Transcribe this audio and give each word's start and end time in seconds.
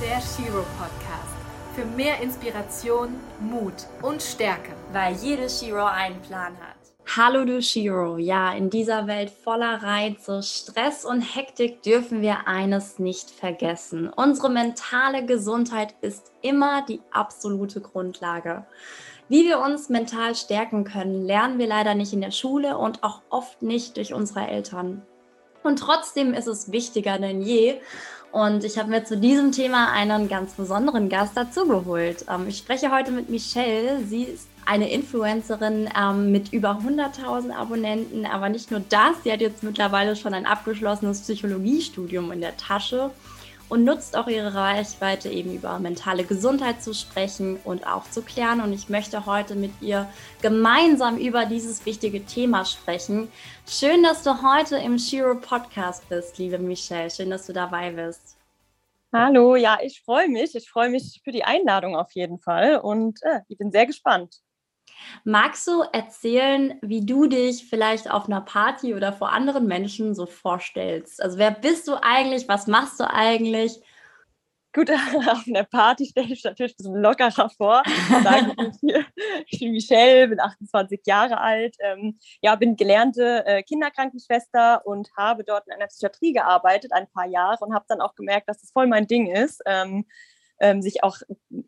der 0.00 0.18
Shiro 0.22 0.64
Podcast. 0.78 1.36
Für 1.74 1.84
mehr 1.84 2.22
Inspiration, 2.22 3.20
Mut 3.38 3.74
und 4.00 4.22
Stärke. 4.22 4.72
Weil 4.92 5.14
jede 5.16 5.50
Shiro 5.50 5.84
einen 5.84 6.22
Plan 6.22 6.54
hat. 6.58 6.76
Hallo 7.16 7.44
du 7.44 7.60
Shiro. 7.60 8.16
Ja, 8.16 8.54
in 8.54 8.70
dieser 8.70 9.06
Welt 9.06 9.28
voller 9.28 9.82
Reize, 9.82 10.42
Stress 10.42 11.04
und 11.04 11.20
Hektik 11.20 11.82
dürfen 11.82 12.22
wir 12.22 12.48
eines 12.48 12.98
nicht 12.98 13.30
vergessen. 13.30 14.08
Unsere 14.08 14.48
mentale 14.48 15.26
Gesundheit 15.26 15.94
ist 16.00 16.32
immer 16.40 16.82
die 16.86 17.02
absolute 17.10 17.82
Grundlage. 17.82 18.64
Wie 19.28 19.44
wir 19.44 19.58
uns 19.58 19.90
mental 19.90 20.34
stärken 20.34 20.84
können, 20.84 21.26
lernen 21.26 21.58
wir 21.58 21.66
leider 21.66 21.94
nicht 21.94 22.14
in 22.14 22.22
der 22.22 22.30
Schule 22.30 22.78
und 22.78 23.02
auch 23.02 23.20
oft 23.28 23.60
nicht 23.60 23.98
durch 23.98 24.14
unsere 24.14 24.48
Eltern. 24.48 25.02
Und 25.62 25.78
trotzdem 25.78 26.32
ist 26.32 26.46
es 26.46 26.72
wichtiger 26.72 27.18
denn 27.18 27.42
je. 27.42 27.80
Und 28.32 28.64
ich 28.64 28.78
habe 28.78 28.90
mir 28.90 29.04
zu 29.04 29.16
diesem 29.16 29.50
Thema 29.50 29.90
einen 29.92 30.28
ganz 30.28 30.52
besonderen 30.52 31.08
Gast 31.08 31.36
dazugeholt. 31.36 32.24
Ähm, 32.28 32.46
ich 32.48 32.58
spreche 32.58 32.92
heute 32.92 33.10
mit 33.10 33.28
Michelle. 33.28 34.04
Sie 34.04 34.22
ist 34.22 34.48
eine 34.66 34.90
Influencerin 34.90 35.88
ähm, 35.98 36.30
mit 36.30 36.52
über 36.52 36.78
100.000 36.80 37.52
Abonnenten. 37.52 38.26
Aber 38.26 38.48
nicht 38.48 38.70
nur 38.70 38.80
das, 38.88 39.22
sie 39.24 39.32
hat 39.32 39.40
jetzt 39.40 39.62
mittlerweile 39.62 40.14
schon 40.14 40.32
ein 40.32 40.46
abgeschlossenes 40.46 41.22
Psychologiestudium 41.22 42.30
in 42.30 42.40
der 42.40 42.56
Tasche 42.56 43.10
und 43.70 43.84
nutzt 43.84 44.16
auch 44.16 44.26
ihre 44.26 44.54
Reichweite 44.54 45.30
eben 45.30 45.54
über 45.54 45.78
mentale 45.78 46.24
Gesundheit 46.24 46.82
zu 46.82 46.92
sprechen 46.92 47.58
und 47.64 47.86
aufzuklären. 47.86 48.60
Und 48.60 48.72
ich 48.72 48.88
möchte 48.88 49.24
heute 49.24 49.54
mit 49.54 49.70
ihr 49.80 50.08
gemeinsam 50.42 51.16
über 51.16 51.46
dieses 51.46 51.86
wichtige 51.86 52.26
Thema 52.26 52.64
sprechen. 52.64 53.28
Schön, 53.66 54.02
dass 54.02 54.24
du 54.24 54.42
heute 54.42 54.76
im 54.76 54.98
Shiro 54.98 55.36
Podcast 55.36 56.06
bist, 56.08 56.36
liebe 56.38 56.58
Michelle. 56.58 57.10
Schön, 57.10 57.30
dass 57.30 57.46
du 57.46 57.52
dabei 57.52 57.92
bist. 57.92 58.36
Hallo, 59.12 59.56
ja, 59.56 59.78
ich 59.82 60.02
freue 60.02 60.28
mich. 60.28 60.54
Ich 60.54 60.68
freue 60.68 60.90
mich 60.90 61.20
für 61.22 61.32
die 61.32 61.44
Einladung 61.44 61.96
auf 61.96 62.12
jeden 62.12 62.38
Fall 62.38 62.78
und 62.78 63.20
äh, 63.22 63.40
ich 63.48 63.56
bin 63.58 63.70
sehr 63.70 63.86
gespannt. 63.86 64.40
Magst 65.24 65.66
du 65.66 65.82
erzählen, 65.92 66.78
wie 66.82 67.04
du 67.04 67.26
dich 67.26 67.68
vielleicht 67.68 68.10
auf 68.10 68.26
einer 68.26 68.40
Party 68.40 68.94
oder 68.94 69.12
vor 69.12 69.32
anderen 69.32 69.66
Menschen 69.66 70.14
so 70.14 70.26
vorstellst? 70.26 71.22
Also 71.22 71.38
wer 71.38 71.50
bist 71.50 71.88
du 71.88 71.94
eigentlich? 72.02 72.48
Was 72.48 72.66
machst 72.66 73.00
du 73.00 73.08
eigentlich? 73.08 73.80
Gut, 74.72 74.88
auf 75.28 75.46
einer 75.48 75.64
Party 75.64 76.06
stelle 76.06 76.26
ich 76.26 76.30
mich 76.30 76.44
natürlich 76.44 76.74
ein 76.74 76.76
bisschen 76.76 77.02
lockerer 77.02 77.50
vor. 77.50 77.82
ich 79.48 79.58
bin 79.58 79.72
Michelle, 79.72 80.28
bin 80.28 80.38
28 80.38 81.00
Jahre 81.06 81.40
alt, 81.40 81.76
ähm, 81.80 82.18
ja, 82.40 82.54
bin 82.54 82.76
gelernte 82.76 83.44
äh, 83.46 83.62
Kinderkrankenschwester 83.64 84.86
und 84.86 85.08
habe 85.16 85.42
dort 85.42 85.66
in 85.66 85.72
einer 85.72 85.88
Psychiatrie 85.88 86.32
gearbeitet, 86.32 86.92
ein 86.92 87.10
paar 87.10 87.26
Jahre 87.26 87.64
und 87.64 87.74
habe 87.74 87.84
dann 87.88 88.00
auch 88.00 88.14
gemerkt, 88.14 88.48
dass 88.48 88.60
das 88.60 88.70
voll 88.70 88.86
mein 88.86 89.08
Ding 89.08 89.26
ist. 89.26 89.60
Ähm, 89.66 90.06
ähm, 90.60 90.82
sich 90.82 91.02
auch 91.02 91.18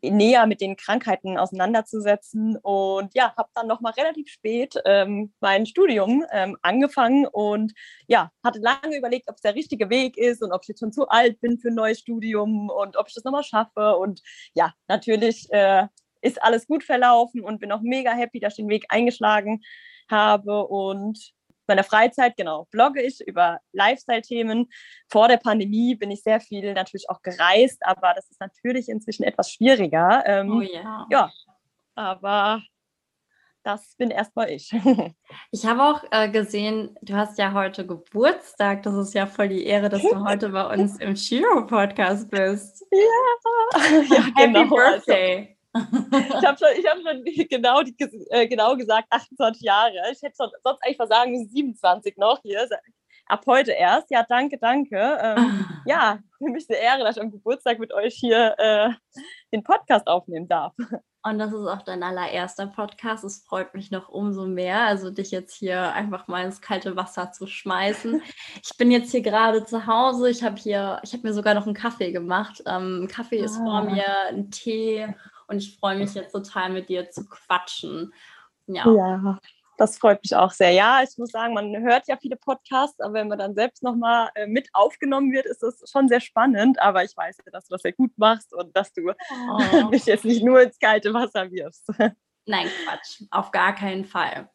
näher 0.01 0.45
mit 0.45 0.61
den 0.61 0.75
Krankheiten 0.75 1.37
auseinanderzusetzen. 1.37 2.57
Und 2.57 3.13
ja, 3.13 3.33
habe 3.35 3.49
dann 3.55 3.67
nochmal 3.67 3.93
relativ 3.93 4.29
spät 4.29 4.75
ähm, 4.85 5.33
mein 5.39 5.65
Studium 5.65 6.25
ähm, 6.31 6.57
angefangen 6.61 7.25
und 7.27 7.73
ja, 8.07 8.31
hatte 8.43 8.59
lange 8.59 8.97
überlegt, 8.97 9.29
ob 9.29 9.35
es 9.35 9.41
der 9.41 9.55
richtige 9.55 9.89
Weg 9.89 10.17
ist 10.17 10.41
und 10.41 10.51
ob 10.51 10.61
ich 10.63 10.69
jetzt 10.69 10.79
schon 10.79 10.91
zu 10.93 11.07
alt 11.09 11.39
bin 11.41 11.57
für 11.59 11.69
ein 11.69 11.75
neues 11.75 11.99
Studium 11.99 12.69
und 12.69 12.95
ob 12.97 13.07
ich 13.07 13.15
das 13.15 13.23
nochmal 13.23 13.43
schaffe. 13.43 13.97
Und 13.97 14.21
ja, 14.53 14.73
natürlich 14.87 15.51
äh, 15.51 15.87
ist 16.21 16.41
alles 16.41 16.67
gut 16.67 16.83
verlaufen 16.83 17.41
und 17.41 17.59
bin 17.59 17.71
auch 17.71 17.81
mega 17.81 18.11
happy, 18.11 18.39
dass 18.39 18.53
ich 18.53 18.57
den 18.57 18.69
Weg 18.69 18.85
eingeschlagen 18.89 19.61
habe 20.09 20.65
und 20.65 21.33
meiner 21.67 21.83
Freizeit, 21.83 22.35
genau, 22.37 22.67
blogge 22.71 23.01
ich 23.01 23.21
über 23.25 23.59
Lifestyle-Themen. 23.71 24.69
Vor 25.09 25.27
der 25.27 25.37
Pandemie 25.37 25.95
bin 25.95 26.11
ich 26.11 26.23
sehr 26.23 26.39
viel 26.39 26.73
natürlich 26.73 27.09
auch 27.09 27.21
gereist, 27.21 27.81
aber 27.85 28.13
das 28.15 28.29
ist 28.29 28.39
natürlich 28.39 28.89
inzwischen 28.89 29.23
etwas 29.23 29.51
schwieriger. 29.51 30.23
Ähm, 30.25 30.51
oh 30.51 30.61
ja. 30.61 31.07
Ja, 31.09 31.31
aber 31.95 32.61
das 33.63 33.95
bin 33.97 34.11
erstmal 34.11 34.51
ich. 34.51 34.71
Ich 35.51 35.65
habe 35.65 35.83
auch 35.83 36.03
äh, 36.11 36.29
gesehen, 36.29 36.95
du 37.01 37.13
hast 37.13 37.37
ja 37.37 37.53
heute 37.53 37.85
Geburtstag. 37.85 38.83
Das 38.83 38.95
ist 38.95 39.13
ja 39.13 39.25
voll 39.25 39.49
die 39.49 39.65
Ehre, 39.65 39.89
dass 39.89 40.01
du 40.01 40.25
heute 40.25 40.49
bei 40.49 40.65
uns 40.73 40.97
im 40.99 41.15
Shiro-Podcast 41.15 42.29
bist. 42.29 42.85
Ja, 42.93 43.79
ja 44.09 44.23
Happy 44.35 44.53
genau. 44.53 44.75
Birthday. 44.75 45.52
Ich 45.75 46.45
habe 46.45 46.57
schon, 46.57 46.67
hab 46.85 46.97
schon 47.01 47.23
genau, 47.49 47.81
die, 47.81 47.95
äh, 48.29 48.47
genau 48.47 48.75
gesagt 48.75 49.07
28 49.09 49.61
Jahre. 49.61 49.93
Ich 50.11 50.21
hätte 50.21 50.35
sonst 50.35 50.83
eigentlich 50.83 50.97
mal 50.97 51.07
sagen 51.07 51.31
müssen 51.31 51.49
27 51.49 52.17
noch 52.17 52.41
hier. 52.43 52.67
Ab 53.27 53.43
heute 53.47 53.71
erst. 53.71 54.11
Ja, 54.11 54.23
danke, 54.27 54.57
danke. 54.57 55.17
Ähm, 55.21 55.65
ja, 55.85 56.19
für 56.37 56.49
mich 56.49 56.69
eine 56.69 56.77
Ehre, 56.77 57.03
dass 57.03 57.17
ich 57.17 57.23
am 57.23 57.31
Geburtstag 57.31 57.79
mit 57.79 57.93
euch 57.93 58.15
hier 58.15 58.55
äh, 58.57 58.89
den 59.51 59.63
Podcast 59.63 60.07
aufnehmen 60.07 60.47
darf. 60.47 60.73
Und 61.25 61.39
das 61.39 61.53
ist 61.53 61.67
auch 61.67 61.81
dein 61.83 62.03
allererster 62.03 62.67
Podcast. 62.67 63.23
Es 63.23 63.45
freut 63.47 63.73
mich 63.73 63.91
noch 63.91 64.09
umso 64.09 64.45
mehr, 64.45 64.81
also 64.81 65.09
dich 65.09 65.31
jetzt 65.31 65.55
hier 65.55 65.93
einfach 65.93 66.27
mal 66.27 66.43
ins 66.43 66.59
kalte 66.59 66.97
Wasser 66.97 67.31
zu 67.31 67.47
schmeißen. 67.47 68.21
Ich 68.61 68.77
bin 68.77 68.91
jetzt 68.91 69.11
hier 69.11 69.21
gerade 69.21 69.63
zu 69.63 69.87
Hause. 69.87 70.29
Ich 70.29 70.43
habe 70.43 70.57
hier, 70.57 70.99
ich 71.01 71.13
habe 71.13 71.25
mir 71.25 71.33
sogar 71.33 71.53
noch 71.53 71.65
einen 71.65 71.75
Kaffee 71.75 72.11
gemacht. 72.11 72.61
Ähm, 72.67 73.07
Kaffee 73.09 73.41
ah. 73.41 73.45
ist 73.45 73.55
vor 73.55 73.71
ah. 73.75 73.83
mir, 73.83 74.05
ein 74.27 74.51
Tee 74.51 75.07
und 75.47 75.57
ich 75.57 75.77
freue 75.77 75.97
mich 75.97 76.13
jetzt 76.13 76.31
total 76.31 76.71
mit 76.71 76.89
dir 76.89 77.09
zu 77.09 77.25
quatschen. 77.25 78.13
Ja. 78.67 78.89
ja. 78.91 79.39
Das 79.77 79.97
freut 79.97 80.21
mich 80.23 80.35
auch 80.35 80.51
sehr. 80.51 80.71
Ja, 80.71 81.01
ich 81.01 81.17
muss 81.17 81.31
sagen, 81.31 81.53
man 81.53 81.75
hört 81.83 82.07
ja 82.07 82.15
viele 82.17 82.35
Podcasts, 82.35 82.99
aber 82.99 83.15
wenn 83.15 83.27
man 83.27 83.39
dann 83.39 83.55
selbst 83.55 83.81
nochmal 83.81 84.29
äh, 84.35 84.45
mit 84.45 84.69
aufgenommen 84.73 85.31
wird, 85.31 85.45
ist 85.45 85.63
das 85.63 85.83
schon 85.89 86.07
sehr 86.07 86.19
spannend. 86.19 86.79
Aber 86.79 87.03
ich 87.03 87.17
weiß 87.17 87.37
ja, 87.43 87.51
dass 87.51 87.67
du 87.67 87.73
das 87.73 87.81
sehr 87.81 87.93
gut 87.93 88.11
machst 88.15 88.53
und 88.53 88.75
dass 88.77 88.93
du 88.93 89.09
oh. 89.09 89.87
mich 89.89 90.05
jetzt 90.05 90.25
nicht 90.25 90.43
nur 90.43 90.61
ins 90.61 90.77
kalte 90.77 91.13
Wasser 91.13 91.51
wirfst. 91.51 91.89
Nein, 92.45 92.67
Quatsch, 92.83 93.21
auf 93.31 93.51
gar 93.51 93.73
keinen 93.73 94.03
Fall. 94.03 94.49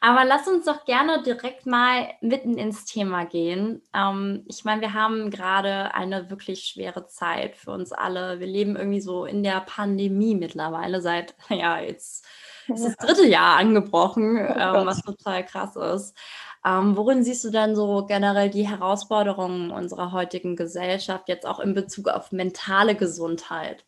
Aber 0.00 0.24
lass 0.24 0.48
uns 0.48 0.64
doch 0.64 0.84
gerne 0.84 1.22
direkt 1.22 1.66
mal 1.66 2.08
mitten 2.20 2.58
ins 2.58 2.84
Thema 2.84 3.26
gehen. 3.26 3.80
Ähm, 3.94 4.44
ich 4.48 4.64
meine, 4.64 4.80
wir 4.80 4.92
haben 4.92 5.30
gerade 5.30 5.94
eine 5.94 6.30
wirklich 6.30 6.64
schwere 6.64 7.06
Zeit 7.06 7.56
für 7.56 7.70
uns 7.70 7.92
alle. 7.92 8.40
Wir 8.40 8.48
leben 8.48 8.74
irgendwie 8.74 9.00
so 9.00 9.24
in 9.24 9.44
der 9.44 9.60
Pandemie 9.60 10.34
mittlerweile 10.34 11.00
seit, 11.00 11.36
ja, 11.48 11.78
jetzt 11.78 12.26
ist 12.66 12.84
das 12.84 12.96
dritte 12.96 13.26
Jahr 13.26 13.56
angebrochen, 13.58 14.36
oh 14.36 14.54
ähm, 14.58 14.86
was 14.86 15.00
total 15.02 15.44
krass 15.44 15.76
ist. 15.76 16.16
Ähm, 16.64 16.96
worin 16.96 17.22
siehst 17.22 17.44
du 17.44 17.50
denn 17.50 17.76
so 17.76 18.04
generell 18.06 18.50
die 18.50 18.68
Herausforderungen 18.68 19.70
unserer 19.70 20.10
heutigen 20.12 20.56
Gesellschaft, 20.56 21.28
jetzt 21.28 21.46
auch 21.46 21.60
in 21.60 21.74
Bezug 21.74 22.08
auf 22.08 22.32
mentale 22.32 22.96
Gesundheit? 22.96 23.84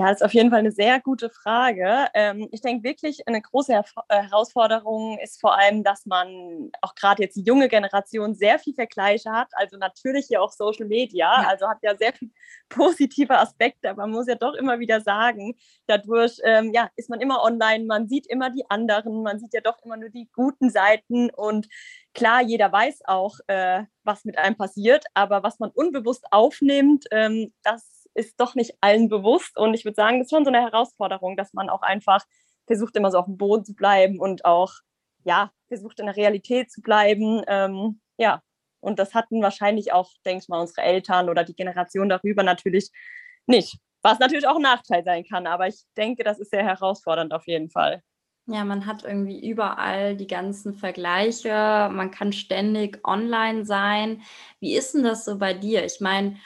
Ja, 0.00 0.06
das 0.06 0.22
ist 0.22 0.24
auf 0.24 0.32
jeden 0.32 0.48
Fall 0.48 0.60
eine 0.60 0.72
sehr 0.72 0.98
gute 0.98 1.28
Frage. 1.28 2.06
Ähm, 2.14 2.48
ich 2.52 2.62
denke 2.62 2.84
wirklich, 2.84 3.28
eine 3.28 3.42
große 3.42 3.74
äh, 3.74 3.82
Herausforderung 4.08 5.18
ist 5.18 5.38
vor 5.38 5.58
allem, 5.58 5.84
dass 5.84 6.06
man 6.06 6.70
auch 6.80 6.94
gerade 6.94 7.22
jetzt 7.22 7.36
die 7.36 7.42
junge 7.42 7.68
Generation 7.68 8.34
sehr 8.34 8.58
viel 8.58 8.72
Vergleiche 8.72 9.30
hat. 9.30 9.48
Also 9.52 9.76
natürlich 9.76 10.24
hier 10.28 10.40
auch 10.40 10.52
Social 10.52 10.86
Media, 10.86 11.42
ja. 11.42 11.46
also 11.46 11.68
hat 11.68 11.82
ja 11.82 11.94
sehr 11.98 12.14
viele 12.14 12.30
positive 12.70 13.36
Aspekte, 13.38 13.90
aber 13.90 14.06
man 14.06 14.12
muss 14.12 14.26
ja 14.26 14.36
doch 14.36 14.54
immer 14.54 14.78
wieder 14.78 15.02
sagen, 15.02 15.54
dadurch 15.86 16.38
ähm, 16.44 16.72
ja, 16.72 16.88
ist 16.96 17.10
man 17.10 17.20
immer 17.20 17.42
online, 17.42 17.84
man 17.84 18.08
sieht 18.08 18.26
immer 18.26 18.48
die 18.48 18.64
anderen, 18.70 19.22
man 19.22 19.38
sieht 19.38 19.52
ja 19.52 19.60
doch 19.60 19.84
immer 19.84 19.98
nur 19.98 20.08
die 20.08 20.30
guten 20.34 20.70
Seiten 20.70 21.28
und 21.28 21.68
klar, 22.14 22.40
jeder 22.40 22.72
weiß 22.72 23.02
auch, 23.04 23.36
äh, 23.48 23.82
was 24.02 24.24
mit 24.24 24.38
einem 24.38 24.56
passiert, 24.56 25.04
aber 25.12 25.42
was 25.42 25.58
man 25.58 25.68
unbewusst 25.68 26.24
aufnimmt, 26.30 27.04
ähm, 27.10 27.52
das 27.62 27.99
ist 28.14 28.40
doch 28.40 28.54
nicht 28.54 28.74
allen 28.80 29.08
bewusst. 29.08 29.56
Und 29.58 29.74
ich 29.74 29.84
würde 29.84 29.94
sagen, 29.94 30.18
das 30.18 30.26
ist 30.26 30.30
schon 30.30 30.44
so 30.44 30.50
eine 30.50 30.62
Herausforderung, 30.62 31.36
dass 31.36 31.52
man 31.52 31.70
auch 31.70 31.82
einfach 31.82 32.24
versucht, 32.66 32.96
immer 32.96 33.10
so 33.10 33.18
auf 33.18 33.26
dem 33.26 33.36
Boden 33.36 33.64
zu 33.64 33.74
bleiben 33.74 34.20
und 34.20 34.44
auch, 34.44 34.72
ja, 35.24 35.50
versucht 35.68 36.00
in 36.00 36.06
der 36.06 36.16
Realität 36.16 36.70
zu 36.70 36.80
bleiben. 36.80 37.42
Ähm, 37.46 38.00
ja, 38.16 38.42
und 38.80 38.98
das 38.98 39.14
hatten 39.14 39.42
wahrscheinlich 39.42 39.92
auch, 39.92 40.10
denke 40.24 40.42
ich 40.42 40.48
mal, 40.48 40.60
unsere 40.60 40.82
Eltern 40.82 41.28
oder 41.28 41.44
die 41.44 41.54
Generation 41.54 42.08
darüber 42.08 42.42
natürlich 42.42 42.90
nicht. 43.46 43.78
Was 44.02 44.18
natürlich 44.18 44.46
auch 44.46 44.56
ein 44.56 44.62
Nachteil 44.62 45.04
sein 45.04 45.24
kann, 45.24 45.46
aber 45.46 45.66
ich 45.66 45.82
denke, 45.96 46.24
das 46.24 46.38
ist 46.38 46.50
sehr 46.50 46.64
herausfordernd 46.64 47.34
auf 47.34 47.46
jeden 47.46 47.68
Fall. 47.68 48.02
Ja, 48.46 48.64
man 48.64 48.86
hat 48.86 49.04
irgendwie 49.04 49.46
überall 49.48 50.16
die 50.16 50.26
ganzen 50.26 50.74
Vergleiche, 50.74 51.88
man 51.92 52.10
kann 52.10 52.32
ständig 52.32 52.98
online 53.06 53.64
sein. 53.64 54.22
Wie 54.58 54.74
ist 54.74 54.94
denn 54.94 55.04
das 55.04 55.24
so 55.24 55.38
bei 55.38 55.54
dir? 55.54 55.84
Ich 55.84 56.00
meine, 56.00 56.36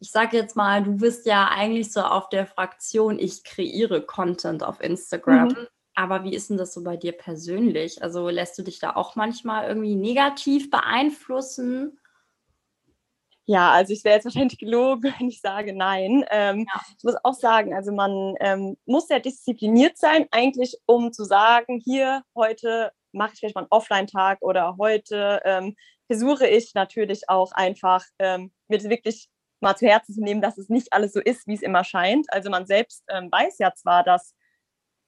ich 0.00 0.10
sage 0.10 0.36
jetzt 0.36 0.56
mal, 0.56 0.82
du 0.82 0.96
bist 0.96 1.26
ja 1.26 1.48
eigentlich 1.48 1.92
so 1.92 2.00
auf 2.00 2.28
der 2.28 2.46
Fraktion, 2.46 3.18
ich 3.18 3.42
kreiere 3.44 4.00
Content 4.00 4.62
auf 4.62 4.80
Instagram. 4.80 5.48
Mhm. 5.48 5.66
Aber 5.94 6.22
wie 6.22 6.34
ist 6.34 6.50
denn 6.50 6.56
das 6.56 6.72
so 6.72 6.84
bei 6.84 6.96
dir 6.96 7.12
persönlich? 7.12 8.02
Also 8.02 8.28
lässt 8.28 8.56
du 8.56 8.62
dich 8.62 8.78
da 8.78 8.94
auch 8.94 9.16
manchmal 9.16 9.66
irgendwie 9.66 9.96
negativ 9.96 10.70
beeinflussen? 10.70 11.98
Ja, 13.46 13.72
also 13.72 13.94
ich 13.94 14.04
wäre 14.04 14.14
jetzt 14.14 14.26
wahrscheinlich 14.26 14.58
gelogen, 14.58 15.02
wenn 15.18 15.28
ich 15.28 15.40
sage 15.40 15.74
nein. 15.74 16.24
Ähm, 16.30 16.66
ja. 16.72 16.80
Ich 16.96 17.02
muss 17.02 17.16
auch 17.24 17.34
sagen, 17.34 17.74
also 17.74 17.90
man 17.92 18.36
ähm, 18.38 18.76
muss 18.86 19.08
sehr 19.08 19.20
diszipliniert 19.20 19.98
sein, 19.98 20.26
eigentlich, 20.30 20.76
um 20.86 21.12
zu 21.12 21.24
sagen, 21.24 21.82
hier 21.84 22.22
heute 22.36 22.92
mache 23.10 23.32
ich 23.32 23.40
vielleicht 23.40 23.56
mal 23.56 23.62
einen 23.62 23.70
Offline-Tag 23.70 24.42
oder 24.42 24.76
heute 24.78 25.40
ähm, 25.44 25.74
versuche 26.06 26.46
ich 26.46 26.74
natürlich 26.74 27.28
auch 27.28 27.50
einfach 27.52 28.04
ähm, 28.20 28.52
mit 28.68 28.84
wirklich 28.84 29.28
mal 29.60 29.76
zu 29.76 29.86
Herzen 29.86 30.14
zu 30.14 30.22
nehmen, 30.22 30.40
dass 30.40 30.58
es 30.58 30.68
nicht 30.68 30.92
alles 30.92 31.12
so 31.12 31.20
ist, 31.20 31.46
wie 31.46 31.54
es 31.54 31.62
immer 31.62 31.84
scheint. 31.84 32.26
Also 32.32 32.50
man 32.50 32.66
selbst 32.66 33.04
ähm, 33.08 33.30
weiß 33.30 33.58
ja 33.58 33.74
zwar, 33.74 34.04
dass 34.04 34.34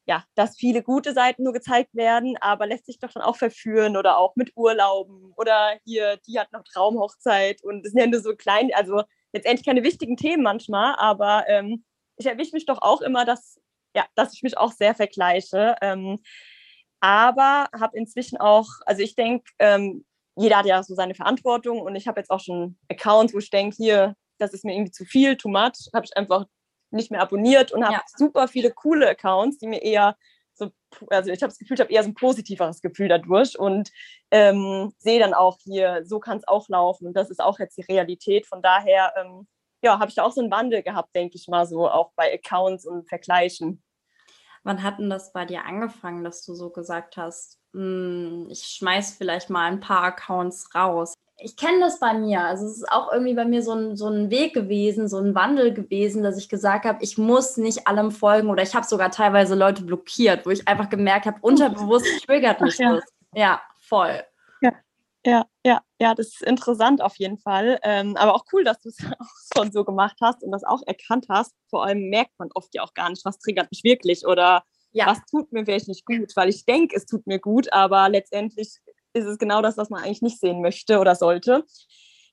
ja, 0.06 0.25
dass 0.35 0.56
viele 0.56 0.82
gute 0.82 1.12
Seiten 1.12 1.44
nur 1.44 1.52
gezeigt 1.52 1.94
werden, 1.94 2.37
aber 2.41 2.67
lässt 2.67 2.87
sich 2.87 2.99
doch 2.99 3.12
dann 3.12 3.23
auch 3.23 3.37
verführen 3.37 3.97
oder 3.97 4.19
auch 4.19 4.35
mit 4.35 4.52
Urlauben 4.56 5.32
oder 5.37 5.79
hier, 5.85 6.17
die 6.26 6.41
hat 6.41 6.50
noch 6.52 6.64
Traumhochzeit 6.64 7.62
und 7.62 7.85
das 7.85 7.93
sind 7.93 8.00
ja 8.00 8.06
nur 8.08 8.20
so 8.20 8.35
klein, 8.35 8.70
also 8.75 9.02
letztendlich 9.32 9.64
keine 9.64 9.85
wichtigen 9.85 10.17
Themen 10.17 10.43
manchmal, 10.43 10.96
aber 10.99 11.44
ähm, 11.49 11.85
ich 12.17 12.26
erwische 12.26 12.55
mich 12.55 12.67
doch 12.67 12.82
auch 12.82 13.03
immer, 13.03 13.25
dass, 13.25 13.61
ja, 13.94 14.05
dass 14.14 14.35
ich 14.35 14.43
mich 14.43 14.58
auch 14.58 14.73
sehr 14.73 14.94
vergleiche. 14.94 15.76
Ähm, 15.81 16.19
aber 17.00 17.69
habe 17.79 17.96
inzwischen 17.96 18.38
auch, 18.38 18.67
also 18.87 19.03
ich 19.03 19.14
denke, 19.14 19.50
ähm, 19.58 20.05
jeder 20.37 20.58
hat 20.58 20.67
ja 20.67 20.82
so 20.82 20.94
seine 20.94 21.14
Verantwortung 21.14 21.81
und 21.81 21.96
ich 21.96 22.08
habe 22.08 22.20
jetzt 22.20 22.31
auch 22.31 22.41
schon 22.41 22.79
Accounts, 22.91 23.32
wo 23.32 23.38
ich 23.38 23.50
denke, 23.50 23.76
hier, 23.76 24.17
das 24.40 24.52
ist 24.54 24.64
mir 24.64 24.75
irgendwie 24.75 24.92
zu 24.92 25.04
viel, 25.04 25.37
too 25.37 25.48
much, 25.48 25.90
habe 25.94 26.04
ich 26.04 26.16
einfach 26.16 26.46
nicht 26.90 27.10
mehr 27.10 27.22
abonniert 27.22 27.72
und 27.72 27.84
habe 27.84 27.94
ja. 27.94 28.02
super 28.16 28.48
viele 28.48 28.72
coole 28.72 29.08
Accounts, 29.08 29.58
die 29.58 29.69
mir 29.69 29.82
eher 29.82 30.16
so, 30.60 30.70
also 31.08 31.31
ich 31.31 31.42
habe 31.42 31.50
das 31.50 31.58
Gefühl, 31.58 31.75
ich 31.75 31.81
habe 31.81 31.92
eher 31.92 32.02
so 32.02 32.10
ein 32.10 32.14
positiveres 32.14 32.82
Gefühl 32.82 33.08
dadurch 33.08 33.58
und 33.58 33.90
ähm, 34.31 34.92
sehe 34.98 35.19
dann 35.19 35.34
auch 35.34 35.58
hier, 35.62 36.04
so 36.04 36.20
kann 36.20 36.38
es 36.38 36.46
auch 36.46 36.69
laufen 36.69 37.06
und 37.06 37.14
das 37.14 37.31
ist 37.31 37.40
auch 37.40 37.58
jetzt 37.58 37.78
die 37.78 37.82
Realität. 37.82 38.46
Von 38.46 38.62
daher, 38.62 39.12
ähm, 39.16 39.48
ja, 39.82 39.98
habe 39.98 40.10
ich 40.10 40.14
da 40.14 40.25
auch 40.25 40.32
so 40.32 40.40
einen 40.40 40.50
Wandel 40.50 40.82
gehabt, 40.82 41.14
denke 41.16 41.36
ich 41.36 41.48
mal 41.48 41.66
so, 41.66 41.88
auch 41.88 42.12
bei 42.14 42.32
Accounts 42.32 42.86
und 42.86 43.08
Vergleichen. 43.08 43.82
Wann 44.62 44.82
hat 44.82 44.98
denn 44.98 45.08
das 45.08 45.32
bei 45.32 45.46
dir 45.46 45.64
angefangen, 45.64 46.22
dass 46.22 46.44
du 46.44 46.54
so 46.54 46.69
gesagt 46.70 47.16
hast, 47.16 47.58
hm, 47.72 48.48
ich 48.50 48.62
schmeiß 48.64 49.16
vielleicht 49.16 49.48
mal 49.48 49.66
ein 49.70 49.81
paar 49.81 50.02
Accounts 50.02 50.75
raus? 50.75 51.14
Ich 51.42 51.56
kenne 51.56 51.81
das 51.81 51.98
bei 52.00 52.14
mir. 52.14 52.42
Also 52.42 52.66
es 52.66 52.78
ist 52.78 52.90
auch 52.90 53.12
irgendwie 53.12 53.34
bei 53.34 53.44
mir 53.44 53.62
so 53.62 53.72
ein, 53.72 53.96
so 53.96 54.08
ein 54.08 54.31
Weg 54.31 54.54
gewesen, 54.54 55.08
so 55.08 55.19
ein 55.19 55.34
Wandel 55.34 55.72
gewesen, 55.72 56.22
dass 56.22 56.38
ich 56.38 56.48
gesagt 56.48 56.84
habe, 56.84 57.02
ich 57.02 57.19
muss 57.19 57.56
nicht 57.56 57.87
allem 57.87 58.10
folgen 58.10 58.50
oder 58.50 58.62
ich 58.62 58.75
habe 58.75 58.87
sogar 58.87 59.10
teilweise 59.10 59.54
Leute 59.54 59.82
blockiert, 59.82 60.46
wo 60.46 60.50
ich 60.50 60.66
einfach 60.69 60.88
gemerkt 60.88 61.26
habe, 61.26 61.38
unterbewusst 61.40 62.06
triggert 62.26 62.60
mich 62.60 62.78
ja. 62.78 62.94
das. 62.94 63.04
Ja, 63.34 63.60
voll. 63.78 64.22
Ja, 64.60 64.72
ja, 65.25 65.46
ja, 65.64 65.81
ja, 66.00 66.14
das 66.14 66.28
ist 66.28 66.42
interessant 66.42 67.02
auf 67.02 67.16
jeden 67.16 67.38
Fall. 67.38 67.78
Ähm, 67.82 68.16
aber 68.16 68.34
auch 68.34 68.44
cool, 68.52 68.64
dass 68.64 68.81
du 68.81 68.88
es 68.90 68.98
auch 69.19 69.56
schon 69.56 69.72
so 69.72 69.84
gemacht 69.84 70.16
hast 70.20 70.43
und 70.43 70.52
das 70.52 70.64
auch 70.64 70.82
erkannt 70.86 71.26
hast. 71.28 71.54
Vor 71.69 71.84
allem 71.84 72.08
merkt 72.08 72.38
man 72.38 72.50
oft 72.54 72.75
ja 72.75 72.82
auch 72.82 72.94
gar 72.94 73.10
nicht, 73.10 73.25
was 73.25 73.38
triggert 73.38 73.70
mich 73.70 73.84
wirklich 73.84 74.26
oder 74.26 74.62
ja. 74.93 75.06
was 75.06 75.19
tut 75.31 75.52
mir 75.52 75.66
wirklich 75.66 76.04
gut, 76.04 76.34
weil 76.36 76.48
ich 76.48 76.64
denke, 76.64 76.96
es 76.96 77.06
tut 77.06 77.26
mir 77.26 77.38
gut, 77.38 77.72
aber 77.72 78.08
letztendlich 78.08 78.81
ist 79.12 79.26
es 79.26 79.38
genau 79.38 79.62
das, 79.62 79.76
was 79.76 79.90
man 79.90 80.02
eigentlich 80.02 80.22
nicht 80.22 80.40
sehen 80.40 80.62
möchte 80.62 80.98
oder 80.98 81.14
sollte. 81.14 81.64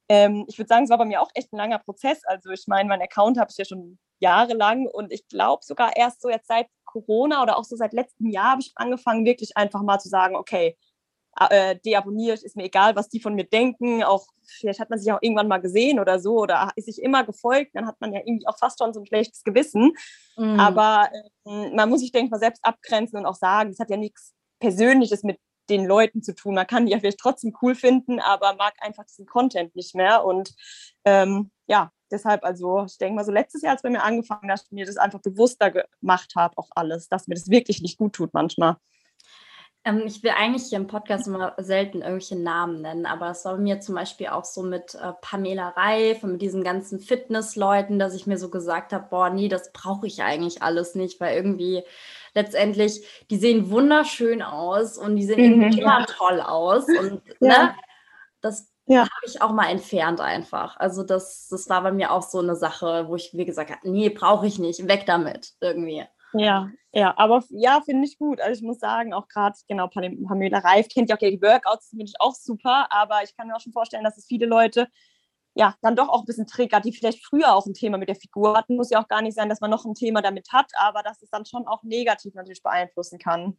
Ähm, 0.09 0.45
ich 0.47 0.57
würde 0.57 0.69
sagen, 0.69 0.85
es 0.85 0.89
war 0.89 0.97
bei 0.97 1.05
mir 1.05 1.21
auch 1.21 1.29
echt 1.33 1.51
ein 1.51 1.57
langer 1.57 1.79
Prozess. 1.79 2.23
Also 2.25 2.49
ich 2.51 2.65
meine, 2.67 2.87
mein 2.87 3.01
Account 3.01 3.37
habe 3.37 3.51
ich 3.51 3.57
ja 3.57 3.65
schon 3.65 3.97
jahrelang 4.19 4.87
und 4.87 5.11
ich 5.11 5.27
glaube 5.27 5.63
sogar 5.65 5.95
erst 5.95 6.21
so 6.21 6.29
jetzt 6.29 6.47
seit 6.47 6.67
Corona 6.85 7.43
oder 7.43 7.57
auch 7.57 7.65
so 7.65 7.75
seit 7.75 7.93
letztem 7.93 8.27
Jahr 8.27 8.51
habe 8.51 8.61
ich 8.61 8.71
angefangen, 8.75 9.25
wirklich 9.25 9.57
einfach 9.57 9.83
mal 9.83 9.99
zu 9.99 10.09
sagen, 10.09 10.35
okay, 10.35 10.77
äh, 11.49 11.75
deabonniert, 11.85 12.41
ist 12.41 12.55
mir 12.55 12.63
egal, 12.63 12.95
was 12.95 13.09
die 13.09 13.19
von 13.19 13.35
mir 13.35 13.43
denken. 13.43 14.03
Auch 14.03 14.25
vielleicht 14.43 14.79
hat 14.79 14.89
man 14.89 14.97
sich 14.97 15.11
auch 15.11 15.19
irgendwann 15.21 15.47
mal 15.47 15.61
gesehen 15.61 15.99
oder 15.99 16.19
so 16.19 16.37
oder 16.39 16.71
ist 16.75 16.85
sich 16.85 17.01
immer 17.01 17.23
gefolgt, 17.23 17.75
dann 17.75 17.85
hat 17.85 17.99
man 17.99 18.11
ja 18.13 18.21
irgendwie 18.21 18.47
auch 18.47 18.57
fast 18.57 18.79
schon 18.79 18.93
so 18.93 19.01
ein 19.01 19.05
schlechtes 19.05 19.43
Gewissen. 19.43 19.91
Mm. 20.35 20.59
Aber 20.59 21.09
äh, 21.45 21.75
man 21.75 21.89
muss 21.89 21.99
sich, 21.99 22.11
denke 22.11 22.25
ich 22.25 22.31
mal, 22.31 22.39
selbst 22.39 22.63
abgrenzen 22.65 23.19
und 23.19 23.25
auch 23.25 23.35
sagen, 23.35 23.69
das 23.69 23.79
hat 23.79 23.89
ja 23.89 23.97
nichts 23.97 24.33
Persönliches 24.59 25.23
mit 25.23 25.39
den 25.69 25.85
Leuten 25.85 26.23
zu 26.23 26.35
tun. 26.35 26.55
Man 26.55 26.67
kann 26.67 26.85
die 26.85 26.91
ja 26.91 26.99
vielleicht 26.99 27.19
trotzdem 27.19 27.55
cool 27.61 27.75
finden, 27.75 28.19
aber 28.19 28.55
mag 28.55 28.73
einfach 28.79 29.05
diesen 29.05 29.25
Content 29.25 29.75
nicht 29.75 29.95
mehr. 29.95 30.25
Und 30.25 30.53
ähm, 31.05 31.51
ja, 31.67 31.91
deshalb, 32.11 32.43
also 32.43 32.85
ich 32.85 32.97
denke 32.97 33.15
mal, 33.15 33.25
so 33.25 33.31
letztes 33.31 33.61
Jahr, 33.61 33.73
als 33.73 33.81
bei 33.81 33.89
mir 33.89 34.03
angefangen 34.03 34.47
dass 34.47 34.63
ich 34.63 34.71
mir 34.71 34.85
das 34.85 34.97
einfach 34.97 35.21
bewusster 35.21 35.71
gemacht 35.71 36.33
habe, 36.35 36.57
auch 36.57 36.69
alles, 36.75 37.09
dass 37.09 37.27
mir 37.27 37.35
das 37.35 37.49
wirklich 37.49 37.81
nicht 37.81 37.97
gut 37.97 38.13
tut 38.13 38.33
manchmal. 38.33 38.77
Ähm, 39.87 40.03
ich 40.05 40.21
will 40.21 40.31
eigentlich 40.31 40.63
hier 40.63 40.77
im 40.77 40.87
Podcast 40.87 41.27
immer 41.27 41.53
selten 41.57 42.01
irgendwelche 42.01 42.37
Namen 42.37 42.81
nennen, 42.81 43.05
aber 43.05 43.29
es 43.29 43.45
war 43.45 43.53
bei 43.53 43.61
mir 43.61 43.79
zum 43.79 43.95
Beispiel 43.95 44.27
auch 44.27 44.43
so 44.43 44.61
mit 44.61 44.95
äh, 44.95 45.13
Pamela 45.21 45.69
Reif 45.69 46.23
und 46.23 46.33
mit 46.33 46.41
diesen 46.41 46.63
ganzen 46.63 46.99
Fitnessleuten, 46.99 47.97
dass 47.97 48.13
ich 48.13 48.27
mir 48.27 48.37
so 48.37 48.49
gesagt 48.49 48.91
habe, 48.91 49.07
boah, 49.09 49.29
nee, 49.29 49.47
das 49.47 49.71
brauche 49.71 50.05
ich 50.05 50.21
eigentlich 50.21 50.61
alles 50.61 50.93
nicht, 50.95 51.21
weil 51.21 51.37
irgendwie 51.37 51.83
letztendlich, 52.33 53.01
die 53.29 53.37
sehen 53.37 53.69
wunderschön 53.69 54.41
aus 54.41 54.97
und 54.97 55.15
die 55.15 55.23
sehen 55.23 55.59
mhm, 55.59 55.71
immer 55.71 55.99
ja. 56.01 56.05
toll 56.05 56.41
aus. 56.41 56.85
Und 56.87 57.21
ja. 57.39 57.47
ne, 57.47 57.75
das 58.41 58.69
ja. 58.87 59.01
habe 59.01 59.25
ich 59.25 59.41
auch 59.41 59.53
mal 59.53 59.69
entfernt 59.69 60.19
einfach. 60.19 60.75
Also 60.77 61.03
das, 61.03 61.47
das 61.49 61.69
war 61.69 61.81
bei 61.81 61.93
mir 61.93 62.11
auch 62.11 62.23
so 62.23 62.39
eine 62.39 62.57
Sache, 62.57 63.05
wo 63.07 63.15
ich 63.15 63.33
mir 63.33 63.45
gesagt 63.45 63.71
habe, 63.71 63.89
nee, 63.89 64.09
brauche 64.09 64.47
ich 64.47 64.59
nicht, 64.59 64.85
weg 64.87 65.05
damit 65.05 65.53
irgendwie. 65.61 66.05
Ja, 66.39 66.69
ja, 66.93 67.13
aber 67.17 67.43
ja, 67.49 67.81
finde 67.81 68.07
ich 68.07 68.17
gut. 68.17 68.41
Also 68.41 68.59
ich 68.59 68.65
muss 68.65 68.79
sagen, 68.79 69.13
auch 69.13 69.27
gerade, 69.27 69.57
genau, 69.67 69.87
Pamela 69.87 70.59
Reif 70.59 70.87
kennt 70.89 71.09
ja 71.09 71.15
auch 71.15 71.19
die 71.19 71.41
Workouts, 71.41 71.89
finde 71.89 72.05
ich 72.05 72.13
auch 72.19 72.33
super, 72.35 72.87
aber 72.91 73.23
ich 73.23 73.35
kann 73.35 73.47
mir 73.47 73.55
auch 73.55 73.61
schon 73.61 73.73
vorstellen, 73.73 74.03
dass 74.03 74.17
es 74.17 74.25
viele 74.25 74.45
Leute 74.45 74.87
ja, 75.57 75.75
dann 75.81 75.95
doch 75.95 76.09
auch 76.09 76.19
ein 76.19 76.25
bisschen 76.25 76.45
triggert, 76.45 76.85
die 76.85 76.93
vielleicht 76.93 77.25
früher 77.25 77.55
auch 77.55 77.65
ein 77.65 77.73
Thema 77.73 77.97
mit 77.97 78.09
der 78.09 78.15
Figur 78.15 78.55
hatten. 78.55 78.75
Muss 78.75 78.91
ja 78.91 79.01
auch 79.01 79.07
gar 79.07 79.23
nicht 79.23 79.35
sein, 79.35 79.49
dass 79.49 79.59
man 79.59 79.71
noch 79.71 79.85
ein 79.85 79.95
Thema 79.95 80.21
damit 80.21 80.49
hat, 80.53 80.71
aber 80.77 81.01
dass 81.01 81.21
es 81.23 81.31
dann 81.31 81.45
schon 81.45 81.67
auch 81.67 81.81
negativ 81.81 82.35
natürlich 82.35 82.61
beeinflussen 82.61 83.17
kann. 83.17 83.57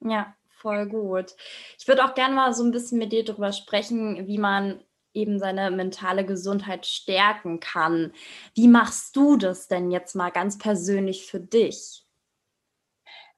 Ja, 0.00 0.34
voll 0.48 0.88
gut. 0.88 1.36
Ich 1.78 1.86
würde 1.86 2.04
auch 2.04 2.14
gerne 2.14 2.34
mal 2.34 2.52
so 2.52 2.64
ein 2.64 2.72
bisschen 2.72 2.98
mit 2.98 3.12
dir 3.12 3.24
darüber 3.24 3.52
sprechen, 3.52 4.26
wie 4.26 4.38
man 4.38 4.82
eben 5.14 5.38
seine 5.38 5.70
mentale 5.70 6.26
Gesundheit 6.26 6.84
stärken 6.84 7.60
kann. 7.60 8.12
Wie 8.54 8.68
machst 8.68 9.14
du 9.14 9.36
das 9.36 9.68
denn 9.68 9.92
jetzt 9.92 10.16
mal 10.16 10.30
ganz 10.30 10.58
persönlich 10.58 11.26
für 11.26 11.40
dich? 11.40 12.05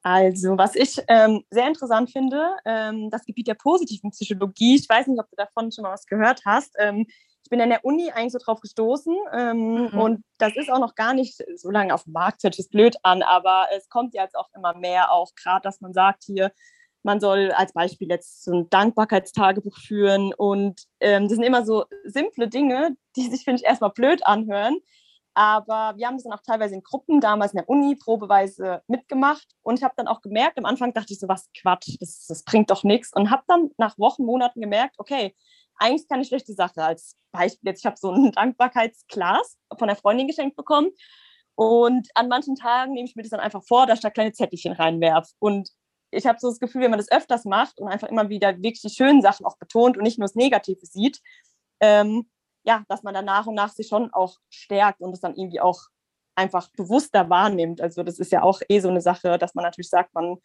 Also, 0.01 0.57
was 0.57 0.75
ich 0.75 1.01
ähm, 1.09 1.43
sehr 1.49 1.67
interessant 1.67 2.11
finde, 2.11 2.55
ähm, 2.65 3.09
das 3.09 3.25
Gebiet 3.25 3.47
der 3.47 3.55
positiven 3.55 4.11
Psychologie. 4.11 4.75
Ich 4.75 4.87
weiß 4.87 5.07
nicht, 5.07 5.19
ob 5.19 5.29
du 5.29 5.35
davon 5.35 5.71
schon 5.71 5.83
mal 5.83 5.91
was 5.91 6.05
gehört 6.05 6.41
hast. 6.45 6.73
Ähm, 6.79 7.05
ich 7.43 7.49
bin 7.49 7.61
an 7.61 7.69
der 7.69 7.83
Uni 7.83 8.11
eigentlich 8.11 8.33
so 8.33 8.39
drauf 8.39 8.61
gestoßen 8.61 9.15
ähm, 9.33 9.89
mhm. 9.91 9.99
und 9.99 10.23
das 10.37 10.55
ist 10.55 10.69
auch 10.69 10.79
noch 10.79 10.95
gar 10.95 11.13
nicht 11.13 11.41
so 11.55 11.71
lange 11.71 11.93
auf 11.93 12.03
dem 12.03 12.13
Markt, 12.13 12.43
hört 12.43 12.53
sich 12.53 12.69
blöd 12.69 12.97
an, 13.01 13.23
aber 13.23 13.65
es 13.75 13.89
kommt 13.89 14.13
ja 14.13 14.23
jetzt 14.23 14.35
auch 14.35 14.49
immer 14.55 14.77
mehr 14.77 15.11
auch 15.11 15.31
gerade, 15.35 15.63
dass 15.63 15.81
man 15.81 15.93
sagt 15.93 16.25
hier, 16.25 16.51
man 17.01 17.19
soll 17.19 17.51
als 17.51 17.73
Beispiel 17.73 18.09
jetzt 18.09 18.43
so 18.43 18.51
ein 18.53 18.69
Dankbarkeitstagebuch 18.69 19.77
führen 19.77 20.33
und 20.33 20.83
ähm, 20.99 21.23
das 21.23 21.33
sind 21.33 21.43
immer 21.43 21.65
so 21.65 21.85
simple 22.03 22.49
Dinge, 22.49 22.95
die 23.15 23.29
sich, 23.29 23.45
finde 23.45 23.61
ich, 23.61 23.65
erstmal 23.65 23.91
blöd 23.91 24.25
anhören, 24.27 24.77
aber 25.33 25.93
wir 25.97 26.07
haben 26.07 26.15
das 26.15 26.23
dann 26.23 26.33
auch 26.33 26.43
teilweise 26.45 26.75
in 26.75 26.83
Gruppen 26.83 27.21
damals 27.21 27.53
in 27.53 27.57
der 27.57 27.69
Uni 27.69 27.95
probeweise 27.95 28.81
mitgemacht 28.87 29.47
und 29.61 29.77
ich 29.79 29.83
habe 29.83 29.93
dann 29.97 30.07
auch 30.07 30.21
gemerkt, 30.21 30.57
am 30.57 30.65
Anfang 30.65 30.93
dachte 30.93 31.13
ich 31.13 31.19
so, 31.19 31.27
was 31.27 31.49
Quatsch, 31.59 31.97
das, 31.99 32.25
das 32.27 32.43
bringt 32.43 32.69
doch 32.71 32.83
nichts 32.83 33.13
und 33.13 33.31
habe 33.31 33.43
dann 33.47 33.69
nach 33.77 33.97
Wochen, 33.97 34.25
Monaten 34.25 34.61
gemerkt, 34.61 34.95
okay, 34.97 35.35
eigentlich 35.79 36.07
keine 36.07 36.25
schlechte 36.25 36.53
Sache. 36.53 36.83
Als 36.83 37.15
Beispiel 37.31 37.69
jetzt, 37.69 37.79
ich 37.79 37.85
habe 37.85 37.97
so 37.97 38.11
ein 38.11 38.31
Dankbarkeitsglas 38.35 39.57
von 39.77 39.87
der 39.87 39.95
Freundin 39.95 40.27
geschenkt 40.27 40.55
bekommen. 40.55 40.91
Und 41.55 42.09
an 42.15 42.29
manchen 42.29 42.55
Tagen 42.55 42.93
nehme 42.93 43.07
ich 43.07 43.15
mir 43.15 43.23
das 43.23 43.31
dann 43.31 43.39
einfach 43.39 43.63
vor, 43.63 43.85
dass 43.85 43.99
ich 43.99 44.03
da 44.03 44.09
kleine 44.09 44.31
Zettelchen 44.31 44.73
reinwerfe. 44.73 45.33
Und 45.39 45.69
ich 46.11 46.25
habe 46.25 46.39
so 46.39 46.49
das 46.49 46.59
Gefühl, 46.59 46.81
wenn 46.81 46.91
man 46.91 46.99
das 46.99 47.11
öfters 47.11 47.45
macht 47.45 47.79
und 47.79 47.87
einfach 47.87 48.07
immer 48.07 48.29
wieder 48.29 48.55
wirklich 48.57 48.81
die 48.81 48.89
schönen 48.89 49.21
Sachen 49.21 49.45
auch 49.45 49.57
betont 49.57 49.97
und 49.97 50.03
nicht 50.03 50.17
nur 50.17 50.25
das 50.25 50.35
Negative 50.35 50.85
sieht, 50.85 51.21
ähm, 51.81 52.29
ja, 52.63 52.83
dass 52.87 53.03
man 53.03 53.13
dann 53.13 53.25
nach 53.25 53.47
und 53.47 53.55
nach 53.55 53.69
sich 53.69 53.87
schon 53.87 54.13
auch 54.13 54.37
stärkt 54.49 55.01
und 55.01 55.13
es 55.13 55.21
dann 55.21 55.35
irgendwie 55.35 55.61
auch 55.61 55.87
einfach 56.35 56.69
bewusster 56.71 57.29
wahrnimmt. 57.29 57.81
Also 57.81 58.03
das 58.03 58.19
ist 58.19 58.31
ja 58.31 58.43
auch 58.43 58.61
eh 58.69 58.79
so 58.79 58.89
eine 58.89 59.01
Sache, 59.01 59.37
dass 59.37 59.55
man 59.55 59.63
natürlich 59.63 59.89
sagt, 59.89 60.13
man 60.13 60.37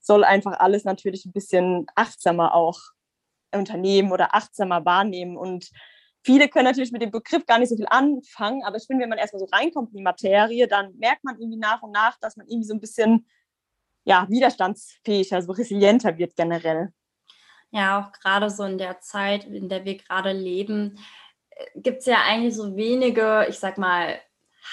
soll 0.00 0.24
einfach 0.24 0.58
alles 0.58 0.84
natürlich 0.84 1.24
ein 1.26 1.32
bisschen 1.32 1.86
achtsamer 1.94 2.54
auch 2.54 2.80
unternehmen 3.54 4.12
oder 4.12 4.34
achtsamer 4.34 4.84
wahrnehmen. 4.84 5.36
Und 5.36 5.70
viele 6.22 6.48
können 6.48 6.64
natürlich 6.64 6.92
mit 6.92 7.02
dem 7.02 7.10
Begriff 7.10 7.46
gar 7.46 7.58
nicht 7.58 7.68
so 7.68 7.76
viel 7.76 7.86
anfangen, 7.88 8.64
aber 8.64 8.76
ich 8.76 8.86
finde, 8.86 9.02
wenn 9.02 9.10
man 9.10 9.18
erstmal 9.18 9.40
so 9.40 9.48
reinkommt 9.52 9.90
in 9.90 9.98
die 9.98 10.02
Materie, 10.02 10.66
dann 10.66 10.96
merkt 10.96 11.22
man 11.22 11.38
irgendwie 11.38 11.58
nach 11.58 11.82
und 11.82 11.92
nach, 11.92 12.18
dass 12.18 12.36
man 12.36 12.46
irgendwie 12.46 12.66
so 12.66 12.74
ein 12.74 12.80
bisschen 12.80 13.26
ja, 14.04 14.26
widerstandsfähiger, 14.28 15.42
so 15.42 15.52
resilienter 15.52 16.18
wird 16.18 16.34
generell. 16.34 16.92
Ja, 17.70 18.00
auch 18.00 18.12
gerade 18.12 18.50
so 18.50 18.64
in 18.64 18.78
der 18.78 19.00
Zeit, 19.00 19.44
in 19.44 19.68
der 19.68 19.84
wir 19.84 19.96
gerade 19.96 20.32
leben, 20.32 20.98
gibt 21.74 22.00
es 22.00 22.06
ja 22.06 22.18
eigentlich 22.26 22.54
so 22.54 22.76
wenige, 22.76 23.46
ich 23.48 23.58
sag 23.58 23.78
mal, 23.78 24.18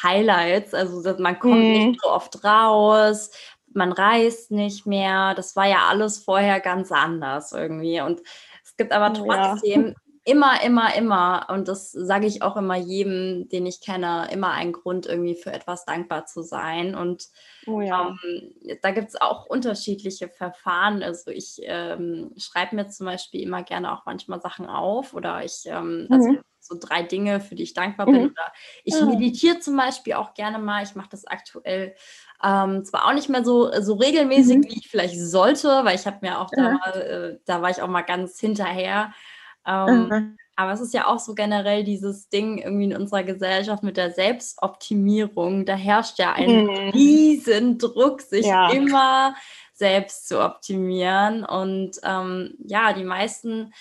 Highlights. 0.03 0.74
Also 0.74 1.01
man 1.17 1.39
kommt 1.39 1.55
mm. 1.55 1.72
nicht 1.72 2.01
so 2.01 2.10
oft 2.10 2.43
raus, 2.43 3.31
man 3.74 3.91
reist 3.91 4.51
nicht 4.51 4.86
mehr. 4.86 5.34
Das 5.36 5.55
war 5.55 5.67
ja 5.67 5.88
alles 5.89 6.19
vorher 6.19 6.60
ganz 6.60 6.91
anders 6.91 7.51
irgendwie. 7.51 8.01
Und 8.01 8.22
gibt 8.79 8.93
aber 8.93 9.13
trotzdem 9.13 9.88
ja. 9.88 9.93
immer, 10.24 10.63
immer, 10.63 10.96
immer, 10.96 11.48
und 11.50 11.67
das 11.67 11.91
sage 11.91 12.25
ich 12.25 12.41
auch 12.41 12.55
immer 12.58 12.77
jedem, 12.77 13.48
den 13.50 13.67
ich 13.67 13.81
kenne, 13.81 14.29
immer 14.31 14.51
einen 14.51 14.72
Grund, 14.72 15.05
irgendwie 15.05 15.36
für 15.36 15.51
etwas 15.51 15.86
dankbar 15.86 16.25
zu 16.25 16.41
sein. 16.41 16.96
Und 16.96 17.25
oh 17.67 17.81
ja. 17.81 18.15
ähm, 18.24 18.53
da 18.81 18.91
gibt 18.91 19.10
es 19.10 19.22
auch 19.22 19.46
unterschiedliche 19.46 20.29
Verfahren. 20.29 21.03
Also 21.03 21.29
ich 21.29 21.60
ähm, 21.62 22.31
schreibe 22.38 22.77
mir 22.77 22.88
zum 22.88 23.05
Beispiel 23.05 23.41
immer 23.41 23.63
gerne 23.63 23.93
auch 23.93 24.05
manchmal 24.05 24.41
Sachen 24.41 24.65
auf 24.65 25.13
oder 25.13 25.43
ich, 25.43 25.63
ähm, 25.65 26.08
also 26.10 26.29
mhm. 26.29 26.39
So 26.69 26.77
drei 26.79 27.03
Dinge, 27.03 27.41
für 27.41 27.55
die 27.55 27.63
ich 27.63 27.73
dankbar 27.73 28.05
bin. 28.05 28.15
Mhm. 28.15 28.25
Oder 28.29 28.53
ich 28.83 28.93
ja. 28.93 29.05
meditiere 29.05 29.59
zum 29.59 29.75
Beispiel 29.75 30.13
auch 30.13 30.33
gerne 30.33 30.59
mal. 30.59 30.83
Ich 30.83 30.95
mache 30.95 31.09
das 31.11 31.25
aktuell 31.25 31.95
ähm, 32.43 32.85
zwar 32.85 33.05
auch 33.07 33.13
nicht 33.13 33.29
mehr 33.29 33.43
so, 33.43 33.69
so 33.81 33.95
regelmäßig, 33.95 34.57
mhm. 34.57 34.63
wie 34.63 34.79
ich 34.79 34.88
vielleicht 34.89 35.19
sollte, 35.19 35.67
weil 35.83 35.95
ich 35.95 36.05
habe 36.05 36.19
mir 36.21 36.39
auch 36.39 36.49
da, 36.51 36.71
mal, 36.71 37.01
äh, 37.01 37.39
da 37.45 37.61
war 37.61 37.69
ich 37.69 37.81
auch 37.81 37.89
mal 37.89 38.03
ganz 38.03 38.39
hinterher. 38.39 39.13
Ähm, 39.67 40.07
mhm. 40.07 40.38
Aber 40.55 40.73
es 40.73 40.81
ist 40.81 40.93
ja 40.93 41.07
auch 41.07 41.19
so 41.19 41.35
generell 41.35 41.83
dieses 41.83 42.29
Ding 42.29 42.57
irgendwie 42.57 42.85
in 42.85 42.95
unserer 42.95 43.23
Gesellschaft 43.23 43.81
mit 43.83 43.97
der 43.97 44.11
Selbstoptimierung. 44.11 45.65
Da 45.65 45.75
herrscht 45.75 46.19
ja 46.19 46.33
ein 46.33 46.65
mhm. 46.65 46.89
riesen 46.89 47.77
Druck, 47.77 48.21
sich 48.21 48.45
ja. 48.45 48.69
immer 48.69 49.35
selbst 49.73 50.27
zu 50.27 50.43
optimieren. 50.43 51.45
Und 51.45 51.99
ähm, 52.03 52.55
ja, 52.65 52.93
die 52.93 53.05
meisten 53.05 53.73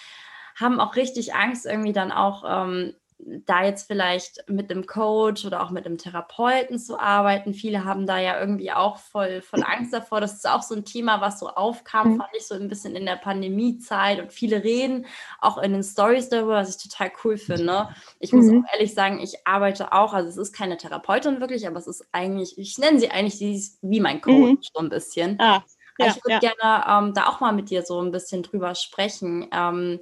haben 0.58 0.80
auch 0.80 0.96
richtig 0.96 1.34
Angst, 1.34 1.66
irgendwie 1.66 1.92
dann 1.92 2.12
auch 2.12 2.44
ähm, 2.46 2.94
da 3.18 3.64
jetzt 3.64 3.88
vielleicht 3.88 4.48
mit 4.48 4.70
einem 4.70 4.86
Coach 4.86 5.44
oder 5.44 5.62
auch 5.62 5.70
mit 5.70 5.84
einem 5.86 5.98
Therapeuten 5.98 6.78
zu 6.78 7.00
arbeiten. 7.00 7.52
Viele 7.52 7.84
haben 7.84 8.06
da 8.06 8.18
ja 8.18 8.38
irgendwie 8.38 8.70
auch 8.70 8.98
voll, 8.98 9.42
voll 9.42 9.64
Angst 9.64 9.92
davor. 9.92 10.20
Das 10.20 10.34
ist 10.34 10.48
auch 10.48 10.62
so 10.62 10.76
ein 10.76 10.84
Thema, 10.84 11.20
was 11.20 11.40
so 11.40 11.48
aufkam, 11.48 12.12
mhm. 12.12 12.18
fand 12.18 12.30
ich 12.36 12.46
so 12.46 12.54
ein 12.54 12.68
bisschen 12.68 12.94
in 12.94 13.06
der 13.06 13.16
Pandemiezeit. 13.16 14.20
Und 14.20 14.32
viele 14.32 14.62
reden 14.62 15.06
auch 15.40 15.58
in 15.58 15.72
den 15.72 15.82
Stories 15.82 16.28
darüber, 16.28 16.54
was 16.54 16.76
ich 16.76 16.90
total 16.90 17.10
cool 17.24 17.36
finde. 17.36 17.88
Ich 18.20 18.32
muss 18.32 18.46
mhm. 18.46 18.64
auch 18.64 18.72
ehrlich 18.72 18.94
sagen, 18.94 19.18
ich 19.20 19.46
arbeite 19.46 19.92
auch, 19.92 20.14
also 20.14 20.28
es 20.28 20.36
ist 20.36 20.52
keine 20.52 20.76
Therapeutin 20.76 21.40
wirklich, 21.40 21.66
aber 21.66 21.78
es 21.78 21.88
ist 21.88 22.06
eigentlich, 22.12 22.56
ich 22.56 22.78
nenne 22.78 23.00
sie 23.00 23.10
eigentlich 23.10 23.40
wie 23.82 24.00
mein 24.00 24.20
Coach 24.20 24.34
mhm. 24.34 24.58
so 24.62 24.80
ein 24.80 24.90
bisschen. 24.90 25.40
Ah, 25.40 25.64
ja, 25.98 26.06
ich 26.06 26.24
würde 26.24 26.46
ja. 26.46 26.54
gerne 26.54 27.08
ähm, 27.08 27.14
da 27.14 27.26
auch 27.26 27.40
mal 27.40 27.52
mit 27.52 27.70
dir 27.70 27.82
so 27.82 28.00
ein 28.00 28.12
bisschen 28.12 28.44
drüber 28.44 28.76
sprechen. 28.76 29.48
Ähm, 29.50 29.98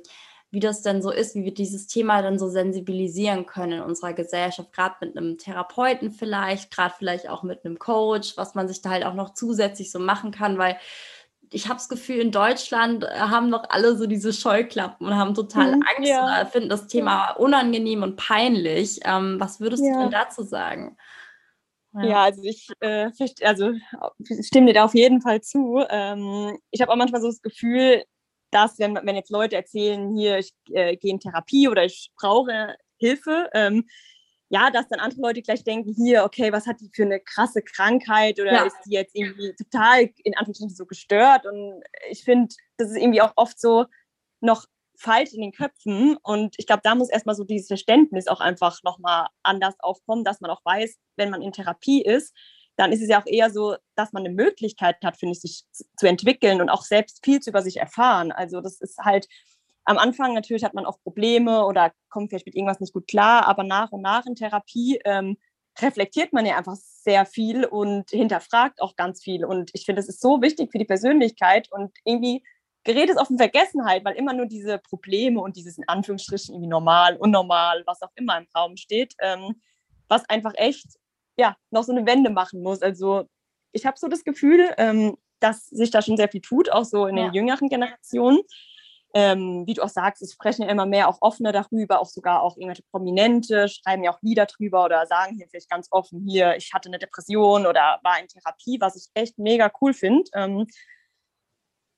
wie 0.51 0.61
das 0.61 0.83
denn 0.83 1.03
so 1.03 1.11
ist, 1.11 1.35
wie 1.35 1.45
wir 1.45 1.55
dieses 1.55 1.87
Thema 1.87 2.23
dann 2.23 2.39
so 2.39 2.49
sensibilisieren 2.49 3.47
können 3.47 3.73
in 3.73 3.81
unserer 3.81 4.13
Gesellschaft, 4.13 4.73
gerade 4.73 4.95
mit 5.01 5.17
einem 5.17 5.39
Therapeuten 5.39 6.11
vielleicht, 6.11 6.71
gerade 6.71 6.95
vielleicht 6.97 7.29
auch 7.29 7.43
mit 7.43 7.65
einem 7.65 7.79
Coach, 7.79 8.37
was 8.37 8.55
man 8.55 8.69
sich 8.69 8.81
da 8.81 8.91
halt 8.91 9.05
auch 9.05 9.15
noch 9.15 9.35
zusätzlich 9.35 9.91
so 9.91 9.99
machen 9.99 10.31
kann, 10.31 10.57
weil 10.59 10.79
ich 11.53 11.67
habe 11.67 11.77
das 11.77 11.89
Gefühl, 11.89 12.17
in 12.17 12.33
Deutschland 12.33 13.05
äh, 13.05 13.09
haben 13.19 13.51
noch 13.51 13.65
alle 13.69 13.97
so 13.97 14.07
diese 14.07 14.33
Scheuklappen 14.33 15.07
und 15.07 15.17
haben 15.17 15.35
total 15.35 15.77
mhm, 15.77 15.83
Angst 15.97 16.11
ja. 16.11 16.25
oder 16.25 16.47
finden 16.47 16.69
das 16.69 16.87
Thema 16.87 17.33
unangenehm 17.33 18.03
und 18.03 18.17
peinlich. 18.17 19.01
Ähm, 19.05 19.37
was 19.39 19.61
würdest 19.61 19.85
ja. 19.85 19.93
du 19.93 20.01
denn 20.01 20.11
dazu 20.11 20.43
sagen? 20.43 20.97
Ja. 21.95 22.05
ja, 22.05 22.23
also 22.25 22.43
ich 22.43 22.69
äh, 22.81 23.11
also, 23.43 23.73
stimme 24.43 24.67
dir 24.67 24.75
da 24.75 24.85
auf 24.85 24.95
jeden 24.95 25.23
Fall 25.23 25.41
zu. 25.41 25.83
Ähm, 25.89 26.59
ich 26.71 26.81
habe 26.81 26.93
auch 26.93 26.97
manchmal 26.97 27.21
so 27.21 27.29
das 27.29 27.41
Gefühl, 27.41 28.05
dass, 28.51 28.79
wenn, 28.79 28.95
wenn 29.03 29.17
jetzt 29.17 29.31
Leute 29.31 29.57
erzählen, 29.57 30.15
hier, 30.17 30.39
ich 30.39 30.53
äh, 30.71 30.97
gehe 30.97 31.11
in 31.11 31.21
Therapie 31.21 31.69
oder 31.69 31.85
ich 31.85 32.11
brauche 32.17 32.77
Hilfe, 32.99 33.51
ähm, 33.55 33.87
ja, 34.49 34.71
dass 34.71 34.89
dann 34.89 35.01
andere 35.01 35.21
Leute 35.23 35.43
gleich 35.43 35.65
denken, 35.65 35.93
hier, 35.93 36.25
okay, 36.25 36.53
was 36.53 36.67
hat 36.67 36.81
die 36.81 36.91
für 36.95 37.03
eine 37.03 37.21
krasse 37.21 37.63
Krankheit 37.63 38.39
oder 38.39 38.53
ja. 38.53 38.65
ist 38.65 38.77
die 38.87 38.95
jetzt 38.95 39.17
irgendwie 39.17 39.53
total 39.55 40.09
in 40.23 40.37
Anführungsstrichen 40.37 40.77
so 40.77 40.87
gestört? 40.87 41.47
Und 41.47 41.83
ich 42.11 42.23
finde, 42.23 42.55
das 42.77 42.91
ist 42.91 42.97
irgendwie 42.97 43.23
auch 43.23 43.33
oft 43.35 43.61
so 43.61 43.87
noch 44.41 44.67
falsch 44.99 45.33
in 45.33 45.43
den 45.43 45.53
Köpfen 45.53 46.17
und 46.23 46.55
ich 46.59 46.67
glaube, 46.67 46.81
da 46.83 46.95
muss 46.95 47.11
erstmal 47.11 47.35
so 47.35 47.45
dieses 47.45 47.69
Verständnis 47.69 48.29
auch 48.29 48.41
einfach 48.41 48.83
nochmal 48.83 49.27
anders 49.43 49.75
aufkommen, 49.81 50.25
dass 50.25 50.41
man 50.41 50.51
auch 50.51 50.65
weiß, 50.65 50.97
wenn 51.17 51.31
man 51.31 51.43
in 51.43 51.53
Therapie 51.53 52.03
ist, 52.03 52.35
dann 52.77 52.93
ist 52.93 53.03
es 53.03 53.09
ja 53.09 53.21
auch 53.21 53.27
eher 53.27 53.51
so, 53.51 53.77
dass 53.95 54.13
man 54.13 54.25
eine 54.25 54.35
Möglichkeit 54.35 54.97
hat, 55.03 55.17
finde 55.17 55.33
ich, 55.33 55.41
sich 55.41 55.65
zu 55.97 56.07
entwickeln 56.07 56.61
und 56.61 56.69
auch 56.69 56.83
selbst 56.83 57.25
viel 57.25 57.41
über 57.47 57.63
sich 57.63 57.79
erfahren. 57.79 58.33
Also 58.33 58.61
das 58.61 58.81
ist 58.81 58.99
halt 58.99 59.27
am 59.85 59.99
Anfang 59.99 60.35
natürlich 60.35 60.65
hat 60.65 60.75
man 60.75 60.85
auch 60.85 61.01
Probleme 61.03 61.65
oder 61.65 61.93
kommt 62.11 62.31
vielleicht 62.31 62.47
mit 62.47 62.57
irgendwas 62.57 62.81
nicht 62.81 62.93
gut 62.93 63.07
klar, 63.07 63.47
aber 63.47 63.63
nach 63.63 63.93
und 63.93 64.03
nach 64.03 64.27
in 64.27 64.35
Therapie 64.35 65.01
ähm, 65.05 65.37
reflektiert 65.81 66.33
man 66.33 66.45
ja 66.45 66.57
einfach 66.57 66.75
sehr 66.77 67.25
viel 67.25 67.65
und 67.65 68.11
hinterfragt 68.11 68.83
auch 68.83 68.97
ganz 68.97 69.23
viel. 69.23 69.45
Und 69.45 69.71
ich 69.75 69.85
finde, 69.85 70.01
das 70.01 70.09
ist 70.09 70.21
so 70.21 70.43
wichtig 70.43 70.73
für 70.73 70.79
die 70.79 70.85
Persönlichkeit 70.85 71.71
und 71.71 71.93
irgendwie 72.05 72.43
gerät 72.83 73.11
es 73.11 73.17
auf 73.17 73.31
in 73.31 73.39
Vergessenheit, 73.39 74.05
weil 74.05 74.17
immer 74.17 74.33
nur 74.33 74.47
diese 74.47 74.79
Probleme 74.79 75.41
und 75.41 75.57
dieses 75.57 75.79
in 75.79 75.89
Anführungsstrichen 75.89 76.55
irgendwie 76.55 76.71
normal, 76.71 77.17
unnormal, 77.17 77.83
was 77.87 78.03
auch 78.03 78.13
immer 78.17 78.39
im 78.39 78.47
Raum 78.57 78.77
steht, 78.77 79.15
ähm, 79.21 79.61
was 80.09 80.29
einfach 80.29 80.53
echt 80.57 80.87
ja, 81.37 81.57
noch 81.71 81.85
so 81.85 81.93
eine 81.93 82.07
Wende 82.07 82.31
machen 82.31 82.63
muss. 82.63 82.83
Also 82.83 83.27
ich 83.73 83.87
habe 83.87 83.99
so 83.99 84.09
das 84.09 84.25
Gefühl, 84.25 84.75
ähm, 84.79 85.17
dass 85.41 85.67
sich 85.67 85.91
da 85.91 86.03
schon 86.03 86.17
sehr 86.17 86.29
viel 86.29 86.41
tut, 86.41 86.71
auch 86.73 86.85
so 86.85 87.07
in 87.07 87.17
den 87.17 87.33
jüngeren 87.33 87.69
Generationen. 87.69 88.41
Ähm, 89.15 89.67
wie 89.67 89.75
du 89.75 89.83
auch 89.83 89.89
sagst, 89.89 90.21
es 90.21 90.33
sprechen 90.33 90.63
ja 90.63 90.69
immer 90.69 90.85
mehr 90.85 91.09
auch 91.09 91.19
offener 91.23 91.53
darüber, 91.53 92.01
auch 92.01 92.07
sogar 92.07 92.43
auch 92.43 92.57
irgendwelche 92.57 92.83
Prominente 92.91 93.67
schreiben 93.69 94.05
ja 94.05 94.13
auch 94.13 94.21
Lieder 94.21 94.45
drüber 94.45 94.85
oder 94.85 95.07
sagen 95.07 95.37
hier 95.37 95.47
vielleicht 95.49 95.71
ganz 95.71 95.89
offen, 95.91 96.27
hier, 96.27 96.57
ich 96.57 96.75
hatte 96.75 96.91
eine 96.91 96.99
Depression 96.99 97.67
oder 97.67 97.99
war 98.03 98.21
in 98.21 98.29
Therapie, 98.29 98.79
was 98.79 98.97
ich 98.97 99.09
echt 99.15 99.39
mega 99.39 99.73
cool 99.81 99.95
finde. 99.95 100.29
Ähm, 100.35 100.67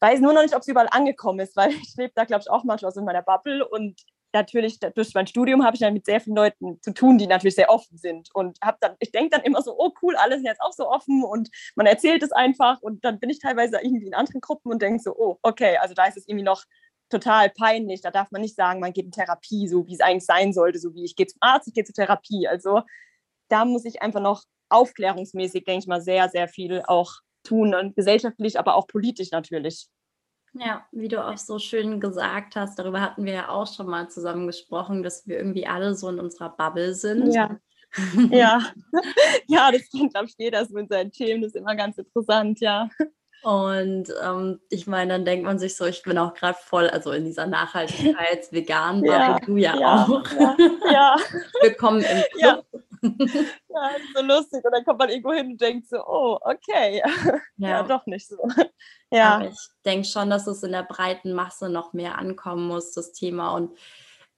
weiß 0.01 0.21
nur 0.21 0.33
noch 0.33 0.43
nicht, 0.43 0.55
ob 0.55 0.61
es 0.61 0.69
überall 0.69 0.89
angekommen 0.91 1.41
ist, 1.41 1.57
weil 1.57 1.73
ich 1.73 1.95
lebe 1.97 2.13
da, 2.15 2.25
glaube 2.25 2.43
ich, 2.43 2.51
auch 2.51 2.63
manchmal 2.65 2.93
so 2.93 3.01
in 3.01 3.07
meiner 3.07 3.23
Bubble 3.23 3.67
und 3.67 4.01
natürlich 4.33 4.79
durch 4.79 5.15
mein 5.15 5.27
Studium 5.27 5.65
habe 5.65 5.75
ich 5.75 5.81
dann 5.81 5.95
mit 5.95 6.05
sehr 6.05 6.21
vielen 6.21 6.37
Leuten 6.37 6.81
zu 6.83 6.93
tun, 6.93 7.19
die 7.19 7.27
natürlich 7.27 7.55
sehr 7.55 7.71
offen 7.71 7.97
sind 7.97 8.29
und 8.35 8.59
habe 8.63 8.79
dann 8.81 8.95
ich 8.99 9.11
denke 9.11 9.31
dann 9.31 9.43
immer 9.43 9.63
so 9.63 9.75
oh 9.79 9.93
cool 10.03 10.17
alle 10.17 10.37
sind 10.37 10.47
jetzt 10.47 10.61
auch 10.61 10.73
so 10.73 10.89
offen 10.89 11.25
und 11.25 11.49
man 11.77 11.87
erzählt 11.87 12.23
es 12.23 12.33
einfach 12.33 12.81
und 12.83 13.05
dann 13.05 13.19
bin 13.19 13.31
ich 13.31 13.39
teilweise 13.39 13.79
irgendwie 13.83 14.07
in 14.07 14.15
anderen 14.15 14.41
Gruppen 14.41 14.71
und 14.71 14.83
denke 14.83 15.03
so 15.03 15.15
oh 15.17 15.39
okay 15.43 15.77
also 15.79 15.95
da 15.95 16.07
ist 16.07 16.17
es 16.17 16.29
irgendwie 16.29 16.45
noch 16.45 16.65
total 17.09 17.51
peinlich 17.51 18.03
da 18.03 18.11
darf 18.11 18.31
man 18.31 18.43
nicht 18.43 18.55
sagen 18.55 18.81
man 18.81 18.93
geht 18.93 19.07
in 19.07 19.13
Therapie 19.13 19.67
so 19.67 19.87
wie 19.87 19.95
es 19.95 20.01
eigentlich 20.01 20.27
sein 20.27 20.53
sollte 20.53 20.79
so 20.79 20.95
wie 20.95 21.05
ich 21.05 21.17
gehe 21.17 21.27
zum 21.27 21.39
Arzt 21.41 21.69
ich 21.69 21.75
gehe 21.75 21.85
zur 21.85 21.95
Therapie. 21.95 22.47
Also 22.49 22.83
da 23.49 23.65
muss 23.65 23.85
ich 23.87 24.03
einfach 24.03 24.21
noch 24.21 24.45
aufklärungsmäßig 24.69 25.65
denke 25.65 25.81
ich 25.81 25.87
mal 25.87 26.03
sehr 26.03 26.29
sehr 26.29 26.49
viel 26.49 26.83
auch 26.87 27.13
tun 27.45 27.75
und 27.75 27.97
gesellschaftlich 27.97 28.59
aber 28.59 28.75
auch 28.75 28.87
politisch 28.87 29.31
natürlich 29.31 29.89
ja, 30.55 30.87
wie 30.93 31.09
du 31.09 31.25
auch 31.25 31.39
so 31.39 31.59
schön 31.59 32.01
gesagt 32.01 32.57
hast, 32.57 32.79
darüber 32.79 33.01
hatten 33.01 33.25
wir 33.25 33.33
ja 33.33 33.49
auch 33.49 33.73
schon 33.73 33.87
mal 33.87 34.09
zusammen 34.09 34.47
gesprochen, 34.47 35.03
dass 35.03 35.27
wir 35.27 35.39
irgendwie 35.39 35.67
alle 35.67 35.95
so 35.95 36.09
in 36.09 36.19
unserer 36.19 36.51
Bubble 36.51 36.95
sind. 36.95 37.33
Ja. 37.33 37.59
ja. 38.31 38.63
ja, 39.47 39.71
das 39.73 39.89
kennt, 39.91 40.13
glaube 40.13 40.27
ich, 40.27 40.35
jeder 40.39 40.65
so 40.65 40.75
mit 40.75 40.89
seinen 40.89 41.13
Themen. 41.13 41.43
Das 41.43 41.53
ist 41.53 41.57
immer 41.57 41.77
ganz 41.77 41.99
interessant, 41.99 42.61
ja. 42.61 42.89
Und 43.43 44.13
ähm, 44.23 44.61
ich 44.69 44.87
meine, 44.89 45.13
dann 45.13 45.25
denkt 45.25 45.45
man 45.45 45.59
sich 45.59 45.77
so, 45.77 45.87
ich 45.87 46.03
bin 46.03 46.19
auch 46.19 46.35
gerade 46.35 46.59
voll, 46.61 46.89
also 46.89 47.13
in 47.13 47.25
dieser 47.25 47.47
Nachhaltigkeits-vegan, 47.47 49.05
ja, 49.05 49.39
du 49.39 49.57
ja, 49.57 49.77
ja 49.79 50.05
auch. 50.05 50.25
Ja, 50.33 50.57
ja. 50.91 51.17
Willkommen 51.63 52.01
im 52.01 52.23
Club. 52.33 52.67
Ja. 52.73 52.81
ja, 53.69 53.89
ist 53.97 54.17
so 54.17 54.23
lustig. 54.23 54.65
Und 54.65 54.73
dann 54.73 54.85
kommt 54.85 54.99
man 54.99 55.09
irgendwo 55.09 55.33
hin 55.33 55.53
und 55.53 55.61
denkt 55.61 55.89
so, 55.89 55.99
oh, 56.07 56.39
okay. 56.43 57.03
Ja, 57.57 57.69
ja 57.69 57.83
doch 57.83 58.07
nicht 58.07 58.29
so. 58.29 58.37
Ja. 59.11 59.37
Aber 59.37 59.49
ich 59.49 59.69
denke 59.87 60.07
schon, 60.07 60.29
dass 60.29 60.47
es 60.47 60.63
in 60.63 60.73
der 60.73 60.83
breiten 60.83 61.33
Masse 61.33 61.71
noch 61.71 61.95
mehr 61.95 62.19
ankommen 62.19 62.69
muss, 62.69 62.93
das 62.93 63.13
Thema. 63.13 63.55
Und 63.55 63.71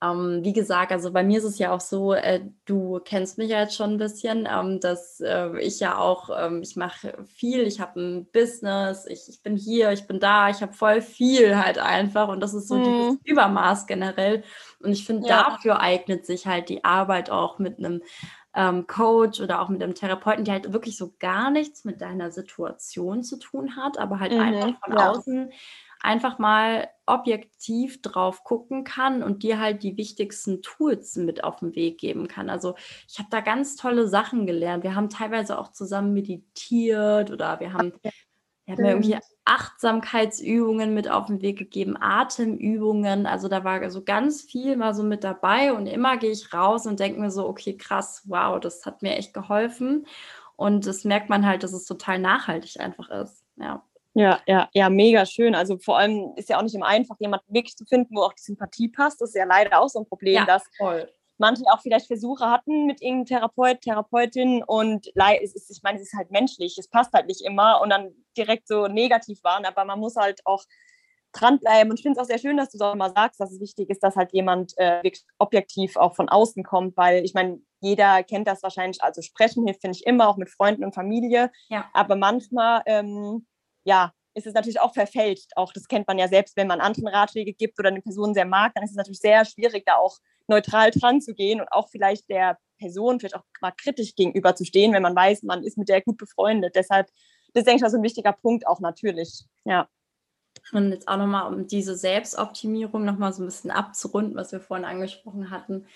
ähm, 0.02 0.40
wie 0.42 0.54
gesagt, 0.54 0.92
also 0.92 1.12
bei 1.12 1.22
mir 1.22 1.38
ist 1.38 1.44
es 1.44 1.58
ja 1.58 1.72
auch 1.72 1.80
so, 1.80 2.14
äh, 2.14 2.40
du 2.64 3.00
kennst 3.04 3.36
mich 3.36 3.50
ja 3.50 3.60
jetzt 3.60 3.76
schon 3.76 3.92
ein 3.92 3.98
bisschen, 3.98 4.48
ähm, 4.50 4.80
dass 4.80 5.20
äh, 5.20 5.58
ich 5.60 5.78
ja 5.80 5.98
auch, 5.98 6.30
ähm, 6.34 6.62
ich 6.62 6.74
mache 6.74 7.12
viel, 7.26 7.66
ich 7.66 7.80
habe 7.80 8.00
ein 8.00 8.26
Business, 8.32 9.04
ich, 9.06 9.28
ich, 9.28 9.42
bin 9.42 9.56
hier, 9.56 9.92
ich 9.92 10.06
bin 10.06 10.18
da, 10.18 10.48
ich 10.48 10.62
habe 10.62 10.72
voll 10.72 11.02
viel 11.02 11.62
halt 11.62 11.78
einfach 11.78 12.28
und 12.28 12.40
das 12.40 12.54
ist 12.54 12.68
so 12.68 12.76
mhm. 12.76 12.84
dieses 12.84 13.18
Übermaß 13.24 13.86
generell. 13.86 14.42
Und 14.82 14.92
ich 14.92 15.04
finde, 15.04 15.28
ja. 15.28 15.50
dafür 15.50 15.80
eignet 15.80 16.24
sich 16.24 16.46
halt 16.46 16.70
die 16.70 16.82
Arbeit 16.82 17.28
auch 17.28 17.58
mit 17.58 17.78
einem 17.78 18.02
ähm, 18.54 18.86
Coach 18.86 19.40
oder 19.40 19.60
auch 19.60 19.68
mit 19.68 19.82
einem 19.82 19.94
Therapeuten, 19.94 20.44
der 20.44 20.54
halt 20.54 20.72
wirklich 20.72 20.96
so 20.96 21.14
gar 21.18 21.50
nichts 21.50 21.84
mit 21.84 22.00
deiner 22.00 22.30
Situation 22.30 23.22
zu 23.22 23.38
tun 23.38 23.76
hat, 23.76 23.98
aber 23.98 24.18
halt 24.18 24.32
mhm, 24.32 24.40
einfach 24.40 24.84
von 24.84 24.96
ja. 24.96 25.10
außen 25.10 25.52
einfach 26.02 26.38
mal 26.38 26.88
objektiv 27.06 28.00
drauf 28.00 28.42
gucken 28.42 28.84
kann 28.84 29.22
und 29.22 29.42
dir 29.42 29.60
halt 29.60 29.82
die 29.82 29.96
wichtigsten 29.96 30.62
Tools 30.62 31.16
mit 31.16 31.44
auf 31.44 31.56
den 31.56 31.74
Weg 31.74 31.98
geben 31.98 32.26
kann. 32.26 32.48
Also 32.48 32.74
ich 33.06 33.18
habe 33.18 33.28
da 33.30 33.40
ganz 33.40 33.76
tolle 33.76 34.08
Sachen 34.08 34.46
gelernt. 34.46 34.82
Wir 34.82 34.94
haben 34.94 35.10
teilweise 35.10 35.58
auch 35.58 35.72
zusammen 35.72 36.14
meditiert 36.14 37.30
oder 37.30 37.60
wir 37.60 37.74
haben, 37.74 37.92
wir 38.64 38.74
haben 38.74 38.84
irgendwie 38.84 39.18
Achtsamkeitsübungen 39.50 40.94
mit 40.94 41.10
auf 41.10 41.26
den 41.26 41.42
Weg 41.42 41.58
gegeben, 41.58 41.96
Atemübungen. 42.00 43.26
Also 43.26 43.48
da 43.48 43.64
war 43.64 43.90
so 43.90 44.04
ganz 44.04 44.42
viel 44.42 44.76
mal 44.76 44.94
so 44.94 45.02
mit 45.02 45.24
dabei 45.24 45.72
und 45.72 45.86
immer 45.86 46.18
gehe 46.18 46.30
ich 46.30 46.54
raus 46.54 46.86
und 46.86 47.00
denke 47.00 47.20
mir 47.20 47.32
so, 47.32 47.48
okay, 47.48 47.76
krass, 47.76 48.22
wow, 48.26 48.60
das 48.60 48.86
hat 48.86 49.02
mir 49.02 49.16
echt 49.16 49.34
geholfen. 49.34 50.06
Und 50.54 50.86
das 50.86 51.04
merkt 51.04 51.28
man 51.28 51.44
halt, 51.44 51.64
dass 51.64 51.72
es 51.72 51.84
total 51.84 52.20
nachhaltig 52.20 52.78
einfach 52.78 53.10
ist. 53.10 53.44
Ja. 53.56 53.84
Ja, 54.14 54.40
ja, 54.46 54.68
ja, 54.72 54.88
mega 54.88 55.26
schön. 55.26 55.54
Also 55.54 55.78
vor 55.78 55.98
allem 55.98 56.32
ist 56.36 56.48
ja 56.48 56.58
auch 56.58 56.62
nicht 56.62 56.74
immer 56.74 56.86
einfach, 56.86 57.16
jemanden 57.18 57.52
wirklich 57.52 57.76
zu 57.76 57.84
finden, 57.84 58.14
wo 58.14 58.22
auch 58.22 58.32
die 58.32 58.42
Sympathie 58.42 58.88
passt. 58.88 59.20
Das 59.20 59.30
ist 59.30 59.36
ja 59.36 59.44
leider 59.44 59.80
auch 59.80 59.88
so 59.88 60.00
ein 60.00 60.06
Problem, 60.06 60.34
ja, 60.34 60.44
dass 60.44 60.64
voll. 60.76 61.08
Manche 61.40 61.64
auch 61.72 61.80
vielleicht 61.80 62.06
Versuche 62.06 62.48
hatten 62.48 62.86
mit 62.86 63.02
irgendeinem 63.02 63.26
Therapeut, 63.26 63.80
Therapeutin 63.80 64.62
und 64.62 65.08
es 65.42 65.54
ist, 65.54 65.70
ich 65.70 65.82
meine, 65.82 65.98
es 65.98 66.04
ist 66.04 66.16
halt 66.16 66.30
menschlich, 66.30 66.76
es 66.78 66.88
passt 66.88 67.12
halt 67.12 67.26
nicht 67.26 67.40
immer 67.40 67.80
und 67.80 67.90
dann 67.90 68.12
direkt 68.36 68.68
so 68.68 68.86
negativ 68.86 69.42
waren, 69.42 69.64
aber 69.64 69.84
man 69.84 69.98
muss 69.98 70.16
halt 70.16 70.40
auch 70.44 70.64
dranbleiben. 71.32 71.90
Und 71.90 71.98
ich 71.98 72.02
finde 72.02 72.18
es 72.18 72.22
auch 72.22 72.28
sehr 72.28 72.38
schön, 72.38 72.56
dass 72.56 72.70
du 72.70 72.76
es 72.76 72.80
auch 72.80 72.94
immer 72.94 73.10
sagst, 73.10 73.40
dass 73.40 73.52
es 73.52 73.60
wichtig 73.60 73.88
ist, 73.90 74.02
dass 74.02 74.16
halt 74.16 74.32
jemand 74.32 74.76
äh, 74.78 75.02
wirklich 75.02 75.24
objektiv 75.38 75.96
auch 75.96 76.14
von 76.14 76.28
außen 76.28 76.62
kommt, 76.64 76.96
weil 76.96 77.24
ich 77.24 77.34
meine, 77.34 77.60
jeder 77.80 78.22
kennt 78.22 78.48
das 78.48 78.62
wahrscheinlich. 78.62 79.02
Also 79.02 79.22
sprechen 79.22 79.64
hilft, 79.64 79.80
finde 79.80 79.96
ich 79.96 80.06
immer, 80.06 80.28
auch 80.28 80.36
mit 80.36 80.50
Freunden 80.50 80.84
und 80.84 80.94
Familie. 80.94 81.50
Ja. 81.68 81.88
Aber 81.92 82.16
manchmal, 82.16 82.82
ähm, 82.86 83.46
ja, 83.84 84.12
ist 84.34 84.46
es 84.46 84.54
natürlich 84.54 84.80
auch 84.80 84.94
verfälscht. 84.94 85.52
Auch 85.56 85.72
das 85.72 85.88
kennt 85.88 86.06
man 86.06 86.18
ja 86.18 86.28
selbst, 86.28 86.56
wenn 86.56 86.66
man 86.66 86.80
anderen 86.80 87.08
Ratschläge 87.08 87.52
gibt 87.52 87.78
oder 87.78 87.88
eine 87.88 88.02
Person 88.02 88.34
sehr 88.34 88.44
mag, 88.44 88.74
dann 88.74 88.84
ist 88.84 88.90
es 88.90 88.96
natürlich 88.96 89.20
sehr 89.20 89.44
schwierig, 89.44 89.84
da 89.86 89.96
auch 89.96 90.18
neutral 90.50 90.90
dran 90.90 91.20
zu 91.22 91.34
gehen 91.34 91.60
und 91.60 91.68
auch 91.72 91.88
vielleicht 91.88 92.28
der 92.28 92.58
Person 92.78 93.20
vielleicht 93.20 93.36
auch 93.36 93.44
mal 93.60 93.72
kritisch 93.72 94.14
gegenüber 94.14 94.54
zu 94.54 94.64
stehen, 94.64 94.92
wenn 94.92 95.02
man 95.02 95.16
weiß, 95.16 95.42
man 95.44 95.62
ist 95.62 95.78
mit 95.78 95.88
der 95.88 96.02
gut 96.02 96.16
befreundet. 96.16 96.74
Deshalb, 96.74 97.06
das 97.52 97.62
ist, 97.62 97.66
denke 97.66 97.76
ich 97.76 97.82
mal, 97.82 97.90
so 97.90 97.98
ein 97.98 98.02
wichtiger 98.02 98.32
Punkt 98.32 98.66
auch 98.66 98.80
natürlich. 98.80 99.44
Ja. 99.64 99.88
Und 100.72 100.90
jetzt 100.90 101.08
auch 101.08 101.16
nochmal, 101.16 101.52
um 101.52 101.66
diese 101.66 101.96
Selbstoptimierung 101.96 103.04
nochmal 103.04 103.32
so 103.32 103.42
ein 103.42 103.46
bisschen 103.46 103.70
abzurunden, 103.70 104.36
was 104.36 104.52
wir 104.52 104.60
vorhin 104.60 104.84
angesprochen 104.84 105.50
hatten. 105.50 105.86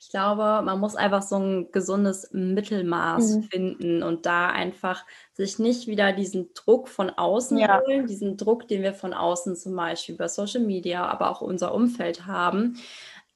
Ich 0.00 0.10
glaube, 0.10 0.62
man 0.64 0.80
muss 0.80 0.96
einfach 0.96 1.22
so 1.22 1.36
ein 1.36 1.70
gesundes 1.70 2.28
Mittelmaß 2.32 3.36
mhm. 3.36 3.42
finden 3.44 4.02
und 4.02 4.26
da 4.26 4.48
einfach 4.48 5.04
sich 5.32 5.60
nicht 5.60 5.86
wieder 5.86 6.12
diesen 6.12 6.52
Druck 6.54 6.88
von 6.88 7.10
außen 7.10 7.56
ja. 7.56 7.80
holen, 7.80 8.08
diesen 8.08 8.36
Druck, 8.36 8.66
den 8.66 8.82
wir 8.82 8.94
von 8.94 9.14
außen 9.14 9.54
zum 9.54 9.76
Beispiel 9.76 10.16
über 10.16 10.28
Social 10.28 10.62
Media, 10.62 11.06
aber 11.06 11.30
auch 11.30 11.40
unser 11.40 11.72
Umfeld 11.72 12.26
haben, 12.26 12.78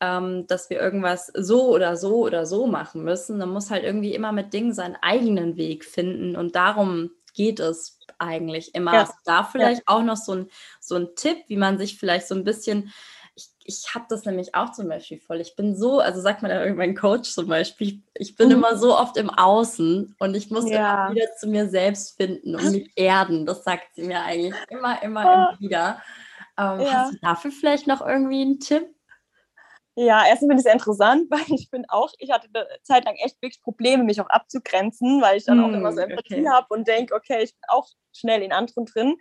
ähm, 0.01 0.47
dass 0.47 0.71
wir 0.71 0.81
irgendwas 0.81 1.31
so 1.35 1.69
oder 1.69 1.97
so 1.97 2.17
oder 2.17 2.47
so 2.47 2.67
machen 2.67 3.03
müssen. 3.03 3.39
Man 3.39 3.51
muss 3.51 3.71
halt 3.71 3.85
irgendwie 3.85 4.15
immer 4.15 4.33
mit 4.33 4.53
Dingen 4.53 4.73
seinen 4.73 4.97
eigenen 4.97 5.57
Weg 5.57 5.85
finden 5.85 6.37
und 6.37 6.55
darum 6.55 7.11
geht 7.35 7.61
es 7.61 7.99
eigentlich 8.19 8.75
immer. 8.75 8.95
Ja. 8.95 9.11
Da 9.25 9.45
vielleicht 9.45 9.83
ja. 9.89 9.95
auch 9.95 10.03
noch 10.03 10.17
so 10.17 10.33
ein, 10.33 10.51
so 10.81 10.97
ein 10.97 11.09
Tipp, 11.17 11.39
wie 11.49 11.57
man 11.57 11.79
sich 11.79 11.99
vielleicht 11.99 12.29
so 12.29 12.35
ein 12.35 12.45
bisschen 12.45 12.93
ich, 13.37 13.51
ich 13.65 13.95
habe 13.95 14.07
das 14.09 14.25
nämlich 14.25 14.55
auch 14.55 14.73
zum 14.73 14.89
Beispiel 14.89 15.21
voll. 15.21 15.41
Ich 15.41 15.57
bin 15.57 15.77
so, 15.77 16.01
also 16.01 16.21
sagt 16.21 16.43
mal 16.43 16.75
mein 16.75 16.95
Coach 16.95 17.31
zum 17.31 17.49
Beispiel, 17.49 18.03
ich 18.15 18.35
bin 18.35 18.49
mhm. 18.49 18.55
immer 18.55 18.77
so 18.79 18.97
oft 18.97 19.19
im 19.19 19.29
Außen 19.29 20.17
und 20.19 20.35
ich 20.35 20.51
muss 20.51 20.69
ja. 20.69 21.07
immer 21.07 21.15
wieder 21.15 21.27
zu 21.37 21.47
mir 21.47 21.69
selbst 21.69 22.17
finden 22.17 22.57
und 22.57 22.73
mich 22.73 22.91
erden. 22.97 23.45
Das 23.45 23.63
sagt 23.63 23.95
sie 23.95 24.05
mir 24.05 24.23
eigentlich 24.23 24.55
immer, 24.71 25.03
immer, 25.03 25.23
immer 25.27 25.53
oh. 25.53 25.61
wieder. 25.61 26.01
Ähm, 26.59 26.81
ja. 26.81 26.93
Hast 26.93 27.13
du 27.13 27.19
dafür 27.21 27.51
vielleicht 27.51 27.87
noch 27.87 28.01
irgendwie 28.01 28.41
einen 28.41 28.59
Tipp? 28.59 28.89
Ja, 29.99 30.27
erstens 30.27 30.49
finde 30.49 30.61
ich 30.61 30.67
es 30.67 30.73
interessant, 30.73 31.27
weil 31.31 31.57
ich 31.59 31.71
bin 31.71 31.85
auch, 31.89 32.13
ich 32.19 32.31
hatte 32.31 32.49
eine 32.53 32.67
Zeit 32.83 33.05
lang 33.05 33.17
echt 33.17 33.41
wirklich 33.41 33.63
Probleme, 33.63 34.05
mich 34.05 34.21
auch 34.21 34.29
abzugrenzen, 34.29 35.23
weil 35.23 35.39
ich 35.39 35.45
dann 35.45 35.59
mm, 35.59 35.65
auch 35.65 35.73
immer 35.73 35.93
so 35.93 36.03
hm, 36.03 36.11
Empathie 36.11 36.41
okay. 36.41 36.49
habe 36.49 36.67
und 36.71 36.87
denke, 36.87 37.15
okay, 37.15 37.43
ich 37.43 37.53
bin 37.53 37.69
auch 37.69 37.89
schnell 38.13 38.43
in 38.43 38.53
anderen 38.53 38.85
drin. 38.85 39.17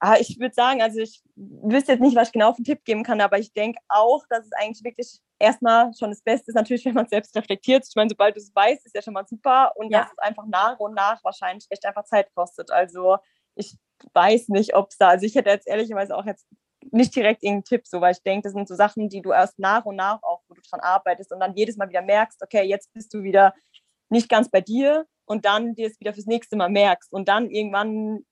Aber 0.00 0.20
ich 0.20 0.38
würde 0.38 0.54
sagen, 0.54 0.80
also 0.80 1.00
ich 1.00 1.22
wüsste 1.34 1.92
jetzt 1.92 2.00
nicht, 2.00 2.16
was 2.16 2.28
ich 2.28 2.32
genau 2.32 2.52
für 2.52 2.58
einen 2.58 2.64
Tipp 2.64 2.84
geben 2.84 3.02
kann, 3.02 3.20
aber 3.20 3.38
ich 3.38 3.52
denke 3.52 3.80
auch, 3.88 4.24
dass 4.28 4.44
es 4.44 4.52
eigentlich 4.52 4.84
wirklich 4.84 5.20
erstmal 5.38 5.92
schon 5.94 6.10
das 6.10 6.22
Beste 6.22 6.50
ist, 6.50 6.54
natürlich, 6.54 6.84
wenn 6.84 6.94
man 6.94 7.04
es 7.04 7.10
selbst 7.10 7.34
reflektiert. 7.36 7.84
Ich 7.88 7.96
meine, 7.96 8.10
sobald 8.10 8.36
du 8.36 8.40
es 8.40 8.54
weißt, 8.54 8.84
ist 8.84 8.94
ja 8.94 9.02
schon 9.02 9.14
mal 9.14 9.26
super 9.26 9.72
und 9.76 9.90
ja. 9.90 10.02
dass 10.02 10.12
es 10.12 10.18
einfach 10.18 10.46
nach 10.46 10.78
und 10.78 10.94
nach 10.94 11.22
wahrscheinlich 11.24 11.66
echt 11.70 11.84
einfach 11.86 12.04
Zeit 12.04 12.32
kostet. 12.34 12.70
Also 12.72 13.18
ich 13.54 13.76
weiß 14.12 14.48
nicht, 14.48 14.74
ob 14.74 14.90
es 14.90 14.98
da, 14.98 15.08
also 15.08 15.26
ich 15.26 15.34
hätte 15.34 15.50
jetzt 15.50 15.66
ehrlicherweise 15.66 16.16
auch 16.16 16.26
jetzt 16.26 16.46
nicht 16.90 17.14
direkt 17.14 17.42
irgendeinen 17.42 17.64
Tipp, 17.64 17.86
so, 17.86 18.00
weil 18.00 18.12
ich 18.12 18.22
denke, 18.22 18.44
das 18.44 18.52
sind 18.52 18.68
so 18.68 18.74
Sachen, 18.74 19.08
die 19.08 19.22
du 19.22 19.32
erst 19.32 19.58
nach 19.58 19.84
und 19.84 19.96
nach 19.96 20.22
auch, 20.22 20.42
wo 20.48 20.54
du 20.54 20.62
dran 20.62 20.80
arbeitest 20.80 21.32
und 21.32 21.40
dann 21.40 21.54
jedes 21.56 21.76
Mal 21.76 21.88
wieder 21.88 22.02
merkst, 22.02 22.42
okay, 22.42 22.62
jetzt 22.62 22.92
bist 22.92 23.12
du 23.12 23.22
wieder 23.22 23.54
nicht 24.08 24.28
ganz 24.28 24.50
bei 24.50 24.60
dir 24.60 25.06
und 25.26 25.44
dann 25.44 25.74
dir 25.74 25.88
es 25.88 26.00
wieder 26.00 26.14
fürs 26.14 26.26
nächste 26.26 26.56
Mal 26.56 26.70
merkst 26.70 27.12
und 27.12 27.28
dann 27.28 27.50
irgendwann 27.50 28.24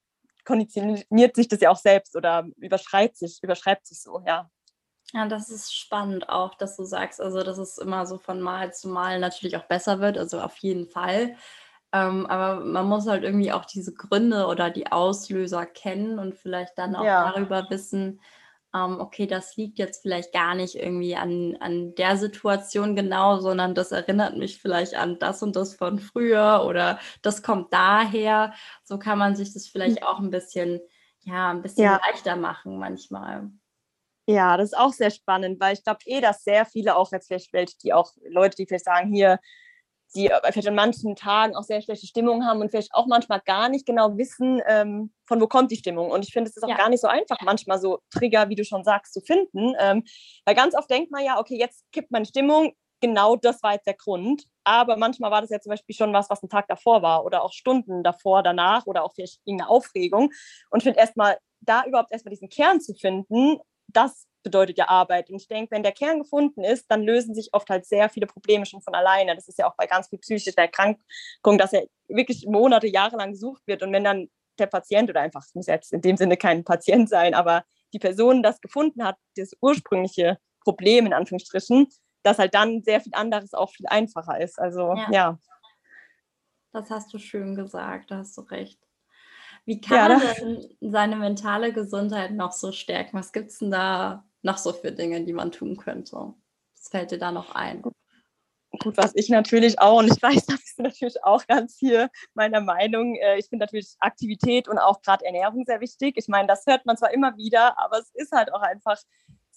konditioniert 0.44 1.36
sich 1.36 1.48
das 1.48 1.60
ja 1.60 1.70
auch 1.70 1.76
selbst 1.76 2.16
oder 2.16 2.46
überschreibt 2.56 3.16
sich, 3.16 3.38
überschreibt 3.42 3.86
sich 3.86 4.00
so, 4.00 4.22
ja. 4.26 4.48
Ja, 5.12 5.26
das 5.26 5.50
ist 5.50 5.74
spannend 5.74 6.28
auch, 6.28 6.54
dass 6.54 6.76
du 6.76 6.84
sagst, 6.84 7.20
also 7.20 7.42
dass 7.42 7.58
es 7.58 7.78
immer 7.78 8.06
so 8.06 8.18
von 8.18 8.40
Mal 8.40 8.72
zu 8.72 8.88
Mal 8.88 9.20
natürlich 9.20 9.56
auch 9.56 9.64
besser 9.64 10.00
wird, 10.00 10.18
also 10.18 10.40
auf 10.40 10.56
jeden 10.58 10.88
Fall. 10.88 11.36
Ähm, 11.92 12.26
aber 12.26 12.64
man 12.64 12.88
muss 12.88 13.06
halt 13.06 13.22
irgendwie 13.22 13.52
auch 13.52 13.64
diese 13.64 13.94
Gründe 13.94 14.46
oder 14.46 14.70
die 14.70 14.90
Auslöser 14.90 15.66
kennen 15.66 16.18
und 16.18 16.34
vielleicht 16.34 16.76
dann 16.76 16.96
auch 16.96 17.04
ja. 17.04 17.30
darüber 17.30 17.66
wissen, 17.70 18.20
ähm, 18.74 19.00
okay, 19.00 19.26
das 19.26 19.56
liegt 19.56 19.78
jetzt 19.78 20.02
vielleicht 20.02 20.32
gar 20.32 20.54
nicht 20.54 20.74
irgendwie 20.74 21.16
an, 21.16 21.56
an 21.60 21.94
der 21.94 22.16
Situation 22.16 22.96
genau, 22.96 23.40
sondern 23.40 23.74
das 23.74 23.92
erinnert 23.92 24.36
mich 24.36 24.60
vielleicht 24.60 24.94
an 24.94 25.18
das 25.18 25.42
und 25.42 25.56
das 25.56 25.74
von 25.74 25.98
früher 25.98 26.64
oder 26.66 26.98
das 27.22 27.42
kommt 27.42 27.72
daher. 27.72 28.52
So 28.84 28.98
kann 28.98 29.18
man 29.18 29.36
sich 29.36 29.52
das 29.52 29.68
vielleicht 29.68 30.02
auch 30.02 30.18
ein 30.18 30.30
bisschen, 30.30 30.80
ja, 31.20 31.50
ein 31.50 31.62
bisschen 31.62 31.84
ja. 31.84 32.00
leichter 32.06 32.36
machen 32.36 32.78
manchmal. 32.78 33.50
Ja, 34.28 34.56
das 34.56 34.72
ist 34.72 34.78
auch 34.78 34.92
sehr 34.92 35.10
spannend, 35.10 35.60
weil 35.60 35.74
ich 35.74 35.84
glaube 35.84 36.00
eh, 36.04 36.20
dass 36.20 36.42
sehr 36.42 36.66
viele 36.66 36.96
auch 36.96 37.12
jetzt 37.12 37.28
vielleicht 37.28 37.52
welche, 37.52 37.78
die 37.78 37.92
auch 37.92 38.10
Leute, 38.28 38.56
die 38.56 38.66
vielleicht 38.66 38.84
sagen, 38.84 39.12
hier, 39.12 39.38
die 40.16 40.30
vielleicht 40.50 40.68
an 40.68 40.74
manchen 40.74 41.14
Tagen 41.14 41.54
auch 41.54 41.62
sehr 41.62 41.80
schlechte 41.82 42.06
Stimmung 42.06 42.44
haben 42.44 42.60
und 42.60 42.70
vielleicht 42.70 42.94
auch 42.94 43.06
manchmal 43.06 43.40
gar 43.44 43.68
nicht 43.68 43.86
genau 43.86 44.16
wissen, 44.16 44.60
ähm, 44.66 45.12
von 45.26 45.40
wo 45.40 45.46
kommt 45.46 45.70
die 45.70 45.76
Stimmung. 45.76 46.10
Und 46.10 46.24
ich 46.24 46.32
finde, 46.32 46.50
es 46.50 46.56
ist 46.56 46.62
auch 46.62 46.68
ja. 46.68 46.76
gar 46.76 46.88
nicht 46.88 47.00
so 47.00 47.08
einfach, 47.08 47.38
manchmal 47.42 47.78
so 47.78 47.98
Trigger, 48.10 48.48
wie 48.48 48.54
du 48.54 48.64
schon 48.64 48.82
sagst, 48.82 49.12
zu 49.12 49.20
finden. 49.20 49.74
Ähm, 49.78 50.04
weil 50.44 50.54
ganz 50.54 50.74
oft 50.74 50.90
denkt 50.90 51.10
man 51.10 51.24
ja, 51.24 51.38
okay, 51.38 51.58
jetzt 51.58 51.84
kippt 51.92 52.10
meine 52.10 52.26
Stimmung, 52.26 52.72
genau 53.00 53.36
das 53.36 53.62
war 53.62 53.74
jetzt 53.74 53.86
der 53.86 53.94
Grund. 53.94 54.44
Aber 54.64 54.96
manchmal 54.96 55.30
war 55.30 55.40
das 55.40 55.50
ja 55.50 55.60
zum 55.60 55.70
Beispiel 55.70 55.94
schon 55.94 56.12
was, 56.12 56.30
was 56.30 56.42
ein 56.42 56.48
Tag 56.48 56.66
davor 56.68 57.02
war 57.02 57.24
oder 57.24 57.42
auch 57.42 57.52
Stunden 57.52 58.02
davor, 58.02 58.42
danach 58.42 58.86
oder 58.86 59.04
auch 59.04 59.12
vielleicht 59.14 59.40
irgendeine 59.44 59.70
Aufregung. 59.70 60.32
Und 60.70 60.78
ich 60.78 60.84
finde 60.84 60.98
erstmal, 60.98 61.38
da 61.60 61.84
überhaupt 61.84 62.12
erstmal 62.12 62.30
diesen 62.30 62.48
Kern 62.48 62.80
zu 62.80 62.94
finden, 62.94 63.58
das 63.88 64.26
bedeutet 64.46 64.78
ja 64.78 64.88
Arbeit. 64.88 65.28
Und 65.28 65.36
ich 65.36 65.48
denke, 65.48 65.72
wenn 65.72 65.82
der 65.82 65.90
Kern 65.90 66.20
gefunden 66.20 66.62
ist, 66.62 66.88
dann 66.88 67.02
lösen 67.02 67.34
sich 67.34 67.50
oft 67.52 67.68
halt 67.68 67.84
sehr 67.84 68.08
viele 68.08 68.26
Probleme 68.26 68.64
schon 68.64 68.80
von 68.80 68.94
alleine. 68.94 69.34
Das 69.34 69.48
ist 69.48 69.58
ja 69.58 69.68
auch 69.68 69.74
bei 69.76 69.86
ganz 69.86 70.08
viel 70.08 70.20
psychischer 70.20 70.56
Erkrankung, 70.56 71.58
dass 71.58 71.72
er 71.72 71.86
wirklich 72.06 72.46
Monate, 72.46 72.86
Jahre 72.86 73.16
lang 73.16 73.32
gesucht 73.32 73.62
wird. 73.66 73.82
Und 73.82 73.92
wenn 73.92 74.04
dann 74.04 74.28
der 74.60 74.66
Patient 74.66 75.10
oder 75.10 75.20
einfach, 75.20 75.42
es 75.44 75.54
muss 75.56 75.66
jetzt 75.66 75.92
in 75.92 76.00
dem 76.00 76.16
Sinne 76.16 76.36
kein 76.36 76.62
Patient 76.62 77.08
sein, 77.08 77.34
aber 77.34 77.64
die 77.92 77.98
Person 77.98 78.42
das 78.42 78.60
gefunden 78.60 79.04
hat, 79.04 79.16
das 79.36 79.50
ursprüngliche 79.60 80.38
Problem 80.60 81.06
in 81.06 81.12
Anführungsstrichen, 81.12 81.88
dass 82.22 82.38
halt 82.38 82.54
dann 82.54 82.82
sehr 82.82 83.00
viel 83.00 83.14
anderes 83.14 83.52
auch 83.52 83.70
viel 83.70 83.86
einfacher 83.88 84.40
ist. 84.40 84.60
Also 84.60 84.94
ja. 84.94 85.08
ja. 85.10 85.38
Das 86.72 86.90
hast 86.90 87.12
du 87.12 87.18
schön 87.18 87.56
gesagt, 87.56 88.10
da 88.10 88.18
hast 88.18 88.36
du 88.36 88.42
recht. 88.42 88.80
Wie 89.66 89.80
kann 89.80 90.10
ja, 90.10 90.18
man 90.18 90.34
denn 90.38 90.92
seine 90.92 91.16
mentale 91.16 91.72
Gesundheit 91.72 92.30
noch 92.30 92.52
so 92.52 92.70
stärken? 92.70 93.18
Was 93.18 93.32
gibt 93.32 93.50
es 93.50 93.58
denn 93.58 93.72
da 93.72 94.24
noch 94.46 94.56
so 94.56 94.72
für 94.72 94.92
Dinge, 94.92 95.22
die 95.24 95.34
man 95.34 95.52
tun 95.52 95.76
könnte? 95.76 96.16
Was 96.16 96.88
fällt 96.88 97.10
dir 97.10 97.18
da 97.18 97.32
noch 97.32 97.54
ein? 97.54 97.82
Gut, 98.82 98.96
was 98.96 99.14
ich 99.14 99.28
natürlich 99.28 99.78
auch, 99.78 99.98
und 99.98 100.06
ich 100.06 100.22
weiß, 100.22 100.46
das 100.46 100.60
ist 100.60 100.78
natürlich 100.78 101.22
auch 101.24 101.46
ganz 101.46 101.76
hier 101.78 102.10
meiner 102.34 102.60
Meinung. 102.60 103.16
Äh, 103.16 103.38
ich 103.38 103.48
finde 103.48 103.64
natürlich 103.64 103.94
Aktivität 104.00 104.68
und 104.68 104.78
auch 104.78 105.02
gerade 105.02 105.24
Ernährung 105.24 105.64
sehr 105.66 105.80
wichtig. 105.80 106.14
Ich 106.16 106.28
meine, 106.28 106.48
das 106.48 106.64
hört 106.66 106.86
man 106.86 106.96
zwar 106.96 107.12
immer 107.12 107.36
wieder, 107.36 107.78
aber 107.78 107.98
es 107.98 108.10
ist 108.14 108.32
halt 108.32 108.52
auch 108.52 108.62
einfach 108.62 108.98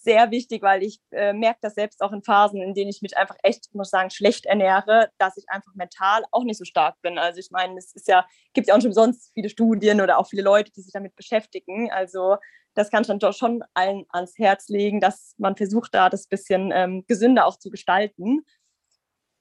sehr 0.01 0.31
wichtig, 0.31 0.61
weil 0.61 0.81
ich 0.83 0.99
äh, 1.11 1.33
merke 1.33 1.59
das 1.61 1.75
selbst 1.75 2.01
auch 2.01 2.11
in 2.11 2.23
Phasen, 2.23 2.61
in 2.61 2.73
denen 2.73 2.89
ich 2.89 3.01
mich 3.01 3.17
einfach 3.17 3.35
echt, 3.43 3.73
muss 3.73 3.89
sagen, 3.89 4.09
schlecht 4.09 4.45
ernähre, 4.45 5.09
dass 5.17 5.37
ich 5.37 5.45
einfach 5.49 5.73
mental 5.75 6.23
auch 6.31 6.43
nicht 6.43 6.57
so 6.57 6.65
stark 6.65 6.95
bin. 7.01 7.17
Also 7.17 7.39
ich 7.39 7.51
meine, 7.51 7.77
es 7.77 7.93
ist 7.93 8.07
ja, 8.07 8.25
gibt 8.53 8.67
ja 8.67 8.75
auch 8.75 8.81
schon 8.81 8.93
sonst 8.93 9.31
viele 9.33 9.49
Studien 9.49 10.01
oder 10.01 10.17
auch 10.17 10.27
viele 10.27 10.43
Leute, 10.43 10.71
die 10.71 10.81
sich 10.81 10.93
damit 10.93 11.15
beschäftigen. 11.15 11.91
Also 11.91 12.37
das 12.75 12.89
kann 12.89 13.01
ich 13.01 13.07
dann 13.07 13.19
doch 13.19 13.33
schon 13.33 13.63
allen 13.73 14.05
ans 14.09 14.37
Herz 14.37 14.69
legen, 14.69 15.01
dass 15.01 15.33
man 15.37 15.57
versucht, 15.57 15.93
da 15.93 16.09
das 16.09 16.27
bisschen 16.27 16.71
ähm, 16.73 17.03
gesünder 17.07 17.45
auch 17.45 17.57
zu 17.57 17.69
gestalten. 17.69 18.45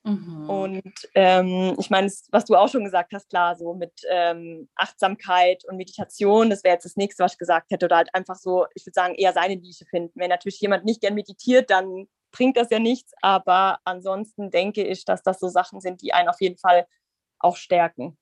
Mhm. 0.09 0.49
Und 0.49 0.93
ähm, 1.15 1.77
ich 1.79 1.91
meine, 1.91 2.11
was 2.31 2.47
du 2.47 2.55
auch 2.57 2.69
schon 2.69 2.85
gesagt 2.85 3.13
hast, 3.13 3.29
klar, 3.29 3.57
so 3.57 3.75
mit 3.75 3.93
ähm, 4.11 4.69
Achtsamkeit 4.75 5.65
und 5.67 5.77
Meditation, 5.77 6.49
das 6.49 6.65
wäre 6.65 6.75
jetzt 6.75 6.87
das 6.87 6.97
nächste, 6.97 7.25
was 7.25 7.35
ich 7.35 7.39
gesagt 7.39 7.71
hätte, 7.71 7.87
oder 7.87 7.97
halt 7.97 8.15
einfach 8.15 8.37
so, 8.37 8.67
ich 8.75 8.87
würde 8.87 8.95
sagen, 8.95 9.15
eher 9.15 9.35
seine 9.35 9.57
Nische 9.57 9.85
finden. 9.85 10.19
Wenn 10.19 10.31
natürlich 10.31 10.61
jemand 10.61 10.85
nicht 10.85 11.03
gern 11.03 11.15
meditiert, 11.15 11.71
dann 11.71 12.07
bringt 12.31 12.57
das 12.57 12.71
ja 12.71 12.79
nichts, 12.79 13.13
aber 13.21 13.79
ansonsten 13.85 14.51
denke 14.51 14.83
ich, 14.83 15.05
dass 15.05 15.23
das 15.23 15.41
so 15.41 15.49
Sachen 15.49 15.81
sind, 15.81 16.03
die 16.03 16.13
einen 16.13 16.29
auf 16.29 16.41
jeden 16.41 16.59
Fall 16.59 16.87
auch 17.39 17.57
stärken. 17.57 18.17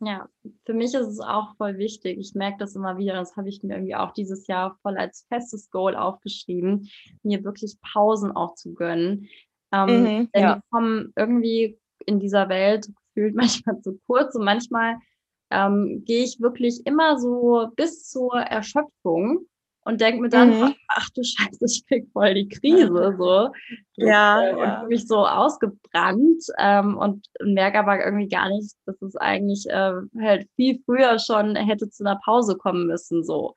Ja, 0.00 0.28
für 0.66 0.74
mich 0.74 0.94
ist 0.94 1.06
es 1.06 1.20
auch 1.20 1.54
voll 1.56 1.78
wichtig. 1.78 2.18
Ich 2.18 2.34
merke 2.34 2.58
das 2.58 2.74
immer 2.74 2.98
wieder, 2.98 3.14
das 3.14 3.36
habe 3.36 3.48
ich 3.48 3.62
mir 3.62 3.74
irgendwie 3.74 3.94
auch 3.94 4.12
dieses 4.12 4.48
Jahr 4.48 4.76
voll 4.82 4.98
als 4.98 5.26
festes 5.28 5.70
Goal 5.70 5.96
aufgeschrieben, 5.96 6.90
mir 7.22 7.44
wirklich 7.44 7.78
Pausen 7.80 8.32
auch 8.32 8.54
zu 8.54 8.74
gönnen. 8.74 9.28
Ähm, 9.72 10.02
mhm, 10.02 10.28
denn 10.34 10.42
ja. 10.42 10.54
die 10.56 10.60
kommen 10.70 11.12
irgendwie 11.16 11.78
in 12.06 12.20
dieser 12.20 12.48
Welt 12.48 12.88
gefühlt 13.14 13.34
manchmal 13.36 13.80
zu 13.80 13.98
kurz 14.06 14.34
und 14.34 14.44
manchmal 14.44 14.96
ähm, 15.50 16.02
gehe 16.04 16.24
ich 16.24 16.40
wirklich 16.40 16.86
immer 16.86 17.18
so 17.18 17.68
bis 17.76 18.08
zur 18.08 18.36
Erschöpfung 18.40 19.46
und 19.84 20.00
denke 20.00 20.22
mir 20.22 20.28
dann, 20.28 20.50
mhm. 20.50 20.74
ach 20.88 21.08
du 21.10 21.22
Scheiße, 21.22 21.64
ich 21.66 21.86
krieg 21.86 22.08
voll 22.12 22.34
die 22.34 22.48
Krise. 22.48 23.16
So. 23.18 23.50
Ja, 23.96 24.42
äh, 24.42 24.52
und 24.52 24.58
ja. 24.58 24.84
mich 24.88 25.06
so 25.06 25.26
ausgebrannt 25.26 26.42
ähm, 26.58 26.96
und 26.96 27.26
merke 27.42 27.78
aber 27.78 28.02
irgendwie 28.04 28.28
gar 28.28 28.48
nicht, 28.48 28.74
dass 28.86 29.00
es 29.02 29.16
eigentlich 29.16 29.68
äh, 29.68 29.92
halt 30.20 30.48
viel 30.56 30.80
früher 30.84 31.18
schon 31.18 31.56
hätte 31.56 31.90
zu 31.90 32.04
einer 32.04 32.18
Pause 32.24 32.56
kommen 32.56 32.86
müssen. 32.86 33.22
So. 33.22 33.54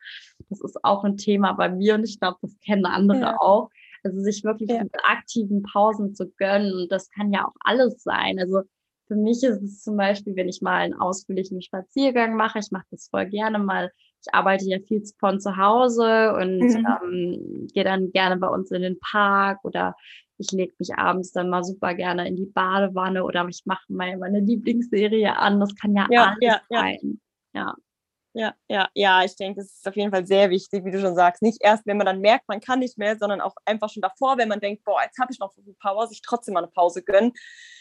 Das 0.49 0.61
ist 0.61 0.83
auch 0.83 1.03
ein 1.03 1.17
Thema 1.17 1.53
bei 1.53 1.69
mir 1.69 1.95
und 1.95 2.03
ich 2.03 2.19
glaube, 2.19 2.37
das 2.41 2.57
kennen 2.59 2.85
andere 2.85 3.21
ja. 3.21 3.39
auch. 3.39 3.69
Also 4.05 4.19
sich 4.21 4.43
wirklich 4.43 4.69
ja. 4.69 4.83
aktiven 5.03 5.63
Pausen 5.63 6.13
zu 6.13 6.29
gönnen. 6.37 6.73
Und 6.73 6.91
das 6.91 7.09
kann 7.09 7.33
ja 7.33 7.45
auch 7.45 7.55
alles 7.59 8.03
sein. 8.03 8.39
Also 8.39 8.61
für 9.07 9.15
mich 9.15 9.43
ist 9.43 9.61
es 9.61 9.83
zum 9.83 9.97
Beispiel, 9.97 10.35
wenn 10.35 10.49
ich 10.49 10.61
mal 10.61 10.77
einen 10.77 10.93
ausführlichen 10.93 11.61
Spaziergang 11.61 12.35
mache, 12.35 12.59
ich 12.59 12.71
mache 12.71 12.85
das 12.91 13.07
voll 13.09 13.25
gerne 13.27 13.59
mal. 13.59 13.91
Ich 14.21 14.33
arbeite 14.33 14.65
ja 14.65 14.79
viel 14.79 15.03
von 15.19 15.39
zu 15.39 15.55
Hause 15.57 16.33
und 16.33 16.59
mhm. 16.59 16.87
ähm, 17.03 17.67
gehe 17.73 17.83
dann 17.83 18.11
gerne 18.11 18.37
bei 18.37 18.47
uns 18.47 18.71
in 18.71 18.81
den 18.81 18.99
Park 18.99 19.59
oder 19.63 19.95
ich 20.37 20.51
lege 20.51 20.73
mich 20.79 20.93
abends 20.95 21.31
dann 21.31 21.49
mal 21.49 21.63
super 21.63 21.93
gerne 21.93 22.27
in 22.27 22.35
die 22.35 22.47
Badewanne 22.47 23.23
oder 23.23 23.47
ich 23.47 23.61
mache 23.65 23.85
mal 23.87 24.17
meine 24.17 24.39
Lieblingsserie 24.39 25.37
an. 25.37 25.59
Das 25.59 25.75
kann 25.75 25.95
ja, 25.95 26.07
ja 26.09 26.25
alles 26.25 26.37
ja, 26.41 26.61
sein. 26.69 27.21
Ja. 27.53 27.75
Ja, 28.37 28.53
ja, 28.67 28.89
ja, 28.93 29.23
ich 29.23 29.37
denke, 29.37 29.61
das 29.61 29.71
ist 29.71 29.87
auf 29.87 29.95
jeden 29.95 30.11
Fall 30.11 30.25
sehr 30.25 30.49
wichtig, 30.49 30.83
wie 30.83 30.91
du 30.91 30.99
schon 30.99 31.15
sagst. 31.15 31.41
Nicht 31.41 31.59
erst, 31.61 31.85
wenn 31.85 31.95
man 31.95 32.05
dann 32.05 32.19
merkt, 32.19 32.49
man 32.49 32.59
kann 32.59 32.79
nicht 32.79 32.97
mehr, 32.97 33.17
sondern 33.17 33.39
auch 33.39 33.55
einfach 33.63 33.89
schon 33.89 34.01
davor, 34.01 34.37
wenn 34.37 34.49
man 34.49 34.59
denkt, 34.59 34.83
boah, 34.83 35.01
jetzt 35.03 35.17
habe 35.17 35.31
ich 35.31 35.39
noch 35.39 35.53
so 35.53 35.61
viel 35.61 35.75
Power, 35.81 36.05
sich 36.07 36.21
trotzdem 36.21 36.53
mal 36.53 36.59
eine 36.59 36.71
Pause 36.71 37.01
gönnen 37.01 37.31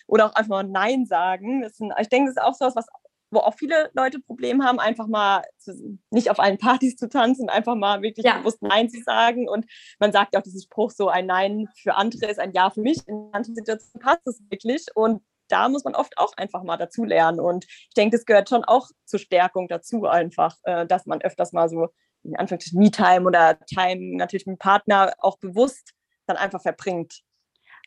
oder 0.06 0.26
auch 0.26 0.34
einfach 0.34 0.50
mal 0.50 0.62
Nein 0.62 1.06
sagen. 1.06 1.68
Sind, 1.70 1.92
ich 2.00 2.08
denke, 2.08 2.32
das 2.32 2.36
ist 2.36 2.42
auch 2.42 2.54
so 2.54 2.76
was, 2.76 2.86
wo 3.32 3.40
auch 3.40 3.54
viele 3.54 3.90
Leute 3.94 4.20
Probleme 4.20 4.64
haben, 4.64 4.78
einfach 4.78 5.08
mal 5.08 5.42
zu, 5.58 5.98
nicht 6.10 6.30
auf 6.30 6.38
allen 6.38 6.58
Partys 6.58 6.94
zu 6.94 7.08
tanzen, 7.08 7.48
einfach 7.48 7.74
mal 7.74 8.02
wirklich 8.02 8.24
ja. 8.24 8.38
bewusst 8.38 8.62
Nein 8.62 8.88
zu 8.88 9.02
sagen. 9.02 9.48
Und 9.48 9.66
man 9.98 10.12
sagt 10.12 10.34
ja 10.34 10.38
auch 10.38 10.44
diesen 10.44 10.62
Spruch 10.62 10.92
so, 10.92 11.08
ein 11.08 11.26
Nein 11.26 11.66
für 11.82 11.96
andere 11.96 12.30
ist 12.30 12.38
ein 12.38 12.52
Ja 12.52 12.70
für 12.70 12.80
mich. 12.80 12.98
In 13.08 13.30
manchen 13.32 13.56
Situationen 13.56 14.00
passt 14.00 14.24
es 14.28 14.40
wirklich. 14.50 14.86
Und 14.94 15.20
da 15.48 15.68
muss 15.68 15.84
man 15.84 15.94
oft 15.94 16.16
auch 16.18 16.32
einfach 16.36 16.62
mal 16.62 16.76
dazu 16.76 17.04
lernen. 17.04 17.40
Und 17.40 17.64
ich 17.64 17.94
denke, 17.96 18.16
das 18.16 18.26
gehört 18.26 18.48
schon 18.48 18.64
auch 18.64 18.88
zur 19.04 19.20
Stärkung 19.20 19.68
dazu, 19.68 20.04
einfach, 20.04 20.56
äh, 20.64 20.86
dass 20.86 21.06
man 21.06 21.20
öfters 21.20 21.52
mal 21.52 21.68
so 21.68 21.88
in 22.22 22.36
Anführungszeichen 22.36 22.80
Me-Time 22.80 23.26
oder 23.26 23.58
Time 23.66 24.16
natürlich 24.16 24.46
mit 24.46 24.56
dem 24.56 24.58
Partner 24.58 25.12
auch 25.18 25.38
bewusst 25.38 25.92
dann 26.26 26.36
einfach 26.36 26.62
verbringt. 26.62 27.20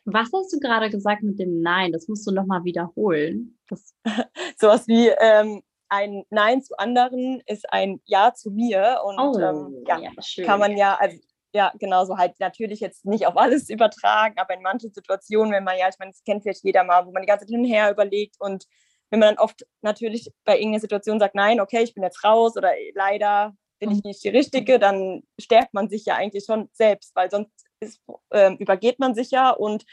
Was 0.05 0.29
hast 0.33 0.53
du 0.53 0.59
gerade 0.59 0.89
gesagt 0.89 1.23
mit 1.23 1.39
dem 1.39 1.61
Nein? 1.61 1.91
Das 1.91 2.07
musst 2.07 2.25
du 2.27 2.31
nochmal 2.31 2.63
wiederholen. 2.63 3.57
Das 3.67 3.93
Sowas 4.57 4.87
wie 4.87 5.09
ähm, 5.09 5.63
ein 5.89 6.23
Nein 6.29 6.61
zu 6.61 6.77
anderen 6.77 7.41
ist 7.45 7.71
ein 7.71 7.99
Ja 8.05 8.33
zu 8.33 8.51
mir. 8.51 9.01
Und 9.03 9.19
oh, 9.19 9.39
ähm, 9.39 9.83
ja, 9.85 9.99
ja 9.99 10.11
kann 10.45 10.59
man 10.59 10.77
ja, 10.77 10.95
also 10.95 11.17
ja, 11.57 11.73
genauso 11.79 12.17
halt 12.17 12.39
natürlich 12.39 12.79
jetzt 12.79 13.05
nicht 13.05 13.27
auf 13.27 13.35
alles 13.35 13.69
übertragen, 13.69 14.35
aber 14.37 14.53
in 14.53 14.61
manchen 14.61 14.93
Situationen, 14.93 15.51
wenn 15.51 15.63
man 15.63 15.77
ja, 15.77 15.89
ich 15.89 15.99
meine, 15.99 16.11
das 16.11 16.23
kennt 16.23 16.43
vielleicht 16.43 16.63
jeder 16.63 16.83
mal, 16.83 17.05
wo 17.05 17.11
man 17.11 17.23
die 17.23 17.27
ganze 17.27 17.45
Zeit 17.45 17.51
hin 17.51 17.65
und 17.65 17.71
her 17.71 17.91
überlegt 17.91 18.35
und 18.39 18.65
wenn 19.09 19.19
man 19.19 19.35
dann 19.35 19.43
oft 19.43 19.65
natürlich 19.81 20.31
bei 20.43 20.55
irgendeiner 20.57 20.81
Situation 20.81 21.19
sagt, 21.19 21.35
nein, 21.35 21.61
okay, 21.61 21.81
ich 21.81 21.93
bin 21.93 22.03
jetzt 22.03 22.23
raus 22.23 22.57
oder 22.57 22.73
leider 22.93 23.53
bin 23.79 23.91
ich 23.91 24.03
mhm. 24.03 24.09
nicht 24.09 24.23
die 24.23 24.29
Richtige, 24.29 24.79
dann 24.79 25.23
stärkt 25.39 25.73
man 25.73 25.89
sich 25.89 26.05
ja 26.05 26.15
eigentlich 26.15 26.45
schon 26.45 26.69
selbst, 26.73 27.15
weil 27.15 27.29
sonst 27.31 27.51
ist, 27.79 28.01
äh, 28.31 28.53
übergeht 28.55 28.99
man 28.99 29.15
sich 29.15 29.31
ja 29.31 29.51
und 29.51 29.85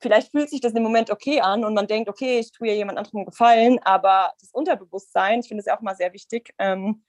vielleicht 0.00 0.30
fühlt 0.30 0.50
sich 0.50 0.60
das 0.60 0.74
im 0.74 0.82
Moment 0.82 1.10
okay 1.10 1.40
an 1.40 1.64
und 1.64 1.74
man 1.74 1.86
denkt, 1.86 2.08
okay, 2.08 2.38
ich 2.38 2.52
tue 2.52 2.68
ja 2.68 2.74
jemand 2.74 2.98
anderem 2.98 3.24
Gefallen, 3.24 3.78
aber 3.82 4.32
das 4.40 4.50
Unterbewusstsein, 4.52 5.40
ich 5.40 5.48
finde 5.48 5.60
es 5.60 5.66
ja 5.66 5.76
auch 5.76 5.82
mal 5.82 5.96
sehr 5.96 6.12
wichtig, 6.12 6.52
ähm, 6.58 7.04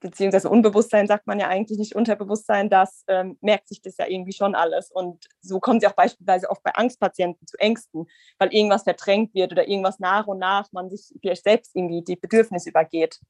beziehungsweise 0.00 0.50
Unbewusstsein 0.50 1.06
sagt 1.06 1.26
man 1.26 1.40
ja 1.40 1.48
eigentlich 1.48 1.78
nicht 1.78 1.94
Unterbewusstsein, 1.94 2.70
das 2.70 3.04
ähm, 3.08 3.36
merkt 3.40 3.68
sich 3.68 3.80
das 3.80 3.96
ja 3.96 4.06
irgendwie 4.06 4.32
schon 4.32 4.54
alles. 4.54 4.90
Und 4.90 5.26
so 5.40 5.60
kommen 5.60 5.80
sie 5.80 5.86
auch 5.86 5.94
beispielsweise 5.94 6.50
oft 6.50 6.62
bei 6.62 6.72
Angstpatienten 6.74 7.46
zu 7.46 7.58
Ängsten, 7.58 8.06
weil 8.38 8.52
irgendwas 8.52 8.84
verdrängt 8.84 9.34
wird 9.34 9.52
oder 9.52 9.68
irgendwas 9.68 9.98
nach 9.98 10.26
und 10.26 10.38
nach 10.38 10.70
man 10.72 10.90
sich 10.90 11.14
vielleicht 11.20 11.44
selbst 11.44 11.74
irgendwie 11.74 12.02
die 12.02 12.16
Bedürfnisse 12.16 12.70
übergeht. 12.70 13.20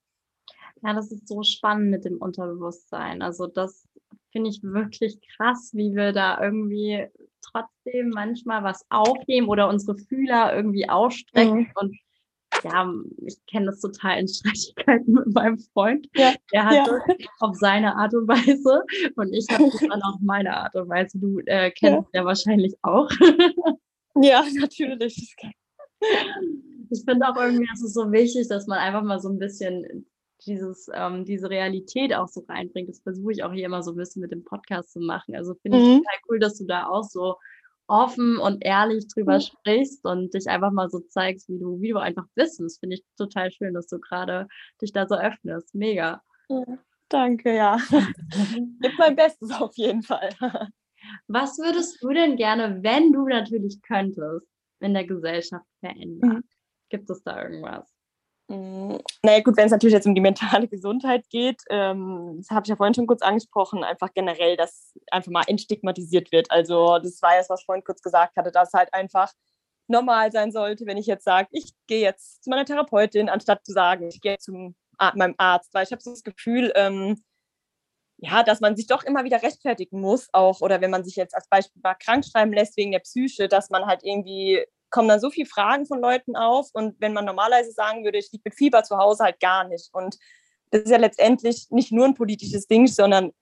Ja, 0.83 0.93
das 0.93 1.11
ist 1.11 1.27
so 1.27 1.43
spannend 1.43 1.91
mit 1.91 2.05
dem 2.05 2.19
Unterbewusstsein. 2.19 3.23
Also 3.23 3.47
das 3.47 3.89
finde 4.31 4.51
ich 4.51 4.63
wirklich 4.63 5.19
krass, 5.37 5.71
wie 5.73 5.95
wir 5.95 6.13
da 6.13 6.41
irgendwie 6.41 7.07
trotzdem 7.41 8.11
manchmal 8.11 8.63
was 8.63 8.85
aufnehmen 8.91 9.49
oder 9.49 9.69
unsere 9.69 9.97
Fühler 9.97 10.55
irgendwie 10.55 10.89
ausstrecken 10.89 11.61
mhm. 11.61 11.73
und 11.75 11.97
ja, 12.65 12.93
ich 13.25 13.37
kenne 13.47 13.67
das 13.67 13.81
total 13.81 14.21
in 14.21 14.29
Streitigkeiten 14.29 15.13
mit 15.13 15.35
meinem 15.35 15.59
Freund. 15.59 16.09
Ja, 16.15 16.35
er 16.53 16.65
hat 16.65 16.75
ja. 16.75 16.85
das 16.85 17.27
auf 17.41 17.57
seine 17.57 17.97
Art 17.97 18.15
und 18.15 18.29
Weise 18.29 18.83
und 19.17 19.33
ich 19.33 19.47
habe 19.51 19.71
das 19.71 19.81
dann 19.81 20.03
auf 20.03 20.21
meine 20.21 20.57
Art 20.57 20.75
und 20.75 20.89
Weise. 20.89 21.19
Du 21.19 21.41
äh, 21.47 21.71
kennst 21.71 22.09
ja. 22.13 22.21
ja 22.21 22.25
wahrscheinlich 22.25 22.75
auch. 22.83 23.11
ja, 24.17 24.45
natürlich. 24.61 25.35
Ich 26.89 27.03
finde 27.05 27.27
auch 27.27 27.37
irgendwie, 27.37 27.67
es 27.73 27.83
ist 27.83 27.95
so 27.95 28.13
wichtig, 28.13 28.47
dass 28.49 28.69
man 28.69 28.79
einfach 28.79 29.03
mal 29.03 29.19
so 29.19 29.29
ein 29.29 29.39
bisschen 29.41 30.07
dieses, 30.47 30.89
ähm, 30.95 31.25
diese 31.25 31.51
Realität 31.51 32.15
auch 32.15 32.29
so 32.29 32.45
reinbringt. 32.49 32.89
Das 32.89 33.01
versuche 33.01 33.33
ich 33.33 33.43
auch 33.43 33.53
hier 33.53 33.67
immer 33.67 33.83
so 33.83 33.93
ein 33.93 33.97
bisschen 33.97 34.23
mit 34.23 34.31
dem 34.31 34.45
Podcast 34.45 34.93
zu 34.93 35.01
machen. 35.01 35.35
Also 35.35 35.55
finde 35.55 35.79
ich 35.79 35.85
mhm. 35.85 35.97
total 35.99 36.19
cool, 36.29 36.39
dass 36.39 36.59
du 36.59 36.65
da 36.67 36.87
auch 36.87 37.05
so 37.05 37.37
offen 37.89 38.39
und 38.39 38.65
ehrlich 38.65 39.07
drüber 39.09 39.37
mhm. 39.37 39.41
sprichst 39.41 40.05
und 40.05 40.35
dich 40.35 40.49
einfach 40.49 40.73
mal 40.73 40.89
so 40.89 41.01
zeigst, 41.01 41.49
wie 41.49 41.59
du, 41.59 41.81
wie 41.81 41.91
du 41.91 41.99
einfach 41.99 42.27
bist. 42.35 42.61
Das 42.61 42.79
finde 42.79 42.97
ich 42.97 43.05
total 43.17 43.51
schön, 43.51 43.75
dass 43.75 43.87
du 43.87 43.99
gerade 43.99 44.49
dich 44.81 44.93
da 44.93 45.07
so 45.07 45.17
öffnest. 45.17 45.75
Mega. 45.75 46.23
Ja, 46.49 46.65
danke, 47.09 47.55
ja. 47.55 47.79
Gib 48.81 48.99
mein 48.99 49.17
Bestes 49.17 49.51
auf 49.53 49.77
jeden 49.77 50.03
Fall. 50.03 50.31
Was 51.29 51.59
würdest 51.59 52.03
du 52.03 52.09
denn 52.09 52.37
gerne, 52.37 52.83
wenn 52.83 53.13
du 53.13 53.27
natürlich 53.27 53.81
könntest, 53.83 54.47
in 54.81 54.95
der 54.95 55.07
Gesellschaft 55.07 55.67
verändern? 55.81 56.37
Mhm. 56.37 56.45
Gibt 56.89 57.11
es 57.11 57.23
da 57.23 57.43
irgendwas? 57.43 57.96
Mm, 58.49 58.99
naja, 59.25 59.41
gut, 59.43 59.57
wenn 59.57 59.67
es 59.67 59.73
natürlich 59.73 59.95
jetzt 59.95 60.07
um 60.07 60.15
die 60.15 60.21
mentale 60.21 60.69
Gesundheit 60.69 61.29
geht, 61.31 61.63
ähm, 61.71 62.37
das 62.39 62.51
habe 62.51 62.63
ich 62.65 62.69
ja 62.69 62.77
vorhin 62.77 62.95
schon 62.95 63.07
kurz 63.07 63.23
angesprochen, 63.23 63.83
einfach 63.85 64.13
generell, 64.15 64.57
dass 64.57 64.93
einfach 65.11 65.33
mal 65.33 65.45
entstigmatisiert 65.49 66.31
wird. 66.33 66.51
Also, 66.51 66.99
das 66.99 67.21
war 67.23 67.37
jetzt, 67.37 67.51
was 67.51 67.61
ich 67.61 67.67
vorhin 67.67 67.85
kurz 67.85 68.03
gesagt 68.03 68.37
hatte, 68.37 68.53
dass 68.53 68.73
halt 68.73 68.93
einfach 68.95 69.33
normal 69.89 70.33
sein 70.33 70.53
sollte, 70.53 70.87
wenn 70.87 70.97
ich 70.99 71.07
jetzt 71.07 71.25
sage, 71.25 71.49
ich 71.53 71.73
gehe 71.87 72.01
jetzt 72.01 72.45
zu 72.45 72.51
meiner 72.51 72.65
Therapeutin, 72.65 73.29
anstatt 73.29 73.65
zu 73.65 73.73
sagen, 73.73 74.09
ich 74.09 74.21
gehe 74.21 74.39
zu 74.39 74.75
meinem 75.15 75.35
Arzt, 75.39 75.75
weil 75.75 75.85
ich 75.85 75.93
habe 75.93 76.03
so 76.03 76.11
das 76.11 76.23
Gefühl, 76.25 76.73
ähm, 76.77 77.23
ja, 78.19 78.43
dass 78.43 78.61
man 78.61 78.77
sich 78.77 78.87
doch 78.87 79.05
immer 79.05 79.25
wieder 79.25 79.43
rechtfertigen 79.43 80.01
muss, 80.01 80.29
auch 80.33 80.61
oder 80.61 80.81
wenn 80.81 80.91
man 80.91 81.05
sich 81.05 81.17
jetzt 81.17 81.35
als 81.35 81.49
Beispiel 81.49 81.83
mal 81.83 81.95
krank 81.95 82.25
schreiben 82.25 82.53
lässt 82.53 82.77
wegen 82.77 82.93
der 82.93 83.01
Psyche, 83.01 83.49
dass 83.49 83.71
man 83.71 83.87
halt 83.87 84.03
irgendwie 84.05 84.65
kommen 84.97 85.09
dann 85.09 85.21
so 85.21 85.29
viele 85.29 85.47
Fragen 85.47 85.85
von 85.85 86.01
Leuten 86.01 86.37
auf. 86.37 86.71
Und 86.73 86.99
wenn 87.01 87.13
man 87.13 87.27
normalerweise 87.27 87.71
sagen 87.73 88.03
würde, 88.03 88.17
ich 88.17 88.33
liege 88.33 88.45
mit 88.47 88.55
Fieber 88.55 88.83
zu 88.83 88.97
Hause, 88.97 89.25
halt 89.25 89.41
gar 89.41 89.69
nicht. 89.69 89.91
Und 89.93 90.17
das 90.71 90.85
ist 90.85 90.91
ja 90.91 90.97
letztendlich 90.97 91.67
nicht 91.69 91.93
nur 91.93 92.07
ein 92.07 92.15
politisches 92.15 92.67
Ding, 92.67 92.87
sondern 92.87 93.33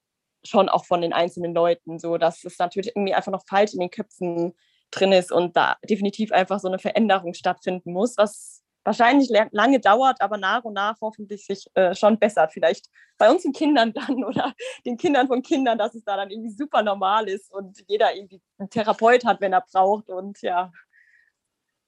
schon 0.45 0.69
auch 0.69 0.85
von 0.85 1.01
den 1.01 1.13
einzelnen 1.13 1.55
Leuten. 1.55 2.01
So, 2.01 2.19
dass 2.19 2.43
es 2.43 2.59
natürlich 2.59 2.97
irgendwie 2.97 3.15
einfach 3.15 3.31
noch 3.31 3.45
falsch 3.49 3.73
in 3.73 3.79
den 3.79 3.91
Köpfen 3.91 4.55
drin 4.91 5.13
ist 5.13 5.31
und 5.31 5.57
da 5.57 5.77
definitiv 5.89 6.33
einfach 6.33 6.59
so 6.59 6.67
eine 6.67 6.81
Veränderung 6.81 7.35
stattfinden 7.35 7.93
muss, 7.93 8.17
was 8.17 8.65
wahrscheinlich 8.83 9.31
lange 9.53 9.79
dauert, 9.79 10.21
aber 10.21 10.37
nach 10.37 10.65
und 10.65 10.75
nach 10.75 10.97
hoffentlich 11.01 11.47
sich 11.47 11.69
äh, 11.75 11.95
schon 11.95 12.19
bessert. 12.19 12.53
Vielleicht 12.53 12.91
bei 13.17 13.31
uns 13.31 13.45
den 13.45 13.53
Kindern 13.53 13.93
dann 13.93 14.25
oder 14.25 14.55
den 14.85 14.97
Kindern 14.97 15.29
von 15.29 15.41
Kindern, 15.41 15.79
dass 15.79 15.95
es 15.95 16.03
da 16.03 16.17
dann 16.17 16.31
irgendwie 16.31 16.51
super 16.51 16.83
normal 16.83 17.29
ist 17.29 17.53
und 17.53 17.79
jeder 17.87 18.13
irgendwie 18.13 18.43
einen 18.59 18.71
Therapeut 18.71 19.25
hat, 19.25 19.41
wenn 19.41 19.53
er 19.53 19.63
braucht. 19.63 20.11
Und 20.11 20.43
ja, 20.43 20.73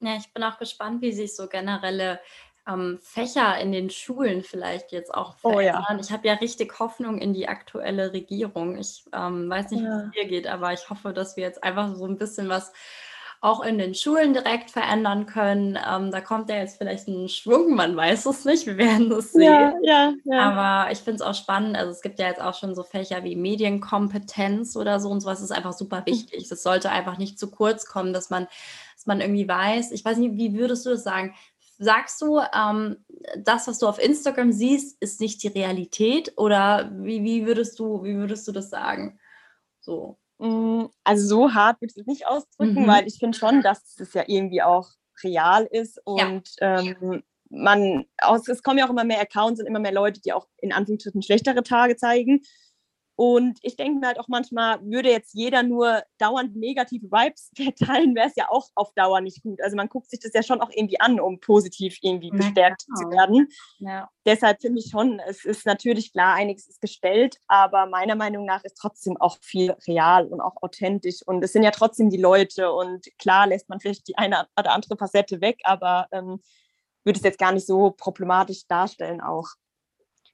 ja, 0.06 0.16
ich 0.16 0.32
bin 0.32 0.42
auch 0.42 0.58
gespannt, 0.58 1.02
wie 1.02 1.12
sich 1.12 1.34
so 1.34 1.48
generelle 1.48 2.20
ähm, 2.68 2.98
Fächer 3.00 3.58
in 3.58 3.72
den 3.72 3.90
Schulen 3.90 4.42
vielleicht 4.42 4.92
jetzt 4.92 5.14
auch 5.14 5.36
verändern. 5.36 5.84
Oh, 5.88 5.92
ja. 5.92 6.00
Ich 6.00 6.10
habe 6.10 6.26
ja 6.26 6.34
richtig 6.34 6.78
Hoffnung 6.78 7.18
in 7.18 7.32
die 7.32 7.48
aktuelle 7.48 8.12
Regierung. 8.12 8.76
Ich 8.78 9.04
ähm, 9.12 9.48
weiß 9.48 9.70
nicht, 9.70 9.82
ja. 9.82 9.90
wie 9.90 10.06
es 10.06 10.10
dir 10.12 10.28
geht, 10.28 10.46
aber 10.46 10.72
ich 10.72 10.88
hoffe, 10.90 11.12
dass 11.12 11.36
wir 11.36 11.44
jetzt 11.44 11.62
einfach 11.62 11.94
so 11.94 12.06
ein 12.06 12.18
bisschen 12.18 12.48
was 12.48 12.72
auch 13.42 13.62
in 13.62 13.78
den 13.78 13.94
Schulen 13.94 14.32
direkt 14.32 14.70
verändern 14.70 15.26
können. 15.26 15.78
Ähm, 15.88 16.10
da 16.10 16.20
kommt 16.20 16.48
ja 16.48 16.56
jetzt 16.56 16.78
vielleicht 16.78 17.06
ein 17.06 17.28
Schwung, 17.28 17.74
man 17.74 17.94
weiß 17.94 18.26
es 18.26 18.44
nicht, 18.44 18.66
wir 18.66 18.78
werden 18.78 19.12
es 19.12 19.32
sehen. 19.32 19.74
Ja, 19.82 20.12
ja. 20.24 20.40
Aber 20.40 20.90
ich 20.90 20.98
finde 20.98 21.16
es 21.16 21.22
auch 21.22 21.34
spannend. 21.34 21.76
Also 21.76 21.92
es 21.92 22.00
gibt 22.00 22.18
ja 22.18 22.28
jetzt 22.28 22.40
auch 22.40 22.54
schon 22.54 22.74
so 22.74 22.82
Fächer 22.82 23.22
wie 23.24 23.36
Medienkompetenz 23.36 24.74
oder 24.74 25.00
so 25.00 25.10
und 25.10 25.20
sowas 25.20 25.42
ist 25.42 25.52
einfach 25.52 25.74
super 25.74 25.98
hm. 25.98 26.06
wichtig. 26.06 26.50
Es 26.50 26.62
sollte 26.62 26.90
einfach 26.90 27.18
nicht 27.18 27.38
zu 27.38 27.50
kurz 27.50 27.86
kommen, 27.86 28.12
dass 28.12 28.30
man 28.30 28.48
man 29.06 29.20
irgendwie 29.20 29.48
weiß, 29.48 29.92
ich 29.92 30.04
weiß 30.04 30.18
nicht, 30.18 30.36
wie 30.36 30.54
würdest 30.54 30.86
du 30.86 30.90
das 30.90 31.04
sagen? 31.04 31.34
Sagst 31.78 32.22
du, 32.22 32.40
ähm, 32.54 33.04
das, 33.38 33.68
was 33.68 33.78
du 33.78 33.86
auf 33.86 33.98
Instagram 33.98 34.52
siehst, 34.52 34.96
ist 35.00 35.20
nicht 35.20 35.42
die 35.42 35.48
Realität? 35.48 36.32
Oder 36.36 36.90
wie, 36.94 37.22
wie, 37.22 37.46
würdest, 37.46 37.78
du, 37.78 38.02
wie 38.02 38.16
würdest 38.16 38.48
du 38.48 38.52
das 38.52 38.70
sagen? 38.70 39.18
So. 39.80 40.18
Mm, 40.38 40.86
also 41.04 41.26
so 41.26 41.54
hart 41.54 41.80
würde 41.80 41.92
ich 41.94 42.00
es 42.00 42.06
nicht 42.06 42.26
ausdrücken, 42.26 42.82
mhm. 42.82 42.86
weil 42.86 43.06
ich 43.06 43.18
finde 43.18 43.36
schon, 43.36 43.62
dass 43.62 43.98
es 43.98 44.14
ja 44.14 44.24
irgendwie 44.26 44.62
auch 44.62 44.88
real 45.22 45.66
ist 45.70 46.00
und 46.04 46.48
ja. 46.60 46.80
ähm, 46.80 47.22
man, 47.48 48.04
es 48.48 48.62
kommen 48.62 48.78
ja 48.78 48.86
auch 48.86 48.90
immer 48.90 49.04
mehr 49.04 49.20
Accounts 49.20 49.60
und 49.60 49.66
immer 49.66 49.78
mehr 49.78 49.92
Leute, 49.92 50.20
die 50.20 50.32
auch 50.32 50.46
in 50.58 50.72
Anführungsstrichen 50.72 51.22
schlechtere 51.22 51.62
Tage 51.62 51.96
zeigen. 51.96 52.42
Und 53.16 53.58
ich 53.62 53.76
denke 53.76 53.98
mir 53.98 54.08
halt 54.08 54.20
auch 54.20 54.28
manchmal, 54.28 54.78
würde 54.82 55.10
jetzt 55.10 55.32
jeder 55.32 55.62
nur 55.62 56.02
dauernd 56.18 56.54
negative 56.54 57.10
Vibes 57.10 57.50
verteilen, 57.56 58.14
wäre 58.14 58.28
es 58.28 58.36
ja 58.36 58.48
auch 58.50 58.68
auf 58.74 58.92
Dauer 58.92 59.22
nicht 59.22 59.42
gut. 59.42 59.60
Also 59.62 59.74
man 59.74 59.88
guckt 59.88 60.10
sich 60.10 60.20
das 60.20 60.32
ja 60.34 60.42
schon 60.42 60.60
auch 60.60 60.70
irgendwie 60.70 61.00
an, 61.00 61.18
um 61.18 61.40
positiv 61.40 61.96
irgendwie 62.02 62.28
ja, 62.28 62.36
bestärkt 62.36 62.84
genau. 62.86 63.00
zu 63.00 63.16
werden. 63.16 63.48
Ja. 63.78 64.10
Deshalb 64.26 64.60
finde 64.60 64.80
ich 64.80 64.90
schon, 64.90 65.18
es 65.26 65.46
ist 65.46 65.64
natürlich 65.64 66.12
klar, 66.12 66.34
einiges 66.34 66.68
ist 66.68 66.80
gestellt, 66.82 67.38
aber 67.46 67.86
meiner 67.86 68.16
Meinung 68.16 68.44
nach 68.44 68.62
ist 68.64 68.76
trotzdem 68.76 69.16
auch 69.16 69.38
viel 69.40 69.74
real 69.86 70.26
und 70.26 70.42
auch 70.42 70.62
authentisch. 70.62 71.22
Und 71.24 71.42
es 71.42 71.52
sind 71.52 71.62
ja 71.62 71.70
trotzdem 71.70 72.10
die 72.10 72.18
Leute 72.18 72.70
und 72.70 73.06
klar 73.18 73.46
lässt 73.46 73.70
man 73.70 73.80
vielleicht 73.80 74.08
die 74.08 74.18
eine 74.18 74.46
oder 74.58 74.72
andere 74.72 74.98
Facette 74.98 75.40
weg, 75.40 75.60
aber 75.64 76.06
ähm, 76.12 76.42
würde 77.04 77.18
es 77.18 77.24
jetzt 77.24 77.38
gar 77.38 77.52
nicht 77.52 77.66
so 77.66 77.92
problematisch 77.92 78.66
darstellen 78.66 79.22
auch. 79.22 79.46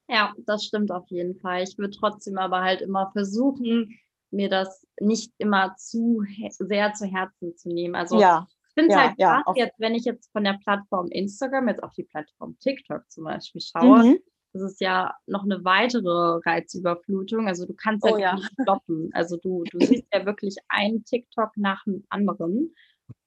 Ja, 0.09 0.33
das 0.47 0.65
stimmt 0.65 0.91
auf 0.91 1.09
jeden 1.09 1.37
Fall. 1.37 1.62
Ich 1.62 1.79
würde 1.79 1.97
trotzdem 1.97 2.38
aber 2.38 2.61
halt 2.61 2.83
immer 2.83 3.11
versuchen, 3.12 3.99
mir 4.31 4.49
das 4.49 4.87
nicht 5.01 5.33
immer 5.38 5.75
zu 5.77 6.23
sehr 6.59 6.93
zu 6.95 7.07
Herzen 7.07 7.57
zu 7.57 7.69
nehmen. 7.69 7.95
Also 7.95 8.21
ja. 8.21 8.47
ich 8.69 8.75
finde 8.75 8.91
es 8.91 8.95
ja, 8.95 9.01
halt 9.03 9.45
krass 9.45 9.57
ja, 9.57 9.65
jetzt, 9.65 9.79
wenn 9.79 9.95
ich 9.95 10.05
jetzt 10.05 10.31
von 10.33 10.45
der 10.45 10.59
Plattform 10.65 11.09
Instagram 11.09 11.69
jetzt 11.69 11.83
auf 11.83 11.93
die 11.95 12.05
Plattform 12.05 12.59
TikTok 12.59 13.11
zum 13.11 13.25
Beispiel 13.25 13.61
schaue, 13.61 14.05
mhm. 14.05 14.19
das 14.53 14.62
ist 14.62 14.81
ja 14.81 15.15
noch 15.27 15.45
eine 15.45 15.65
weitere 15.65 16.41
Reizüberflutung. 16.45 17.47
Also 17.47 17.67
du 17.67 17.75
kannst 17.75 18.05
ja 18.07 18.12
oh, 18.12 18.19
ja. 18.19 18.35
nicht 18.35 18.51
stoppen. 18.62 19.11
Also 19.12 19.37
du, 19.37 19.65
du 19.71 19.79
siehst 19.81 20.07
ja 20.12 20.25
wirklich 20.25 20.57
einen 20.69 21.05
TikTok 21.05 21.51
nach 21.57 21.85
dem 21.85 22.05
anderen. 22.09 22.75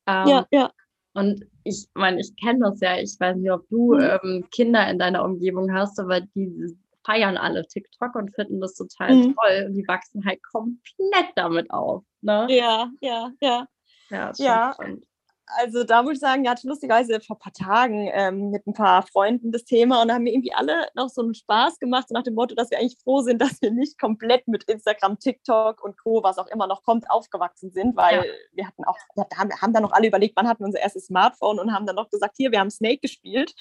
Ähm, 0.08 0.28
ja, 0.28 0.46
ja. 0.52 0.72
Und 1.16 1.46
ich 1.64 1.88
meine, 1.96 2.20
ich 2.22 2.36
kenne 2.36 2.60
das 2.60 2.80
ja. 2.82 2.98
Ich 2.98 3.20
weiß 3.20 3.38
nicht, 3.38 3.52
ob 3.52 3.68
du 3.70 3.96
mhm. 3.96 4.20
ähm, 4.24 4.48
Kinder 4.52 4.88
in 4.90 5.00
deiner 5.00 5.24
Umgebung 5.24 5.74
hast, 5.74 6.00
aber 6.00 6.22
die 6.22 6.78
feiern 7.04 7.38
alle 7.38 7.66
TikTok 7.66 8.16
und 8.16 8.36
finden 8.36 8.62
das 8.62 8.76
total 8.76 9.16
mhm. 9.16 9.36
toll. 9.36 9.66
Und 9.68 9.74
die 9.74 9.88
wachsen 9.88 10.26
halt 10.26 10.40
komplett 10.44 11.32
damit 11.36 11.72
auf. 11.72 12.04
Ne? 12.22 12.48
Ja, 12.50 12.92
ja, 13.02 13.32
ja. 13.42 13.68
Ja, 14.10 14.32
ja. 14.38 14.74
Spannend 14.74 15.04
also 15.48 15.84
da 15.84 16.02
muss 16.02 16.14
ich 16.14 16.20
sagen, 16.20 16.44
wir 16.44 16.50
hatten 16.50 16.68
lustigerweise 16.68 17.20
vor 17.22 17.38
ein 17.38 17.40
paar 17.40 17.54
Tagen 17.54 18.10
ähm, 18.12 18.50
mit 18.50 18.66
ein 18.66 18.74
paar 18.74 19.04
Freunden 19.04 19.52
das 19.52 19.64
Thema 19.64 20.02
und 20.02 20.08
da 20.08 20.16
haben 20.16 20.26
wir 20.26 20.34
irgendwie 20.34 20.54
alle 20.54 20.88
noch 20.96 21.10
so 21.10 21.22
einen 21.22 21.34
Spaß 21.34 21.80
gemacht, 21.80 22.08
so 22.08 22.14
nach 22.14 22.24
dem 22.24 22.36
Motto, 22.36 22.56
dass 22.56 22.72
wir 22.72 22.80
eigentlich 22.80 22.98
froh 23.04 23.22
sind, 23.22 23.42
dass 23.42 23.62
wir 23.62 23.72
nicht 23.72 24.00
komplett 24.00 24.48
mit 24.48 24.64
Instagram, 24.64 25.20
TikTok 25.20 25.84
und 25.84 25.98
Co., 25.98 26.24
was 26.24 26.38
auch 26.38 26.48
immer 26.48 26.68
noch 26.68 26.84
kommt, 26.84 27.10
aufgewachsen 27.10 27.72
sind, 27.72 27.96
weil 27.96 28.18
ja. 28.18 28.24
wir 28.54 28.68
hatten 28.68 28.84
auch, 28.86 28.98
wir 29.16 29.26
haben, 29.38 29.52
haben 29.62 29.74
dann 29.74 29.84
noch 29.84 29.94
alle 29.94 30.08
überlegt, 30.08 30.36
wann 30.36 30.48
hatten 30.48 30.64
wir 30.64 30.68
unser 30.68 30.82
erstes 30.82 31.06
Smartphone 31.08 31.60
und 31.60 31.74
haben 31.74 31.86
dann 31.86 31.96
noch 31.96 32.10
gesagt, 32.10 32.36
hier, 32.38 32.52
wir 32.52 32.60
haben 32.60 32.72
Snake 32.72 33.00
gespielt 33.00 33.54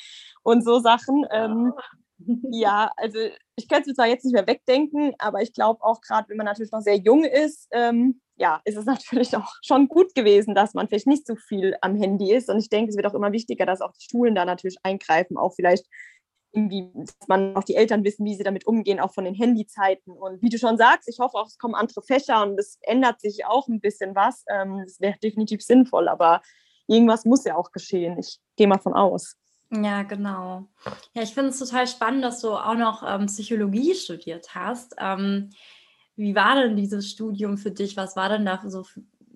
und 0.43 0.65
so 0.65 0.79
Sachen. 0.81 1.27
Ähm, 1.31 1.73
ja, 2.19 2.91
also 2.97 3.19
ich 3.57 3.69
könnte 3.69 3.91
es 3.91 3.97
zwar 3.97 4.07
jetzt 4.07 4.25
nicht 4.25 4.35
mehr 4.35 4.47
wegdenken, 4.47 5.15
aber 5.19 5.43
ich 5.43 5.53
glaube 5.53 5.83
auch 5.83 6.01
gerade, 6.01 6.29
wenn 6.29 6.37
man 6.37 6.47
natürlich 6.47 6.73
noch 6.73 6.81
sehr 6.81 6.97
jung 6.97 7.25
ist, 7.25 7.69
ähm, 7.73 8.21
ja, 8.37 8.61
ist 8.65 8.77
es 8.77 8.85
natürlich 8.87 9.37
auch 9.37 9.53
schon 9.63 9.89
gut 9.89 10.15
gewesen, 10.15 10.55
dass 10.55 10.75
man 10.75 10.89
vielleicht 10.89 11.07
nicht 11.07 11.27
so 11.27 11.37
viel 11.37 11.77
am 11.81 11.97
Handy 11.97 12.33
ist. 12.33 12.49
Und 12.49 12.59
ich 12.59 12.69
denke, 12.69 12.91
es 12.91 12.97
wird 12.97 13.07
auch 13.07 13.15
immer 13.15 13.33
wichtiger, 13.33 13.67
dass 13.67 13.81
auch 13.81 13.93
die 13.93 14.07
Schulen 14.11 14.35
da 14.35 14.45
natürlich 14.45 14.77
eingreifen, 14.83 15.37
auch 15.37 15.55
vielleicht 15.55 15.87
irgendwie, 16.53 16.89
dass 16.95 17.29
man 17.29 17.57
auch 17.57 17.65
die 17.65 17.75
Eltern 17.75 18.05
wissen, 18.05 18.25
wie 18.25 18.37
sie 18.37 18.45
damit 18.45 18.67
umgehen, 18.67 19.01
auch 19.01 19.13
von 19.13 19.25
den 19.25 19.35
Handyzeiten. 19.35 20.13
Und 20.13 20.41
wie 20.41 20.49
du 20.49 20.59
schon 20.59 20.79
sagst, 20.79 21.09
ich 21.09 21.19
hoffe 21.19 21.37
auch, 21.37 21.49
es 21.49 21.59
kommen 21.59 21.75
andere 21.75 22.03
Fächer 22.03 22.43
und 22.43 22.59
es 22.59 22.79
ändert 22.83 23.21
sich 23.21 23.45
auch 23.45 23.67
ein 23.67 23.81
bisschen 23.81 24.15
was. 24.15 24.45
Ähm, 24.49 24.83
das 24.85 25.01
wäre 25.01 25.19
definitiv 25.19 25.63
sinnvoll, 25.63 26.09
aber 26.09 26.43
irgendwas 26.87 27.25
muss 27.25 27.45
ja 27.45 27.57
auch 27.57 27.73
geschehen. 27.73 28.19
Ich 28.19 28.39
gehe 28.57 28.69
mal 28.69 28.79
von 28.79 28.95
aus. 28.95 29.37
Ja, 29.83 30.03
genau. 30.03 30.69
Ja, 31.15 31.23
ich 31.23 31.35
finde 31.35 31.51
es 31.51 31.59
total 31.59 31.87
spannend, 31.87 32.23
dass 32.25 32.41
du 32.41 32.51
auch 32.51 32.75
noch 32.75 33.03
ähm, 33.07 33.27
Psychologie 33.27 33.95
studiert 33.95 34.55
hast. 34.55 34.95
Ähm, 34.99 35.51
wie 36.17 36.35
war 36.35 36.55
denn 36.57 36.77
dieses 36.77 37.11
Studium 37.11 37.59
für 37.59 37.71
dich? 37.71 37.97
Was 37.97 38.15
war 38.15 38.29
denn 38.29 38.45
da 38.45 38.61
so 38.67 38.85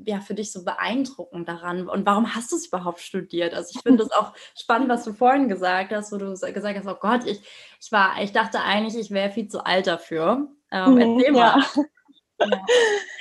ja, 0.05 0.21
für 0.21 0.35
dich 0.35 0.53
so 0.53 0.65
beeindruckend 0.65 1.49
daran? 1.49 1.89
Und 1.89 2.07
warum 2.07 2.35
hast 2.35 2.53
du 2.53 2.57
es 2.57 2.67
überhaupt 2.67 3.01
studiert? 3.01 3.55
Also 3.55 3.73
ich 3.75 3.83
finde 3.83 4.05
es 4.05 4.13
auch 4.13 4.33
spannend, 4.57 4.89
was 4.89 5.05
du 5.05 5.13
vorhin 5.13 5.49
gesagt 5.49 5.93
hast, 5.93 6.13
wo 6.13 6.17
du 6.19 6.31
gesagt 6.31 6.79
hast, 6.79 6.87
oh 6.87 6.99
Gott, 7.01 7.27
ich, 7.27 7.41
ich 7.81 7.93
war, 7.93 8.23
ich 8.23 8.33
dachte 8.33 8.61
eigentlich, 8.61 8.97
ich 8.97 9.11
wäre 9.11 9.31
viel 9.31 9.49
zu 9.49 9.65
alt 9.65 9.87
dafür. 9.87 10.49
Ähm, 10.71 10.95
mhm, 10.95 11.01
erzähl 11.01 11.33
mal. 11.33 11.61
Ja. 11.61 11.65
Ja. 12.41 12.61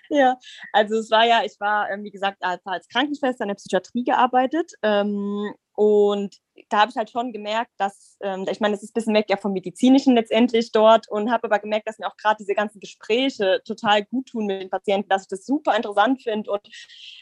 ja. 0.09 0.37
also 0.73 0.99
es 0.99 1.09
war 1.09 1.25
ja, 1.25 1.41
ich 1.43 1.59
war, 1.59 1.89
ähm, 1.89 2.03
wie 2.03 2.11
gesagt, 2.11 2.37
als, 2.41 2.63
als 2.67 2.87
Krankenschwester 2.87 3.45
in 3.45 3.47
der 3.47 3.55
Psychiatrie 3.55 4.03
gearbeitet 4.03 4.73
ähm, 4.83 5.55
und 5.73 6.37
da 6.69 6.79
habe 6.81 6.91
ich 6.91 6.97
halt 6.97 7.09
schon 7.09 7.31
gemerkt, 7.31 7.71
dass, 7.77 8.17
ähm, 8.21 8.45
ich 8.49 8.59
meine, 8.59 8.75
das 8.75 8.83
ist 8.83 8.91
ein 8.91 8.93
bisschen 8.93 9.13
weg 9.13 9.25
ja 9.29 9.37
vom 9.37 9.53
Medizinischen 9.53 10.15
letztendlich 10.15 10.71
dort 10.71 11.09
und 11.09 11.31
habe 11.31 11.45
aber 11.45 11.59
gemerkt, 11.59 11.87
dass 11.87 11.99
mir 11.99 12.07
auch 12.07 12.17
gerade 12.17 12.37
diese 12.39 12.53
ganzen 12.53 12.79
Gespräche 12.79 13.61
total 13.65 14.05
gut 14.05 14.27
tun 14.29 14.45
mit 14.45 14.61
den 14.61 14.69
Patienten, 14.69 15.09
dass 15.09 15.23
ich 15.23 15.27
das 15.29 15.45
super 15.45 15.75
interessant 15.75 16.21
finde 16.23 16.51
und 16.51 16.67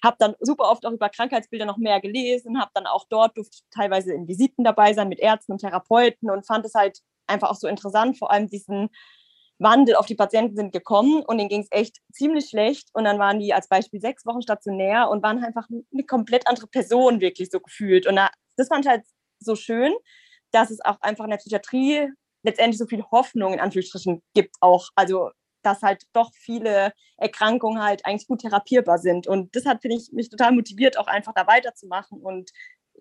habe 0.03 0.15
dann 0.19 0.35
super 0.39 0.69
oft 0.71 0.85
auch 0.85 0.91
über 0.91 1.09
Krankheitsbilder 1.09 1.65
noch 1.65 1.77
mehr 1.77 2.01
gelesen, 2.01 2.59
habe 2.59 2.71
dann 2.73 2.87
auch 2.87 3.05
dort 3.09 3.37
durfte 3.37 3.59
teilweise 3.71 4.13
in 4.13 4.27
Visiten 4.27 4.63
dabei 4.63 4.93
sein 4.93 5.09
mit 5.09 5.19
Ärzten 5.19 5.53
und 5.53 5.59
Therapeuten 5.59 6.29
und 6.29 6.45
fand 6.45 6.65
es 6.65 6.73
halt 6.73 6.99
einfach 7.27 7.49
auch 7.51 7.55
so 7.55 7.67
interessant, 7.67 8.17
vor 8.17 8.31
allem 8.31 8.47
diesen 8.47 8.89
Wandel 9.57 9.95
auf 9.95 10.05
die 10.05 10.15
Patienten 10.15 10.55
sind 10.55 10.73
gekommen 10.73 11.23
und 11.23 11.37
denen 11.37 11.49
ging 11.49 11.61
es 11.61 11.71
echt 11.71 11.97
ziemlich 12.11 12.49
schlecht. 12.49 12.89
Und 12.93 13.05
dann 13.05 13.19
waren 13.19 13.39
die 13.39 13.53
als 13.53 13.69
Beispiel 13.69 14.01
sechs 14.01 14.25
Wochen 14.25 14.41
stationär 14.41 15.09
und 15.09 15.23
waren 15.23 15.43
einfach 15.43 15.67
eine 15.69 16.03
komplett 16.03 16.47
andere 16.47 16.67
Person 16.67 17.21
wirklich 17.21 17.49
so 17.51 17.59
gefühlt. 17.59 18.05
Und 18.07 18.17
da, 18.17 18.29
das 18.57 18.67
fand 18.67 18.85
ich 18.85 18.91
halt 18.91 19.03
so 19.45 19.55
schön, 19.55 19.93
dass 20.51 20.71
es 20.71 20.83
auch 20.83 20.99
einfach 21.01 21.25
in 21.25 21.31
der 21.31 21.37
Psychiatrie 21.37 22.09
letztendlich 22.43 22.77
so 22.77 22.85
viel 22.85 23.03
Hoffnung 23.11 23.53
in 23.53 23.59
Anführungsstrichen 23.59 24.21
gibt 24.33 24.55
auch. 24.61 24.89
Also 24.95 25.31
dass 25.65 25.81
halt 25.81 26.03
doch 26.13 26.31
viele 26.33 26.93
Erkrankungen 27.17 27.81
halt 27.81 28.05
eigentlich 28.05 28.27
gut 28.27 28.41
therapierbar 28.41 28.99
sind. 28.99 29.27
Und 29.27 29.55
das 29.55 29.65
hat, 29.65 29.81
finde 29.81 29.97
ich, 29.97 30.11
mich 30.11 30.29
total 30.29 30.51
motiviert, 30.51 30.97
auch 30.97 31.07
einfach 31.07 31.33
da 31.33 31.47
weiterzumachen 31.47 32.21
und 32.21 32.51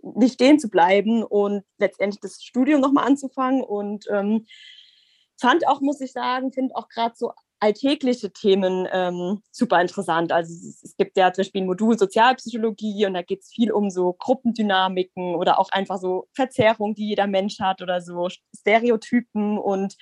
nicht 0.02 0.34
stehen 0.34 0.58
zu 0.58 0.68
bleiben 0.68 1.22
und 1.22 1.62
letztendlich 1.78 2.20
das 2.20 2.42
Studium 2.42 2.80
nochmal 2.80 3.06
anzufangen. 3.06 3.62
Und 3.62 4.06
ähm, 4.10 4.46
fand 5.38 5.66
auch, 5.68 5.80
muss 5.80 6.00
ich 6.00 6.12
sagen, 6.12 6.52
finde 6.52 6.74
auch 6.74 6.88
gerade 6.88 7.14
so 7.16 7.32
alltägliche 7.64 8.30
Themen 8.30 8.86
ähm, 8.92 9.42
super 9.50 9.80
interessant. 9.80 10.32
Also 10.32 10.52
es, 10.52 10.94
gibt 10.98 11.16
ja 11.16 11.32
zum 11.32 11.42
Beispiel 11.42 11.62
ein 11.62 11.66
Modul 11.66 11.98
Sozialpsychologie 11.98 13.06
und 13.06 13.14
da 13.14 13.22
geht 13.22 13.40
es 13.40 13.48
viel 13.48 13.72
um 13.72 13.88
so 13.88 14.12
Gruppendynamiken 14.12 15.34
oder 15.34 15.58
auch 15.58 15.70
einfach 15.70 15.98
so 15.98 16.28
Verzerrungen, 16.34 16.94
die 16.94 17.08
jeder 17.08 17.26
Mensch 17.26 17.58
hat 17.60 17.80
oder 17.80 18.02
so 18.02 18.28
Stereotypen 18.54 19.58
und 19.58 19.96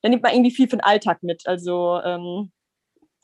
da 0.00 0.08
nimmt 0.08 0.22
man 0.22 0.32
irgendwie 0.32 0.50
viel 0.50 0.66
den 0.66 0.80
Alltag 0.80 1.22
mit. 1.22 1.46
Also 1.46 2.00
ähm, 2.02 2.50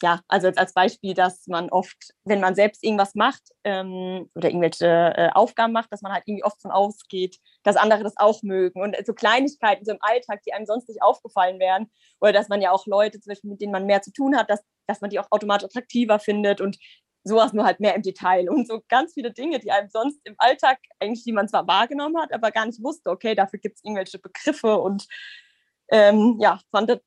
ja, 0.03 0.21
also 0.29 0.47
jetzt 0.47 0.59
als 0.59 0.73
Beispiel, 0.75 1.15
dass 1.15 1.47
man 1.47 1.71
oft, 1.71 2.15
wenn 2.25 2.41
man 2.41 2.55
selbst 2.55 2.85
irgendwas 2.85 3.15
macht 3.15 3.43
ähm, 3.65 4.31
oder 4.35 4.49
irgendwelche 4.49 4.87
äh, 4.87 5.31
Aufgaben 5.33 5.73
macht, 5.73 5.93
dass 5.93 6.03
man 6.03 6.13
halt 6.13 6.25
irgendwie 6.27 6.45
oft 6.45 6.61
von 6.63 6.71
ausgeht, 6.71 7.39
dass 7.65 7.77
andere 7.77 8.05
das 8.05 8.17
auch 8.17 8.43
mögen. 8.43 8.81
Und 8.81 8.97
so 9.05 9.13
Kleinigkeiten 9.13 9.85
so 9.85 9.93
im 9.93 9.99
Alltag, 10.01 10.43
die 10.47 10.53
einem 10.53 10.67
sonst 10.67 10.89
nicht 10.89 11.03
aufgefallen 11.03 11.59
wären. 11.59 11.91
Oder 12.21 12.33
dass 12.33 12.49
man 12.49 12.61
ja 12.61 12.71
auch 12.71 12.87
Leute, 12.87 13.21
zum 13.21 13.31
Beispiel, 13.31 13.51
mit 13.51 13.61
denen 13.61 13.73
man 13.73 13.87
mehr 13.87 14.03
zu 14.03 14.13
tun 14.13 14.37
hat, 14.37 14.49
dass, 14.51 14.61
dass 14.87 15.01
man 15.01 15.11
die 15.11 15.19
auch 15.19 15.29
automatisch 15.31 15.67
attraktiver 15.67 16.19
findet 16.21 16.61
und 16.61 16.79
sowas 17.25 17.53
nur 17.53 17.65
halt 17.65 17.81
mehr 17.81 17.95
im 17.95 18.03
Detail. 18.03 18.49
Und 18.49 18.69
so 18.69 18.81
ganz 18.89 19.15
viele 19.15 19.33
Dinge, 19.33 19.59
die 19.59 19.73
einem 19.73 19.89
sonst 19.89 20.21
im 20.25 20.35
Alltag 20.39 20.79
eigentlich, 21.01 21.25
die 21.25 21.33
man 21.33 21.49
zwar 21.49 21.67
wahrgenommen 21.67 22.21
hat, 22.21 22.33
aber 22.33 22.51
gar 22.53 22.67
nicht 22.67 22.83
wusste, 22.83 23.11
okay, 23.11 23.35
dafür 23.35 23.59
gibt 23.59 23.77
es 23.77 23.85
irgendwelche 23.85 24.19
Begriffe 24.19 24.79
und 24.79 25.07
ähm, 25.91 26.37
ja, 26.41 26.61
fand 26.71 26.91
das 26.91 26.99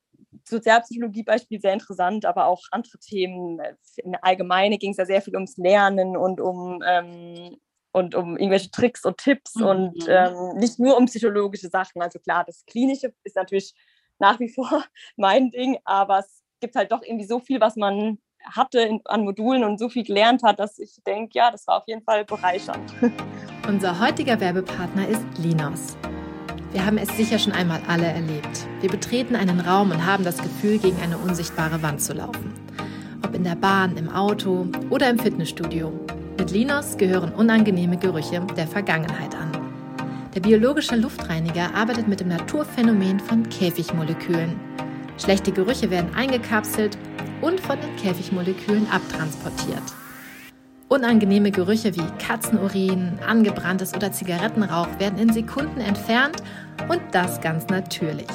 Sozialpsychologie 0.44 1.22
Beispiel 1.22 1.60
sehr 1.60 1.72
interessant, 1.72 2.24
aber 2.24 2.46
auch 2.46 2.62
andere 2.70 2.98
Themen. 2.98 3.60
Im 3.96 4.14
Allgemeinen 4.20 4.78
ging 4.78 4.92
es 4.92 4.96
ja 4.96 5.06
sehr 5.06 5.22
viel 5.22 5.34
ums 5.34 5.56
Lernen 5.56 6.16
und 6.16 6.40
um, 6.40 6.82
ähm, 6.86 7.56
und 7.92 8.14
um 8.14 8.36
irgendwelche 8.36 8.70
Tricks 8.70 9.04
und 9.04 9.18
Tipps 9.18 9.56
mhm. 9.56 9.66
und 9.66 10.06
ähm, 10.08 10.56
nicht 10.56 10.78
nur 10.78 10.96
um 10.96 11.06
psychologische 11.06 11.68
Sachen. 11.68 12.02
Also 12.02 12.18
klar, 12.18 12.44
das 12.44 12.64
Klinische 12.66 13.14
ist 13.24 13.36
natürlich 13.36 13.74
nach 14.18 14.40
wie 14.40 14.48
vor 14.54 14.84
mein 15.16 15.50
Ding, 15.50 15.78
aber 15.84 16.20
es 16.20 16.42
gibt 16.60 16.76
halt 16.76 16.92
doch 16.92 17.02
irgendwie 17.02 17.26
so 17.26 17.40
viel, 17.40 17.60
was 17.60 17.76
man 17.76 18.18
hatte 18.44 18.80
in, 18.80 19.00
an 19.04 19.24
Modulen 19.24 19.64
und 19.64 19.78
so 19.78 19.88
viel 19.88 20.04
gelernt 20.04 20.42
hat, 20.42 20.58
dass 20.58 20.78
ich 20.78 20.96
denke, 21.06 21.30
ja, 21.34 21.50
das 21.50 21.66
war 21.66 21.78
auf 21.78 21.84
jeden 21.86 22.02
Fall 22.02 22.24
bereichernd. 22.24 22.92
Unser 23.68 24.00
heutiger 24.00 24.40
Werbepartner 24.40 25.08
ist 25.08 25.24
Linos. 25.38 25.96
Wir 26.72 26.86
haben 26.86 26.96
es 26.96 27.14
sicher 27.18 27.38
schon 27.38 27.52
einmal 27.52 27.82
alle 27.86 28.06
erlebt. 28.06 28.66
Wir 28.80 28.88
betreten 28.88 29.36
einen 29.36 29.60
Raum 29.60 29.90
und 29.90 30.06
haben 30.06 30.24
das 30.24 30.38
Gefühl, 30.38 30.78
gegen 30.78 30.96
eine 31.02 31.18
unsichtbare 31.18 31.82
Wand 31.82 32.00
zu 32.00 32.14
laufen. 32.14 32.54
Ob 33.22 33.34
in 33.34 33.44
der 33.44 33.56
Bahn, 33.56 33.96
im 33.98 34.08
Auto 34.08 34.66
oder 34.88 35.10
im 35.10 35.18
Fitnessstudio. 35.18 35.92
Mit 36.38 36.50
Linos 36.50 36.96
gehören 36.96 37.34
unangenehme 37.34 37.98
Gerüche 37.98 38.40
der 38.56 38.66
Vergangenheit 38.66 39.34
an. 39.34 39.52
Der 40.34 40.40
biologische 40.40 40.96
Luftreiniger 40.96 41.74
arbeitet 41.74 42.08
mit 42.08 42.20
dem 42.20 42.28
Naturphänomen 42.28 43.20
von 43.20 43.46
Käfigmolekülen. 43.50 44.58
Schlechte 45.18 45.52
Gerüche 45.52 45.90
werden 45.90 46.14
eingekapselt 46.14 46.96
und 47.42 47.60
von 47.60 47.78
den 47.78 47.94
Käfigmolekülen 47.96 48.90
abtransportiert. 48.90 49.82
Unangenehme 50.92 51.50
Gerüche 51.50 51.96
wie 51.96 52.04
Katzenurin, 52.18 53.18
angebranntes 53.26 53.94
oder 53.94 54.12
Zigarettenrauch 54.12 54.88
werden 54.98 55.18
in 55.18 55.32
Sekunden 55.32 55.80
entfernt 55.80 56.42
und 56.86 57.00
das 57.12 57.40
ganz 57.40 57.66
natürlich. 57.68 58.26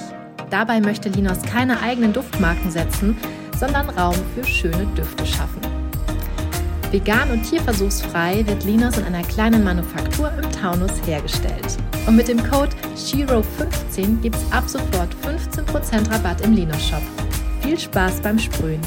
Dabei 0.49 0.81
möchte 0.81 1.07
Linos 1.07 1.43
keine 1.43 1.79
eigenen 1.81 2.13
Duftmarken 2.13 2.71
setzen, 2.71 3.15
sondern 3.59 3.91
Raum 3.91 4.15
für 4.33 4.43
schöne 4.43 4.87
Düfte 4.97 5.23
schaffen. 5.23 5.61
Vegan 6.89 7.29
und 7.29 7.43
tierversuchsfrei 7.43 8.43
wird 8.47 8.63
Linos 8.63 8.97
in 8.97 9.03
einer 9.03 9.21
kleinen 9.21 9.63
Manufaktur 9.63 10.31
im 10.41 10.49
Taunus 10.49 10.93
hergestellt. 11.05 11.77
Und 12.07 12.15
mit 12.15 12.27
dem 12.27 12.43
Code 12.49 12.75
SHIRO15 12.95 14.19
gibt 14.23 14.35
es 14.35 14.51
ab 14.51 14.63
sofort 14.67 15.15
15% 15.23 16.09
Rabatt 16.11 16.41
im 16.41 16.53
Linos 16.53 16.83
Shop. 16.89 17.03
Viel 17.61 17.77
Spaß 17.77 18.19
beim 18.21 18.39
Sprühen! 18.39 18.81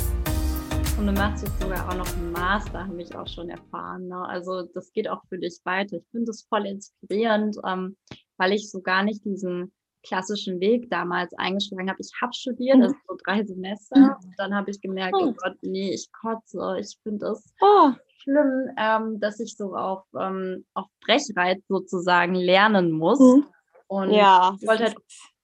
Und 1.01 1.07
du 1.07 1.13
machst 1.15 1.43
jetzt 1.43 1.59
sogar 1.59 1.89
auch 1.89 1.97
noch 1.97 2.15
einen 2.15 2.31
Master, 2.31 2.87
habe 2.87 3.01
ich 3.01 3.17
auch 3.17 3.27
schon 3.27 3.49
erfahren. 3.49 4.09
Ne? 4.09 4.23
Also 4.29 4.65
das 4.75 4.93
geht 4.93 5.09
auch 5.09 5.23
für 5.31 5.39
dich 5.39 5.59
weiter. 5.65 5.97
Ich 5.97 6.05
finde 6.11 6.27
das 6.27 6.43
voll 6.43 6.67
inspirierend, 6.67 7.57
ähm, 7.67 7.97
weil 8.37 8.53
ich 8.53 8.71
so 8.71 8.83
gar 8.83 9.03
nicht 9.03 9.25
diesen 9.25 9.73
klassischen 10.07 10.61
Weg 10.61 10.91
damals 10.91 11.33
eingeschlagen 11.39 11.89
habe. 11.89 12.01
Ich 12.03 12.13
habe 12.21 12.35
studiert, 12.35 12.77
mhm. 12.77 12.83
also 12.83 12.95
so 13.09 13.17
drei 13.25 13.43
Semester. 13.43 13.99
Mhm. 13.99 14.11
Und 14.11 14.35
dann 14.37 14.55
habe 14.55 14.71
ich 14.71 14.79
gemerkt, 14.83 15.17
oh. 15.19 15.29
oh 15.29 15.35
Gott, 15.43 15.57
nee, 15.63 15.95
ich 15.95 16.07
kotze. 16.13 16.77
Ich 16.79 16.99
finde 17.03 17.21
das 17.29 17.51
oh. 17.63 17.93
schlimm, 18.19 18.69
ähm, 18.77 19.21
dass 19.21 19.41
ich 19.41 19.57
so 19.57 19.75
auf, 19.75 20.03
ähm, 20.21 20.67
auf 20.75 20.85
Brechreiz 21.01 21.63
sozusagen 21.67 22.35
lernen 22.35 22.93
muss. 22.93 23.21
Mhm. 23.21 23.47
Und 23.89 24.11
ja, 24.11 24.55
ich 24.61 24.69
wollte 24.69 24.85
halt 24.85 24.97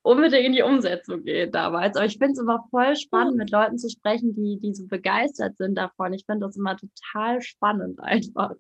unbedingt 0.06 0.46
in 0.46 0.52
die 0.52 0.62
Umsetzung 0.62 1.24
gehen 1.24 1.50
damals. 1.50 1.96
Aber 1.96 2.06
ich 2.06 2.18
finde 2.18 2.32
es 2.32 2.38
immer 2.38 2.64
voll 2.70 2.94
spannend, 2.96 3.36
mit 3.36 3.50
Leuten 3.50 3.76
zu 3.76 3.90
sprechen, 3.90 4.34
die, 4.34 4.58
die 4.62 4.72
so 4.72 4.86
begeistert 4.86 5.56
sind 5.56 5.74
davon. 5.76 6.12
Ich 6.12 6.24
finde 6.24 6.46
das 6.46 6.56
immer 6.56 6.76
total 6.76 7.42
spannend 7.42 7.98
einfach. 8.00 8.54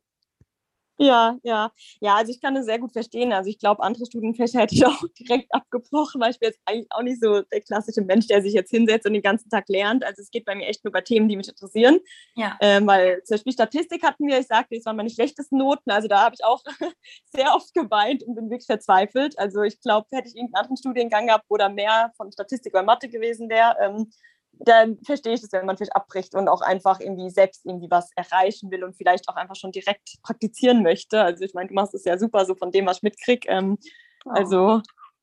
Ja, 0.98 1.38
ja. 1.42 1.70
Ja, 2.00 2.16
also 2.16 2.32
ich 2.32 2.40
kann 2.40 2.54
das 2.54 2.64
sehr 2.64 2.78
gut 2.78 2.92
verstehen. 2.92 3.32
Also 3.32 3.50
ich 3.50 3.58
glaube, 3.58 3.82
andere 3.82 4.06
Studienfächer 4.06 4.60
hätte 4.60 4.74
ich 4.74 4.86
auch 4.86 5.02
direkt 5.18 5.52
abgebrochen, 5.54 6.20
weil 6.20 6.30
ich 6.30 6.38
bin 6.38 6.48
jetzt 6.48 6.60
eigentlich 6.64 6.86
auch 6.90 7.02
nicht 7.02 7.20
so 7.20 7.42
der 7.42 7.60
klassische 7.60 8.00
Mensch, 8.02 8.26
der 8.26 8.42
sich 8.42 8.54
jetzt 8.54 8.70
hinsetzt 8.70 9.06
und 9.06 9.12
den 9.12 9.22
ganzen 9.22 9.50
Tag 9.50 9.68
lernt. 9.68 10.04
Also 10.04 10.22
es 10.22 10.30
geht 10.30 10.44
bei 10.44 10.54
mir 10.54 10.66
echt 10.66 10.84
nur 10.84 10.90
über 10.90 11.04
Themen, 11.04 11.28
die 11.28 11.36
mich 11.36 11.48
interessieren. 11.48 11.98
Ja. 12.34 12.56
Ähm, 12.60 12.86
weil 12.86 13.22
zum 13.24 13.34
Beispiel 13.34 13.52
Statistik 13.52 14.02
hatten 14.02 14.26
wir, 14.26 14.38
ich 14.38 14.46
sagte, 14.46 14.74
das 14.76 14.86
waren 14.86 14.96
meine 14.96 15.10
schlechtesten 15.10 15.58
Noten. 15.58 15.90
Also 15.90 16.08
da 16.08 16.22
habe 16.24 16.34
ich 16.34 16.44
auch 16.44 16.62
sehr 17.26 17.54
oft 17.54 17.74
geweint 17.74 18.22
und 18.22 18.34
bin 18.34 18.50
wirklich 18.50 18.66
verzweifelt. 18.66 19.38
Also 19.38 19.62
ich 19.62 19.80
glaube, 19.80 20.06
hätte 20.12 20.28
ich 20.28 20.36
irgendeinen 20.36 20.62
anderen 20.62 20.76
Studiengang 20.78 21.26
gehabt, 21.26 21.44
wo 21.48 21.56
da 21.56 21.68
mehr 21.68 22.12
von 22.16 22.32
Statistik 22.32 22.72
oder 22.74 22.82
Mathe 22.82 23.08
gewesen 23.08 23.50
wäre, 23.50 23.76
ähm, 23.80 24.10
dann 24.58 24.98
verstehe 25.04 25.34
ich 25.34 25.40
das, 25.40 25.52
wenn 25.52 25.66
man 25.66 25.76
vielleicht 25.76 25.96
abbricht 25.96 26.34
und 26.34 26.48
auch 26.48 26.62
einfach 26.62 27.00
irgendwie 27.00 27.30
selbst 27.30 27.66
irgendwie 27.66 27.90
was 27.90 28.10
erreichen 28.16 28.70
will 28.70 28.84
und 28.84 28.96
vielleicht 28.96 29.28
auch 29.28 29.36
einfach 29.36 29.56
schon 29.56 29.72
direkt 29.72 30.16
praktizieren 30.22 30.82
möchte. 30.82 31.22
Also 31.22 31.44
ich 31.44 31.54
meine, 31.54 31.68
du 31.68 31.74
machst 31.74 31.94
es 31.94 32.04
ja 32.04 32.18
super, 32.18 32.44
so 32.44 32.54
von 32.54 32.70
dem, 32.70 32.86
was 32.86 32.98
ich 32.98 33.02
mitkriege. 33.02 33.48
Ähm, 33.48 33.78
oh. 34.24 34.30
Also 34.30 34.82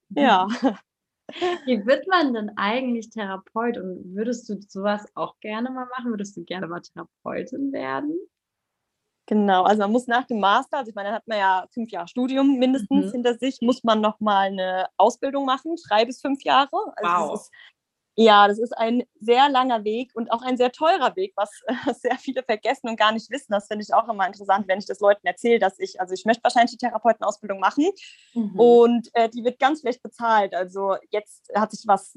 ja. 0.09 0.47
Wie 1.65 1.85
wird 1.85 2.05
man 2.07 2.33
denn 2.33 2.51
eigentlich 2.57 3.09
Therapeut 3.09 3.77
und 3.77 4.13
würdest 4.13 4.49
du 4.49 4.59
sowas 4.67 5.05
auch 5.15 5.39
gerne 5.39 5.71
mal 5.71 5.87
machen? 5.97 6.11
Würdest 6.11 6.35
du 6.35 6.43
gerne 6.43 6.67
mal 6.67 6.81
Therapeutin 6.81 7.71
werden? 7.71 8.17
Genau, 9.25 9.63
also 9.63 9.83
man 9.83 9.91
muss 9.93 10.05
nach 10.05 10.25
dem 10.25 10.41
Master, 10.41 10.79
also 10.79 10.89
ich 10.89 10.95
meine, 10.95 11.09
dann 11.09 11.15
hat 11.15 11.27
man 11.27 11.37
ja 11.37 11.65
fünf 11.73 11.89
Jahre 11.91 12.09
Studium 12.09 12.59
mindestens 12.59 13.07
mhm. 13.07 13.11
hinter 13.11 13.35
sich, 13.35 13.59
muss 13.61 13.81
man 13.85 14.01
nochmal 14.01 14.47
eine 14.47 14.87
Ausbildung 14.97 15.45
machen, 15.45 15.75
drei 15.87 16.03
bis 16.03 16.19
fünf 16.19 16.43
Jahre. 16.43 16.69
Also 16.97 17.31
wow. 17.31 17.49
Ja, 18.15 18.47
das 18.47 18.59
ist 18.59 18.77
ein 18.77 19.03
sehr 19.19 19.49
langer 19.49 19.83
Weg 19.83 20.11
und 20.13 20.31
auch 20.31 20.43
ein 20.43 20.55
sehr 20.55 20.71
teurer 20.71 21.15
Weg, 21.15 21.33
was 21.35 21.49
sehr 21.99 22.17
viele 22.17 22.43
vergessen 22.43 22.89
und 22.89 22.97
gar 22.97 23.11
nicht 23.11 23.29
wissen. 23.31 23.51
Das 23.51 23.67
finde 23.67 23.83
ich 23.83 23.93
auch 23.93 24.07
immer 24.07 24.27
interessant, 24.27 24.67
wenn 24.67 24.79
ich 24.79 24.85
das 24.85 24.99
Leuten 24.99 25.25
erzähle, 25.25 25.59
dass 25.59 25.79
ich, 25.79 25.99
also 25.99 26.13
ich 26.13 26.25
möchte 26.25 26.43
wahrscheinlich 26.43 26.71
die 26.71 26.85
Therapeutenausbildung 26.85 27.59
machen 27.59 27.89
mhm. 28.33 28.59
und 28.59 29.09
äh, 29.13 29.29
die 29.29 29.43
wird 29.43 29.59
ganz 29.59 29.81
schlecht 29.81 30.03
bezahlt. 30.03 30.53
Also 30.53 30.95
jetzt 31.09 31.51
hat 31.55 31.71
sich 31.71 31.87
was, 31.87 32.13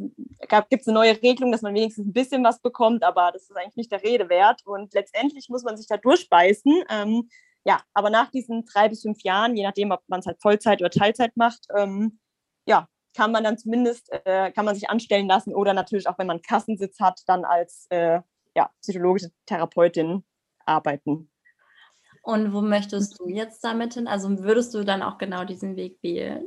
gibt 0.69 0.83
es 0.83 0.89
eine 0.89 0.95
neue 0.95 1.23
Regelung, 1.23 1.51
dass 1.53 1.63
man 1.63 1.75
wenigstens 1.75 2.07
ein 2.07 2.13
bisschen 2.13 2.45
was 2.45 2.61
bekommt, 2.61 3.03
aber 3.03 3.31
das 3.33 3.43
ist 3.43 3.57
eigentlich 3.57 3.77
nicht 3.77 3.93
der 3.93 4.03
Rede 4.03 4.29
wert 4.29 4.67
und 4.67 4.93
letztendlich 4.93 5.49
muss 5.49 5.65
man 5.65 5.77
sich 5.77 5.87
da 5.87 5.97
durchbeißen. 5.97 6.85
Ähm, 6.91 7.29
ja, 7.65 7.81
aber 7.95 8.11
nach 8.11 8.31
diesen 8.31 8.65
drei 8.65 8.89
bis 8.89 9.03
fünf 9.03 9.23
Jahren, 9.23 9.57
je 9.57 9.65
nachdem, 9.65 9.91
ob 9.91 10.01
man 10.07 10.21
es 10.21 10.27
halt 10.27 10.41
Vollzeit 10.41 10.81
oder 10.81 10.91
Teilzeit 10.91 11.37
macht, 11.37 11.67
ähm, 11.77 12.21
ja, 12.67 12.89
kann 13.17 13.33
man 13.33 13.43
dann 13.43 13.59
zumindest, 13.59 14.11
äh, 14.13 14.53
kann 14.53 14.67
man 14.67 14.75
sich 14.75 14.91
anstellen 14.91 15.27
lassen 15.27 15.55
oder 15.55 15.73
natürlich 15.73 16.07
auch, 16.07 16.19
wenn 16.19 16.27
man 16.27 16.43
Kassensitz 16.43 17.01
hat, 17.01 17.23
dann 17.27 17.45
als 17.45 17.87
äh, 17.91 18.21
ja, 18.55 18.71
psychologische 18.83 19.31
Therapeutin 19.47 20.23
arbeiten. 20.67 21.31
Und 22.23 22.53
wo 22.53 22.61
möchtest 22.61 23.19
du 23.19 23.29
jetzt 23.29 23.63
damit 23.65 23.95
hin? 23.95 24.07
Also 24.07 24.39
würdest 24.41 24.75
du 24.75 24.85
dann 24.85 25.03
auch 25.03 25.17
genau 25.17 25.45
diesen 25.45 25.77
Weg 25.77 25.99
wählen? 26.03 26.45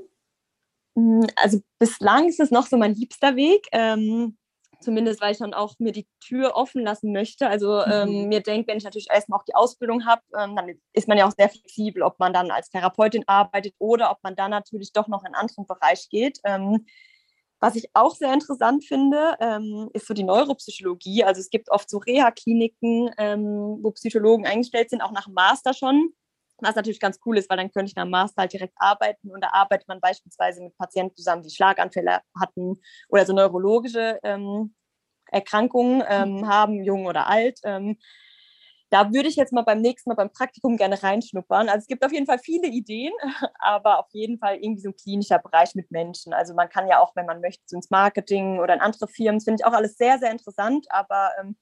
Hm, 0.95 1.25
also 1.35 1.61
bislang 1.79 2.27
ist 2.27 2.39
es 2.39 2.51
noch 2.51 2.67
so 2.67 2.77
mein 2.77 2.93
liebster 2.93 3.35
Weg. 3.35 3.67
Ähm, 3.71 4.37
zumindest 4.81 5.21
weil 5.21 5.31
ich 5.31 5.39
dann 5.39 5.53
auch 5.53 5.75
mir 5.79 5.91
die 5.91 6.07
Tür 6.19 6.55
offen 6.55 6.83
lassen 6.83 7.11
möchte. 7.11 7.47
Also 7.47 7.83
ähm, 7.83 8.23
mhm. 8.23 8.27
mir 8.29 8.41
denkt, 8.41 8.67
wenn 8.67 8.77
ich 8.77 8.83
natürlich 8.83 9.09
erstmal 9.11 9.39
auch 9.39 9.45
die 9.45 9.55
Ausbildung 9.55 10.05
habe, 10.05 10.21
ähm, 10.37 10.55
dann 10.55 10.73
ist 10.93 11.07
man 11.07 11.17
ja 11.17 11.27
auch 11.27 11.33
sehr 11.37 11.49
flexibel, 11.49 12.03
ob 12.03 12.19
man 12.19 12.33
dann 12.33 12.51
als 12.51 12.69
Therapeutin 12.69 13.23
arbeitet 13.27 13.73
oder 13.79 14.11
ob 14.11 14.17
man 14.23 14.35
dann 14.35 14.51
natürlich 14.51 14.93
doch 14.93 15.07
noch 15.07 15.21
in 15.21 15.27
einen 15.27 15.35
anderen 15.35 15.65
Bereich 15.67 16.09
geht. 16.09 16.39
Ähm, 16.43 16.85
was 17.61 17.75
ich 17.75 17.89
auch 17.93 18.15
sehr 18.15 18.33
interessant 18.33 18.85
finde, 18.85 19.35
ähm, 19.41 19.89
ist 19.93 20.07
so 20.07 20.13
die 20.13 20.23
Neuropsychologie. 20.23 21.25
Also 21.25 21.41
es 21.41 21.49
gibt 21.49 21.69
oft 21.69 21.89
so 21.89 21.97
Reha-Kliniken, 21.97 23.11
ähm, 23.17 23.79
wo 23.81 23.91
Psychologen 23.91 24.45
eingestellt 24.45 24.89
sind, 24.89 25.01
auch 25.01 25.11
nach 25.11 25.25
dem 25.25 25.33
Master 25.33 25.73
schon. 25.73 26.13
Was 26.61 26.75
natürlich 26.75 26.99
ganz 26.99 27.19
cool 27.25 27.37
ist, 27.37 27.49
weil 27.49 27.57
dann 27.57 27.71
könnte 27.71 27.89
ich 27.89 27.95
nach 27.95 28.03
dem 28.03 28.11
Master 28.11 28.41
halt 28.41 28.53
direkt 28.53 28.75
arbeiten 28.77 29.31
und 29.31 29.41
da 29.43 29.49
arbeitet 29.51 29.87
man 29.87 30.01
beispielsweise 30.01 30.61
mit 30.61 30.77
Patienten 30.77 31.15
zusammen, 31.15 31.43
die 31.43 31.49
Schlaganfälle 31.49 32.21
hatten 32.39 32.81
oder 33.09 33.25
so 33.25 33.33
neurologische 33.33 34.19
ähm, 34.23 34.75
Erkrankungen 35.31 36.03
ähm, 36.07 36.37
mhm. 36.37 36.47
haben, 36.47 36.83
jung 36.83 37.05
oder 37.05 37.27
alt. 37.27 37.59
Ähm, 37.63 37.97
da 38.89 39.13
würde 39.13 39.29
ich 39.29 39.35
jetzt 39.35 39.53
mal 39.53 39.61
beim 39.61 39.81
nächsten 39.81 40.09
Mal 40.09 40.15
beim 40.15 40.31
Praktikum 40.31 40.75
gerne 40.75 41.01
reinschnuppern. 41.01 41.69
Also 41.69 41.79
es 41.79 41.87
gibt 41.87 42.03
auf 42.03 42.11
jeden 42.11 42.25
Fall 42.25 42.39
viele 42.39 42.67
Ideen, 42.67 43.13
aber 43.59 43.99
auf 43.99 44.07
jeden 44.13 44.39
Fall 44.39 44.55
irgendwie 44.55 44.81
so 44.81 44.89
ein 44.89 44.95
klinischer 44.95 45.39
Bereich 45.39 45.75
mit 45.75 45.91
Menschen. 45.91 46.33
Also 46.33 46.55
man 46.55 46.69
kann 46.69 46.87
ja 46.87 46.99
auch, 46.99 47.15
wenn 47.15 47.27
man 47.27 47.41
möchte, 47.41 47.63
so 47.67 47.75
ins 47.75 47.91
Marketing 47.91 48.59
oder 48.59 48.73
in 48.73 48.81
andere 48.81 49.07
Firmen, 49.07 49.37
das 49.37 49.45
finde 49.45 49.61
ich 49.61 49.65
auch 49.65 49.73
alles 49.73 49.95
sehr, 49.97 50.17
sehr 50.17 50.31
interessant, 50.31 50.87
aber 50.89 51.31
ähm, 51.39 51.55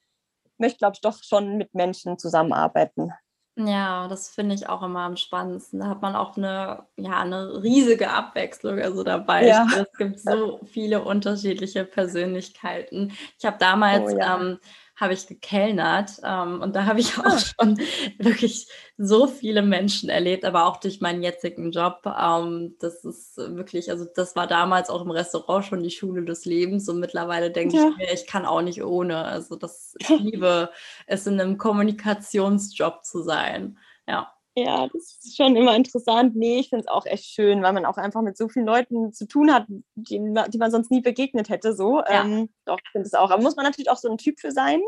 möchte, 0.58 0.80
glaube 0.80 0.94
ich, 0.96 1.02
doch 1.02 1.22
schon 1.24 1.58
mit 1.58 1.74
Menschen 1.74 2.18
zusammenarbeiten. 2.18 3.12
Ja, 3.60 4.08
das 4.08 4.30
finde 4.30 4.54
ich 4.54 4.70
auch 4.70 4.84
immer 4.84 5.00
am 5.00 5.18
spannendsten. 5.18 5.80
Da 5.80 5.88
hat 5.88 6.04
man 6.04 6.16
auch 6.16 6.38
eine, 6.38 6.84
ja, 6.96 7.22
eine 7.22 7.64
riesige 7.64 8.12
Abwechslung 8.12 8.80
also 8.80 9.04
dabei. 9.04 9.48
Ja. 9.48 9.66
Es 9.76 9.98
gibt 9.98 10.20
so 10.20 10.60
viele 10.72 11.04
unterschiedliche 11.04 11.84
Persönlichkeiten. 11.84 13.14
Ich 13.40 13.46
habe 13.46 13.58
damals 13.58 14.14
oh, 14.14 14.18
ja. 14.18 14.40
ähm, 14.40 14.60
habe 14.98 15.14
ich 15.14 15.28
gekellnert 15.28 16.20
ähm, 16.24 16.60
und 16.62 16.76
da 16.76 16.86
habe 16.86 17.00
ich 17.00 17.18
auch 17.20 17.26
ah. 17.26 17.40
schon 17.40 17.78
wirklich 18.18 18.68
so 18.98 19.28
viele 19.28 19.62
Menschen 19.62 20.10
erlebt, 20.10 20.44
aber 20.44 20.66
auch 20.66 20.78
durch 20.78 21.02
meinen 21.02 21.22
jetzigen 21.22 21.72
Job. 21.72 22.02
Ähm, 22.06 22.76
das 22.80 23.06
ist 23.06 23.38
wirklich, 23.38 23.92
also 23.92 24.06
das 24.16 24.36
war 24.36 24.48
damals 24.48 24.90
auch 24.90 25.04
im 25.04 25.12
Restaurant 25.12 25.66
schon 25.66 25.84
die 25.84 25.92
Schule 25.92 26.26
des 26.26 26.46
Lebens 26.46 26.90
und 26.90 27.00
mittlerweile 27.00 27.52
denke 27.52 27.78
ja. 27.78 27.90
ich 27.90 27.98
mir, 27.98 28.12
ich 28.12 28.26
kann 28.26 28.46
auch 28.46 28.62
nicht 28.64 28.84
ohne. 28.84 29.24
Also 29.24 29.56
das, 29.56 29.96
ich 30.00 30.10
liebe 30.20 30.72
es 31.06 31.28
in 31.28 31.40
einem 31.40 31.60
Kommunikationsjob 31.60 33.06
zu 33.06 33.22
sein. 33.22 33.78
Ja. 34.08 34.34
Ja, 34.60 34.88
das 34.88 35.20
ist 35.24 35.38
schon 35.38 35.56
immer 35.56 35.76
interessant. 35.76 36.36
Nee, 36.36 36.58
ich 36.58 36.70
finde 36.70 36.82
es 36.82 36.88
auch 36.88 37.06
echt 37.06 37.26
schön, 37.26 37.62
weil 37.62 37.74
man 37.74 37.86
auch 37.86 37.98
einfach 37.98 38.24
mit 38.24 38.38
so 38.38 38.50
vielen 38.50 38.66
Leuten 38.66 39.14
zu 39.14 39.28
tun 39.28 39.54
hat, 39.54 39.68
die, 39.94 40.20
die 40.48 40.58
man 40.58 40.72
sonst 40.72 40.90
nie 40.90 41.02
begegnet 41.02 41.50
hätte. 41.50 41.74
So. 41.74 42.00
Ja. 42.00 42.24
Ähm, 42.24 42.50
doch, 42.66 42.80
ich 42.84 42.90
finde 42.92 43.06
es 43.06 43.14
auch. 43.14 43.30
Aber 43.30 43.44
muss 43.44 43.56
man 43.56 43.66
natürlich 43.66 43.92
auch 43.92 43.98
so 43.98 44.10
ein 44.10 44.18
Typ 44.18 44.40
für 44.40 44.50
sein. 44.50 44.82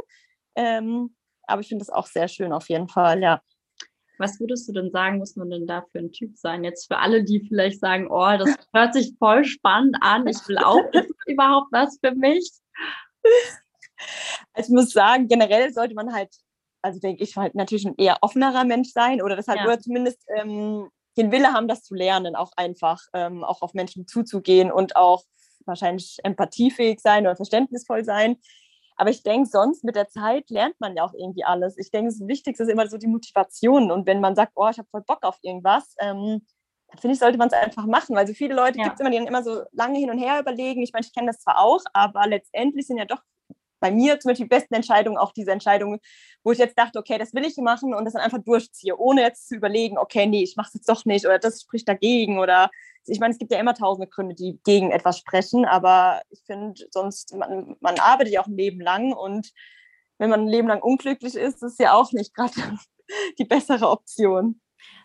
Ähm, 0.56 1.16
aber 1.44 1.62
ich 1.62 1.68
finde 1.68 1.84
es 1.84 1.92
auch 1.92 2.08
sehr 2.08 2.28
schön 2.28 2.52
auf 2.52 2.68
jeden 2.68 2.88
Fall, 2.88 3.22
ja. 3.22 3.44
Was 4.18 4.40
würdest 4.40 4.68
du 4.68 4.74
denn 4.74 4.90
sagen, 4.90 5.20
muss 5.20 5.36
man 5.36 5.52
denn 5.52 5.68
da 5.68 5.86
für 5.92 6.00
ein 6.00 6.12
Typ 6.12 6.36
sein? 6.36 6.64
Jetzt 6.64 6.88
für 6.88 6.98
alle, 6.98 7.24
die 7.24 7.40
vielleicht 7.48 7.80
sagen, 7.80 8.08
oh, 8.10 8.38
das 8.40 8.56
hört 8.74 8.94
sich 8.96 9.14
voll 9.20 9.46
spannend 9.46 9.98
an, 10.02 10.26
ich 10.26 10.48
will 10.48 10.58
auch, 10.58 10.82
ist 10.94 11.14
überhaupt 11.28 11.72
was 11.72 12.00
für 12.04 12.16
mich? 12.16 12.50
Ich 14.58 14.70
muss 14.70 14.90
sagen, 14.94 15.28
generell 15.28 15.72
sollte 15.72 15.94
man 15.94 16.12
halt 16.12 16.36
also 16.82 17.00
denke 17.00 17.24
ich, 17.24 17.36
halt 17.36 17.56
natürlich 17.56 17.86
ein 17.86 17.96
eher 17.98 18.18
offenerer 18.22 18.64
Mensch 18.64 18.92
sein 18.92 19.22
oder 19.22 19.36
das 19.36 19.48
halt, 19.48 19.60
ja. 19.60 19.66
oder 19.66 19.80
zumindest 19.80 20.26
ähm, 20.36 20.90
den 21.18 21.32
Wille 21.32 21.52
haben, 21.54 21.68
das 21.68 21.84
zu 21.84 21.96
lernen, 21.96 22.36
auch 22.36 22.52
einfach, 22.56 23.02
ähm, 23.14 23.44
auch 23.44 23.62
auf 23.62 23.74
Menschen 23.74 24.08
zuzugehen 24.08 24.72
und 24.72 24.96
auch 24.96 25.24
wahrscheinlich 25.66 26.18
empathiefähig 26.24 27.00
sein 27.00 27.26
oder 27.26 27.36
verständnisvoll 27.36 28.04
sein. 28.04 28.38
Aber 28.96 29.10
ich 29.12 29.24
denke, 29.24 29.48
sonst 29.48 29.84
mit 29.84 29.96
der 29.96 30.10
Zeit 30.10 30.50
lernt 30.50 30.76
man 30.80 30.96
ja 30.96 31.06
auch 31.06 31.14
irgendwie 31.14 31.46
alles. 31.46 31.78
Ich 31.78 31.90
denke, 31.90 32.12
das 32.12 32.28
Wichtigste 32.28 32.64
ist 32.64 32.70
immer 32.70 32.88
so 32.88 32.98
die 32.98 33.08
Motivation. 33.08 33.92
Und 33.92 34.06
wenn 34.06 34.20
man 34.20 34.36
sagt, 34.36 34.52
oh, 34.56 34.68
ich 34.70 34.78
habe 34.78 34.90
voll 34.92 35.04
Bock 35.04 35.24
auf 35.24 35.38
irgendwas, 35.42 35.96
ähm, 36.00 36.46
dann 36.90 37.00
finde 37.00 37.14
ich, 37.14 37.20
sollte 37.20 37.38
man 37.38 37.48
es 37.48 37.54
einfach 37.54 37.86
machen. 37.86 38.16
Weil 38.16 38.28
so 38.28 38.34
viele 38.34 38.56
Leute 38.56 38.78
ja. 38.78 38.84
gibt 38.84 38.96
es 38.96 39.00
immer, 39.00 39.10
die 39.10 39.18
dann 39.18 39.28
immer 39.28 39.42
so 39.42 39.62
lange 39.72 40.00
hin 40.00 40.10
und 40.10 40.18
her 40.18 40.42
überlegen. 40.42 40.82
Ich 40.82 40.92
meine, 40.92 41.06
ich 41.06 41.14
kenne 41.14 41.28
das 41.28 41.40
zwar 41.40 41.60
auch, 41.60 41.82
aber 41.94 42.28
letztendlich 42.28 42.88
sind 42.88 42.98
ja 42.98 43.06
doch 43.06 43.22
bei 43.80 43.92
mir 43.92 44.20
zum 44.20 44.30
Beispiel 44.30 44.46
die 44.46 44.56
besten 44.56 44.74
Entscheidungen 44.74 45.18
auch 45.18 45.32
diese 45.32 45.52
Entscheidungen, 45.52 46.00
wo 46.44 46.52
ich 46.52 46.58
jetzt 46.58 46.78
dachte, 46.78 47.00
okay, 47.00 47.18
das 47.18 47.34
will 47.34 47.46
ich 47.46 47.58
machen 47.58 47.94
und 47.94 48.06
das 48.06 48.14
dann 48.14 48.24
einfach 48.24 48.44
durchziehe, 48.44 48.98
ohne 48.98 49.22
jetzt 49.22 49.48
zu 49.48 49.56
überlegen, 49.56 49.98
okay, 49.98 50.26
nee, 50.26 50.44
ich 50.44 50.56
mache 50.56 50.68
es 50.70 50.74
jetzt 50.76 50.90
doch 50.90 51.06
nicht 51.06 51.26
oder 51.26 51.40
das 51.40 51.62
spricht 51.62 51.88
dagegen 51.88 52.40
oder 52.40 52.70
ich 53.06 53.20
meine, 53.20 53.32
es 53.32 53.40
gibt 53.40 53.52
ja 53.52 53.60
immer 53.60 53.74
tausende 53.74 54.08
Gründe, 54.08 54.36
die 54.36 54.60
gegen 54.64 54.92
etwas 54.92 55.18
sprechen, 55.18 55.66
aber 55.66 56.22
ich 56.30 56.42
finde 56.46 56.86
sonst, 56.92 57.36
man, 57.36 57.76
man 57.80 58.00
arbeitet 58.00 58.34
ja 58.34 58.42
auch 58.42 58.48
ein 58.48 58.58
Leben 58.58 58.82
lang 58.82 59.14
und 59.14 59.52
wenn 60.18 60.30
man 60.30 60.42
ein 60.42 60.48
Leben 60.48 60.68
lang 60.68 60.82
unglücklich 60.82 61.36
ist, 61.36 61.64
ist 61.64 61.80
ja 61.80 61.94
auch 61.94 62.12
nicht 62.12 62.34
gerade 62.36 62.54
die 63.40 63.46
bessere 63.46 63.90
Option. 63.90 64.62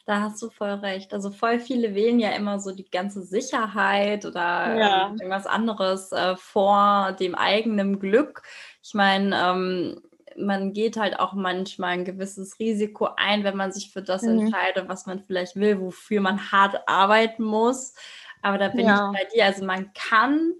Da 0.06 0.20
hast 0.20 0.42
du 0.42 0.50
voll 0.50 0.70
recht. 0.70 1.14
Also 1.14 1.30
voll 1.30 1.58
viele 1.58 1.94
wählen 1.94 2.18
ja 2.18 2.30
immer 2.30 2.60
so 2.60 2.74
die 2.74 2.90
ganze 2.90 3.22
Sicherheit 3.22 4.26
oder 4.26 4.76
ja. 4.76 5.06
ähm, 5.06 5.12
irgendwas 5.14 5.46
anderes 5.46 6.12
äh, 6.12 6.36
vor 6.36 7.12
dem 7.18 7.34
eigenen 7.34 7.98
Glück. 7.98 8.42
Ich 8.82 8.92
meine, 8.92 9.34
ähm, 9.34 10.02
man 10.36 10.72
geht 10.72 10.96
halt 10.96 11.18
auch 11.18 11.32
manchmal 11.32 11.90
ein 11.90 12.04
gewisses 12.04 12.58
Risiko 12.58 13.08
ein, 13.16 13.44
wenn 13.44 13.56
man 13.56 13.72
sich 13.72 13.92
für 13.92 14.02
das 14.02 14.22
mhm. 14.22 14.40
entscheidet, 14.40 14.88
was 14.88 15.06
man 15.06 15.20
vielleicht 15.20 15.56
will, 15.56 15.80
wofür 15.80 16.20
man 16.20 16.52
hart 16.52 16.86
arbeiten 16.86 17.42
muss. 17.42 17.94
Aber 18.42 18.58
da 18.58 18.68
bin 18.68 18.86
ja. 18.86 19.10
ich 19.10 19.18
bei 19.18 19.24
dir. 19.34 19.46
Also 19.46 19.64
man 19.64 19.90
kann 19.94 20.52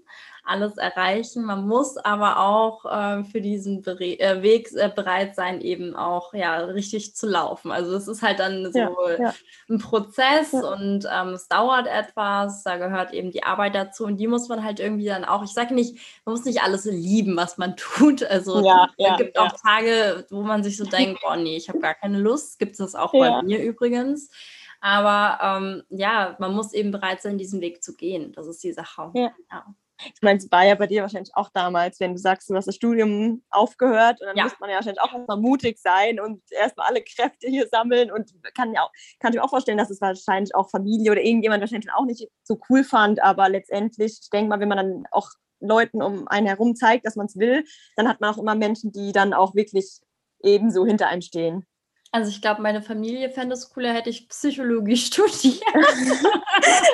alles 0.45 0.77
erreichen. 0.77 1.43
Man 1.43 1.67
muss 1.67 1.97
aber 1.97 2.39
auch 2.39 2.85
äh, 2.85 3.23
für 3.23 3.41
diesen 3.41 3.81
Bere 3.81 4.19
äh, 4.19 4.41
Weg 4.41 4.71
äh, 4.73 4.89
bereit 4.93 5.35
sein, 5.35 5.61
eben 5.61 5.95
auch 5.95 6.33
ja 6.33 6.57
richtig 6.57 7.15
zu 7.15 7.27
laufen. 7.27 7.71
Also 7.71 7.95
es 7.95 8.07
ist 8.07 8.21
halt 8.21 8.39
dann 8.39 8.71
so 8.71 8.79
ja, 8.79 8.91
ja. 9.19 9.33
ein 9.69 9.79
Prozess 9.79 10.51
ja. 10.51 10.61
und 10.61 11.07
ähm, 11.11 11.29
es 11.29 11.47
dauert 11.47 11.87
etwas. 11.87 12.63
Da 12.63 12.77
gehört 12.77 13.13
eben 13.13 13.31
die 13.31 13.43
Arbeit 13.43 13.75
dazu 13.75 14.05
und 14.05 14.17
die 14.17 14.27
muss 14.27 14.47
man 14.47 14.63
halt 14.63 14.79
irgendwie 14.79 15.05
dann 15.05 15.25
auch. 15.25 15.43
Ich 15.43 15.53
sage 15.53 15.73
nicht, 15.73 15.95
man 16.25 16.35
muss 16.35 16.45
nicht 16.45 16.61
alles 16.61 16.85
lieben, 16.85 17.35
was 17.35 17.57
man 17.57 17.75
tut. 17.77 18.23
Also 18.23 18.59
es 18.97 19.17
gibt 19.17 19.39
auch 19.39 19.53
Tage, 19.61 20.25
wo 20.29 20.41
man 20.41 20.63
sich 20.63 20.77
so 20.77 20.85
denkt, 20.85 21.21
oh 21.29 21.35
nee, 21.35 21.57
ich 21.57 21.69
habe 21.69 21.79
gar 21.79 21.95
keine 21.95 22.19
Lust. 22.19 22.59
Gibt 22.59 22.73
es 22.73 22.77
das 22.77 22.95
auch 22.95 23.11
bei 23.11 23.41
mir 23.41 23.63
übrigens. 23.63 24.29
Aber 24.81 25.39
ähm, 25.41 25.83
ja, 25.89 26.35
man 26.39 26.53
muss 26.53 26.73
eben 26.73 26.91
bereit 26.91 27.21
sein, 27.21 27.39
diesen 27.39 27.59
Weg 27.61 27.83
zu 27.83 27.95
gehen. 27.95 28.33
Das 28.33 28.45
ist 28.45 28.63
die 28.63 28.73
Sache. 28.73 29.09
Ja. 29.15 29.31
ja. 29.51 29.65
Ich 30.03 30.21
meine, 30.21 30.39
es 30.39 30.51
war 30.51 30.65
ja 30.65 30.75
bei 30.75 30.87
dir 30.87 31.01
wahrscheinlich 31.01 31.33
auch 31.35 31.49
damals, 31.53 31.99
wenn 31.99 32.13
du 32.13 32.17
sagst, 32.17 32.49
du 32.49 32.55
hast 32.55 32.67
das 32.67 32.75
Studium 32.75 33.43
aufgehört 33.49 34.19
und 34.21 34.27
dann 34.27 34.35
ja. 34.35 34.43
muss 34.43 34.59
man 34.59 34.69
ja 34.69 34.75
wahrscheinlich 34.75 35.01
auch 35.01 35.13
erstmal 35.13 35.37
mutig 35.37 35.79
sein 35.79 36.19
und 36.19 36.41
erstmal 36.51 36.87
alle 36.87 37.01
Kräfte 37.01 37.47
hier 37.47 37.67
sammeln 37.67 38.11
und 38.11 38.31
kann 38.55 38.73
ja 38.73 38.83
auch, 38.83 38.91
kann 39.19 39.31
ich 39.31 39.37
mir 39.37 39.43
auch 39.43 39.49
vorstellen, 39.49 39.77
dass 39.77 39.89
es 39.89 40.01
wahrscheinlich 40.01 40.53
auch 40.55 40.69
Familie 40.69 41.11
oder 41.11 41.21
irgendjemand 41.21 41.61
wahrscheinlich 41.61 41.91
auch 41.93 42.05
nicht 42.05 42.27
so 42.43 42.59
cool 42.69 42.83
fand, 42.83 43.21
aber 43.21 43.49
letztendlich, 43.49 44.19
ich 44.21 44.29
denke 44.29 44.49
mal, 44.49 44.59
wenn 44.59 44.69
man 44.69 44.77
dann 44.77 45.03
auch 45.11 45.29
Leuten 45.61 46.01
um 46.01 46.27
einen 46.27 46.47
herum 46.47 46.75
zeigt, 46.75 47.05
dass 47.05 47.15
man 47.15 47.27
es 47.27 47.37
will, 47.37 47.63
dann 47.95 48.07
hat 48.07 48.19
man 48.21 48.33
auch 48.33 48.37
immer 48.37 48.55
Menschen, 48.55 48.91
die 48.91 49.11
dann 49.11 49.33
auch 49.33 49.55
wirklich 49.55 50.01
ebenso 50.43 50.85
hinter 50.85 51.07
einem 51.07 51.21
stehen. 51.21 51.65
Also 52.15 52.29
ich 52.29 52.41
glaube, 52.41 52.61
meine 52.61 52.81
Familie 52.81 53.29
fände 53.29 53.55
es 53.55 53.69
cooler, 53.69 53.91
hätte 53.91 54.09
ich 54.09 54.29
Psychologie 54.29 54.95
studiert. 54.95 55.61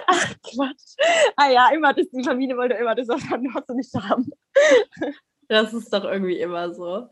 Ach 0.08 0.34
Quatsch. 0.42 0.96
Ah 1.36 1.48
ja, 1.52 1.70
immer 1.76 1.94
das, 1.94 2.08
die 2.12 2.24
Familie 2.24 2.58
wollte 2.58 2.74
immer 2.74 2.96
das, 2.96 3.08
was 3.08 3.24
man 3.30 3.44
noch 3.44 3.68
nicht 3.68 3.94
haben. 3.94 4.32
Das 5.48 5.76
ist 5.76 5.94
doch 5.94 6.06
irgendwie 6.06 6.40
immer 6.40 6.74
so. 6.74 7.08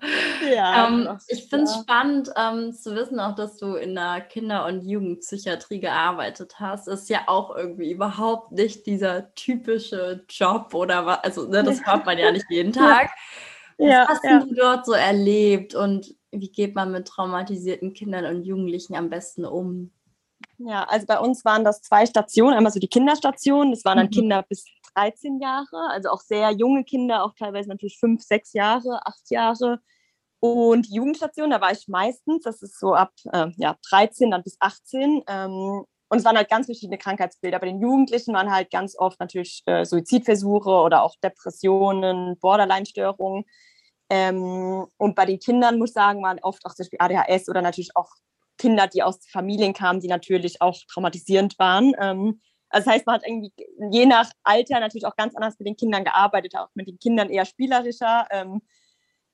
Ja. 0.52 0.88
Ähm, 0.88 1.20
ich 1.28 1.48
finde 1.50 1.66
es 1.66 1.76
ja. 1.76 1.82
spannend 1.84 2.32
ähm, 2.36 2.74
zu 2.74 2.96
wissen, 2.96 3.20
auch 3.20 3.36
dass 3.36 3.58
du 3.58 3.76
in 3.76 3.94
der 3.94 4.22
Kinder- 4.22 4.66
und 4.66 4.82
Jugendpsychiatrie 4.82 5.80
gearbeitet 5.80 6.56
hast. 6.60 6.88
Ist 6.88 7.10
ja 7.10 7.20
auch 7.28 7.56
irgendwie 7.56 7.92
überhaupt 7.92 8.54
nicht 8.54 8.88
dieser 8.88 9.36
typische 9.36 10.26
Job 10.28 10.74
oder 10.74 11.06
was. 11.06 11.20
Also, 11.20 11.48
ne, 11.48 11.62
das 11.62 11.86
hört 11.86 12.08
man 12.08 12.18
ja 12.18 12.32
nicht 12.32 12.50
jeden 12.50 12.74
Tag. 12.74 13.12
Was 13.78 13.88
ja, 13.88 14.08
hast 14.08 14.24
ja. 14.24 14.40
du 14.40 14.56
dort 14.56 14.88
so 14.88 14.94
erlebt 14.94 15.76
und 15.76 16.18
wie 16.32 16.52
geht 16.52 16.76
man 16.76 16.92
mit 16.92 17.08
traumatisierten 17.08 17.94
Kindern 17.94 18.26
und 18.26 18.44
Jugendlichen 18.44 18.96
am 18.96 19.10
besten 19.10 19.46
um? 19.46 19.92
Ja, 20.58 20.84
also 20.84 21.06
bei 21.06 21.20
uns 21.20 21.46
waren 21.46 21.64
das 21.64 21.82
zwei 21.82 22.06
Stationen. 22.06 22.56
Einmal 22.56 22.72
so 22.72 22.80
die 22.80 22.88
Kinderstation, 22.88 23.72
das 23.72 23.86
waren 23.86 23.98
dann 23.98 24.08
mhm. 24.08 24.12
Kinder 24.12 24.44
bis 24.48 24.66
13 24.96 25.40
Jahre, 25.40 25.90
also 25.90 26.10
auch 26.10 26.22
sehr 26.22 26.52
junge 26.52 26.84
Kinder, 26.84 27.24
auch 27.24 27.34
teilweise 27.38 27.70
natürlich 27.70 27.98
fünf, 28.00 28.22
sechs 28.22 28.54
Jahre, 28.54 29.06
acht 29.06 29.30
Jahre. 29.30 29.80
Und 30.42 30.88
die 30.88 30.96
Jugendstation, 30.96 31.50
da 31.50 31.60
war 31.60 31.72
ich 31.72 31.88
meistens, 31.88 32.44
das 32.44 32.62
ist 32.62 32.80
so 32.80 32.94
ab 32.94 33.12
äh, 33.32 33.48
ja, 33.58 33.78
13 33.90 34.32
dann 34.32 34.44
bis 34.44 34.58
18. 34.60 35.24
Ähm, 35.28 35.86
und 36.12 36.18
es 36.18 36.26
waren 36.26 36.38
halt 36.38 36.50
ganz 36.50 36.66
verschiedene 36.66 36.98
Krankheitsbilder. 36.98 37.60
Bei 37.60 37.68
den 37.68 37.82
Jugendlichen 37.82 38.34
waren 38.34 38.52
halt 38.52 38.72
ganz 38.72 38.98
oft 38.98 39.20
natürlich 39.20 39.62
äh, 39.66 39.86
Suizidversuche 39.86 40.70
oder 40.70 41.04
auch 41.04 41.16
Depressionen, 41.22 42.38
Borderline-Störungen. 42.40 43.46
Ähm, 44.10 44.88
und 44.98 45.16
bei 45.16 45.26
den 45.26 45.40
Kindern, 45.40 45.78
muss 45.78 45.92
ich 45.92 45.94
sagen, 45.94 46.24
waren 46.24 46.40
oft 46.42 46.66
auch 46.66 46.74
zum 46.74 46.84
Beispiel 46.84 47.00
ADHS 47.00 47.48
oder 47.48 47.62
natürlich 47.62 47.96
auch 47.96 48.10
Kinder, 48.58 48.88
die 48.88 49.04
aus 49.04 49.20
Familien 49.28 49.74
kamen, 49.74 50.00
die 50.02 50.08
natürlich 50.08 50.62
auch 50.62 50.78
traumatisierend 50.92 51.58
waren. 51.60 51.94
Ähm, 52.00 52.42
also 52.70 52.86
das 52.86 52.96
heißt, 52.96 53.06
man 53.06 53.16
hat 53.16 53.26
irgendwie 53.26 53.52
je 53.92 54.06
nach 54.06 54.32
Alter 54.44 54.80
natürlich 54.80 55.06
auch 55.06 55.16
ganz 55.16 55.36
anders 55.36 55.58
mit 55.58 55.68
den 55.68 55.76
Kindern 55.76 56.04
gearbeitet, 56.04 56.56
auch 56.56 56.70
mit 56.76 56.88
den 56.88 57.00
Kindern 57.00 57.30
eher 57.30 57.46
spielerischer. 57.46 58.28
Ähm, 58.32 58.62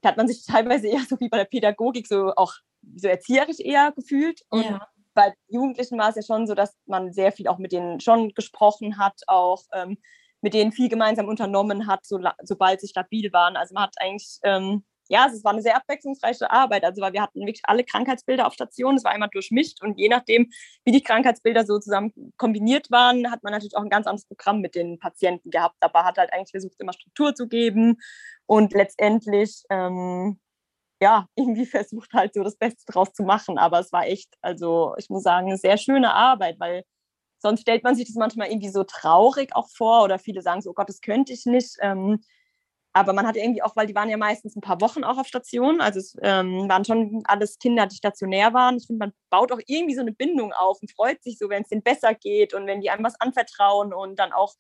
da 0.01 0.09
hat 0.09 0.17
man 0.17 0.28
sich 0.28 0.45
teilweise 0.45 0.88
eher 0.88 1.01
so 1.01 1.19
wie 1.19 1.30
bei 1.30 1.38
der 1.38 1.45
Pädagogik 1.45 2.07
so 2.07 2.34
auch 2.36 2.53
so 2.95 3.07
erzieherisch 3.07 3.59
eher 3.59 3.91
gefühlt. 3.91 4.41
Und 4.49 4.63
ja. 4.63 4.88
bei 5.13 5.34
Jugendlichen 5.47 5.97
war 5.97 6.09
es 6.09 6.15
ja 6.15 6.21
schon 6.21 6.47
so, 6.47 6.53
dass 6.53 6.76
man 6.86 7.11
sehr 7.11 7.32
viel 7.32 7.47
auch 7.47 7.57
mit 7.57 7.71
denen 7.71 7.99
schon 7.99 8.30
gesprochen 8.34 8.97
hat, 8.97 9.21
auch 9.28 9.63
ähm, 9.73 9.97
mit 10.46 10.54
denen 10.54 10.72
viel 10.72 10.89
gemeinsam 10.89 11.28
unternommen 11.28 11.88
hat, 11.88 12.06
so, 12.06 12.20
sobald 12.43 12.80
sie 12.80 12.88
stabil 12.88 13.34
waren. 13.34 13.58
Also 13.58 13.74
man 13.74 13.86
hat 13.86 13.96
eigentlich, 13.98 14.38
ähm, 14.43 14.84
ja, 15.10 15.26
es 15.26 15.43
war 15.43 15.54
eine 15.54 15.64
sehr 15.64 15.76
abwechslungsreiche 15.76 16.52
Arbeit. 16.52 16.84
Also 16.84 17.02
weil 17.02 17.14
wir 17.14 17.24
hatten 17.24 17.39
wirklich 17.39 17.64
alle 17.64 17.84
Krankheitsbilder 17.84 18.46
auf 18.46 18.54
Station, 18.54 18.96
es 18.96 19.04
war 19.04 19.12
einmal 19.12 19.30
durchmischt 19.34 19.82
und 19.82 19.98
je 19.98 20.08
nachdem, 20.08 20.52
wie 20.84 20.91
die 20.91 21.02
Krankheitsbilder 21.02 21.66
so 21.66 21.80
zusammen 21.80 22.14
kombiniert 22.38 22.91
waren, 22.91 23.32
hat 23.32 23.41
man 23.41 23.54
natürlich 23.54 23.76
auch 23.76 23.82
ein 23.82 23.89
ganz 23.89 24.06
anderes 24.06 24.28
Programm 24.28 24.62
mit 24.62 24.76
den 24.76 25.00
Patienten 25.00 25.50
gehabt. 25.50 25.78
Aber 25.80 26.06
hat 26.06 26.20
halt 26.20 26.32
eigentlich 26.32 26.52
versucht, 26.52 26.80
immer 26.80 26.93
Struktur 26.93 27.34
zu 27.34 27.48
geben 27.48 27.98
und 28.46 28.72
letztendlich 28.74 29.64
ähm, 29.72 30.39
ja, 31.02 31.28
irgendwie 31.36 31.66
versucht 31.66 32.14
halt 32.14 32.36
so 32.36 32.43
das 32.43 32.56
Beste 32.56 32.84
draus 32.86 33.14
zu 33.14 33.24
machen. 33.24 33.58
Aber 33.58 33.80
es 33.80 33.91
war 33.91 34.06
echt, 34.06 34.30
also 34.41 34.93
ich 35.00 35.10
muss 35.10 35.24
sagen, 35.24 35.48
eine 35.48 35.58
sehr 35.58 35.78
schöne 35.78 36.14
Arbeit, 36.14 36.60
weil 36.60 36.84
Sonst 37.46 37.62
stellt 37.62 37.84
man 37.84 37.93
sich 37.93 38.08
das 38.08 38.16
manchmal 38.16 38.48
irgendwie 38.48 38.70
so 38.70 38.84
traurig 38.84 39.56
auch 39.56 39.70
vor 39.70 40.04
oder 40.04 40.18
viele 40.18 40.41
sagen 40.41 40.64
so, 40.64 40.72
oh 40.72 40.74
Gott, 40.74 40.89
das 40.89 41.00
könnte 41.00 41.32
ich 41.32 41.46
nicht. 41.46 41.78
Ähm, 41.80 42.20
aber 42.91 43.14
man 43.14 43.28
hat 43.28 43.36
irgendwie 43.36 43.62
auch, 43.62 43.76
weil 43.76 43.86
die 43.86 43.93
waren 43.93 44.10
ja 44.10 44.18
meistens 44.18 44.56
ein 44.56 44.62
paar 44.62 44.82
Wochen 44.82 45.04
auch 45.04 45.20
auf 45.20 45.28
Station, 45.28 45.80
also 45.80 46.00
es 46.00 46.18
ähm, 46.24 46.68
waren 46.68 46.84
schon 46.86 47.22
alles 47.26 47.60
Kinder, 47.60 47.86
die 47.86 47.98
stationär 47.98 48.56
waren. 48.56 48.78
Ich 48.78 48.88
finde, 48.88 49.06
man 49.06 49.14
baut 49.30 49.52
auch 49.52 49.60
irgendwie 49.68 49.93
so 49.93 50.02
eine 50.02 50.12
Bindung 50.12 50.54
auf 50.54 50.82
und 50.82 50.91
freut 50.91 51.22
sich 51.22 51.38
so, 51.38 51.48
wenn 51.48 51.62
es 51.62 51.70
denen 51.70 51.84
besser 51.84 52.16
geht 52.16 52.56
und 52.56 52.66
wenn 52.66 52.82
die 52.82 52.89
einem 52.89 53.06
was 53.06 53.22
anvertrauen 53.22 53.93
und 53.93 54.18
dann 54.18 54.34
auch 54.34 54.56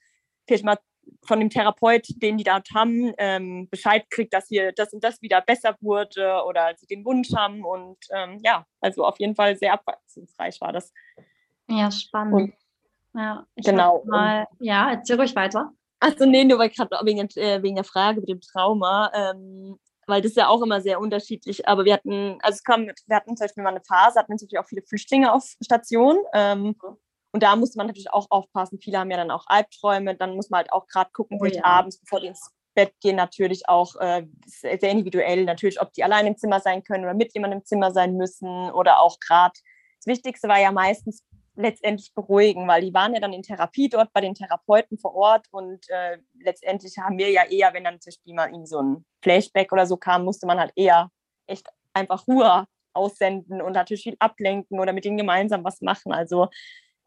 vielleicht 0.45 0.63
mal 0.63 0.77
von 1.23 1.39
dem 1.39 1.49
Therapeut, 1.49 2.05
den 2.21 2.37
die 2.37 2.43
dort 2.43 2.69
haben, 2.75 3.13
ähm, 3.17 3.67
Bescheid 3.71 4.07
kriegt, 4.11 4.31
dass 4.31 4.47
hier 4.47 4.73
das 4.73 4.93
und 4.93 5.03
das 5.03 5.23
wieder 5.23 5.41
besser 5.41 5.75
wurde 5.81 6.43
oder 6.47 6.75
sie 6.77 6.85
den 6.85 7.03
Wunsch 7.03 7.33
haben. 7.35 7.65
Und 7.65 7.97
ähm, 8.11 8.39
ja, 8.43 8.67
also 8.79 9.05
auf 9.05 9.19
jeden 9.19 9.35
Fall 9.35 9.57
sehr 9.57 9.73
abwechslungsreich 9.73 10.61
war 10.61 10.71
das. 10.71 10.93
Ja, 11.67 11.89
spannend. 11.89 12.33
Und 12.35 12.64
ja, 13.15 13.45
genau. 13.55 14.03
Mal, 14.05 14.47
ja, 14.59 14.91
erzähl 14.91 15.17
ruhig 15.17 15.35
weiter. 15.35 15.71
Achso, 15.99 16.25
nee, 16.25 16.43
nur 16.43 16.59
weil 16.59 16.69
gerade 16.69 16.95
wegen, 17.03 17.27
äh, 17.35 17.63
wegen 17.63 17.75
der 17.75 17.83
Frage 17.83 18.19
mit 18.19 18.29
dem 18.29 18.41
Trauma, 18.41 19.11
ähm, 19.13 19.79
weil 20.07 20.21
das 20.21 20.31
ist 20.31 20.37
ja 20.37 20.49
auch 20.49 20.61
immer 20.61 20.81
sehr 20.81 20.99
unterschiedlich. 20.99 21.67
Aber 21.67 21.85
wir 21.85 21.93
hatten, 21.93 22.37
also 22.41 22.55
es 22.55 22.63
kam, 22.63 22.85
wir 22.85 23.15
hatten 23.15 23.35
zum 23.35 23.45
Beispiel 23.45 23.63
mal 23.63 23.69
eine 23.69 23.81
Phase, 23.81 24.19
hatten 24.19 24.33
natürlich 24.33 24.59
auch 24.59 24.67
viele 24.67 24.83
Flüchtlinge 24.83 25.33
auf 25.33 25.43
Station. 25.63 26.17
Ähm, 26.33 26.75
und 27.31 27.43
da 27.43 27.55
musste 27.55 27.77
man 27.77 27.87
natürlich 27.87 28.13
auch 28.13 28.27
aufpassen. 28.29 28.79
Viele 28.79 28.99
haben 28.99 29.11
ja 29.11 29.17
dann 29.17 29.31
auch 29.31 29.45
Albträume. 29.47 30.15
Dann 30.15 30.35
muss 30.35 30.49
man 30.49 30.59
halt 30.59 30.73
auch 30.73 30.87
gerade 30.87 31.11
gucken, 31.11 31.39
oh, 31.41 31.45
ja. 31.45 31.63
abends, 31.63 31.99
bevor 31.99 32.19
die 32.19 32.27
ins 32.27 32.51
Bett 32.75 32.93
gehen, 33.01 33.15
natürlich 33.15 33.67
auch 33.67 33.95
äh, 33.95 34.27
sehr 34.45 34.83
individuell, 34.83 35.45
natürlich, 35.45 35.81
ob 35.81 35.91
die 35.93 36.03
allein 36.03 36.27
im 36.27 36.37
Zimmer 36.37 36.59
sein 36.59 36.83
können 36.83 37.05
oder 37.05 37.13
mit 37.13 37.33
jemandem 37.33 37.59
im 37.59 37.65
Zimmer 37.65 37.91
sein 37.91 38.15
müssen 38.15 38.47
oder 38.71 38.99
auch 38.99 39.19
gerade. 39.19 39.53
Das 39.99 40.07
Wichtigste 40.07 40.47
war 40.47 40.59
ja 40.59 40.71
meistens 40.71 41.23
letztendlich 41.55 42.13
beruhigen, 42.13 42.67
weil 42.67 42.81
die 42.81 42.93
waren 42.93 43.13
ja 43.13 43.19
dann 43.19 43.33
in 43.33 43.43
Therapie 43.43 43.89
dort 43.89 44.11
bei 44.13 44.21
den 44.21 44.33
Therapeuten 44.33 44.97
vor 44.97 45.15
Ort 45.15 45.47
und 45.51 45.89
äh, 45.89 46.17
letztendlich 46.39 46.97
haben 46.97 47.17
wir 47.17 47.31
ja 47.31 47.43
eher, 47.45 47.73
wenn 47.73 47.83
dann 47.83 47.99
zum 48.01 48.11
Beispiel 48.11 48.33
mal 48.33 48.53
ihnen 48.53 48.65
so 48.65 48.81
ein 48.81 49.05
Flashback 49.21 49.71
oder 49.71 49.85
so 49.85 49.97
kam, 49.97 50.25
musste 50.25 50.45
man 50.45 50.59
halt 50.59 50.73
eher 50.75 51.09
echt 51.47 51.67
einfach 51.93 52.27
Ruhe 52.27 52.67
aussenden 52.93 53.61
und 53.61 53.73
natürlich 53.73 54.03
viel 54.03 54.15
ablenken 54.19 54.79
oder 54.79 54.93
mit 54.93 55.05
ihnen 55.05 55.17
gemeinsam 55.17 55.63
was 55.63 55.81
machen. 55.81 56.11
Also 56.11 56.49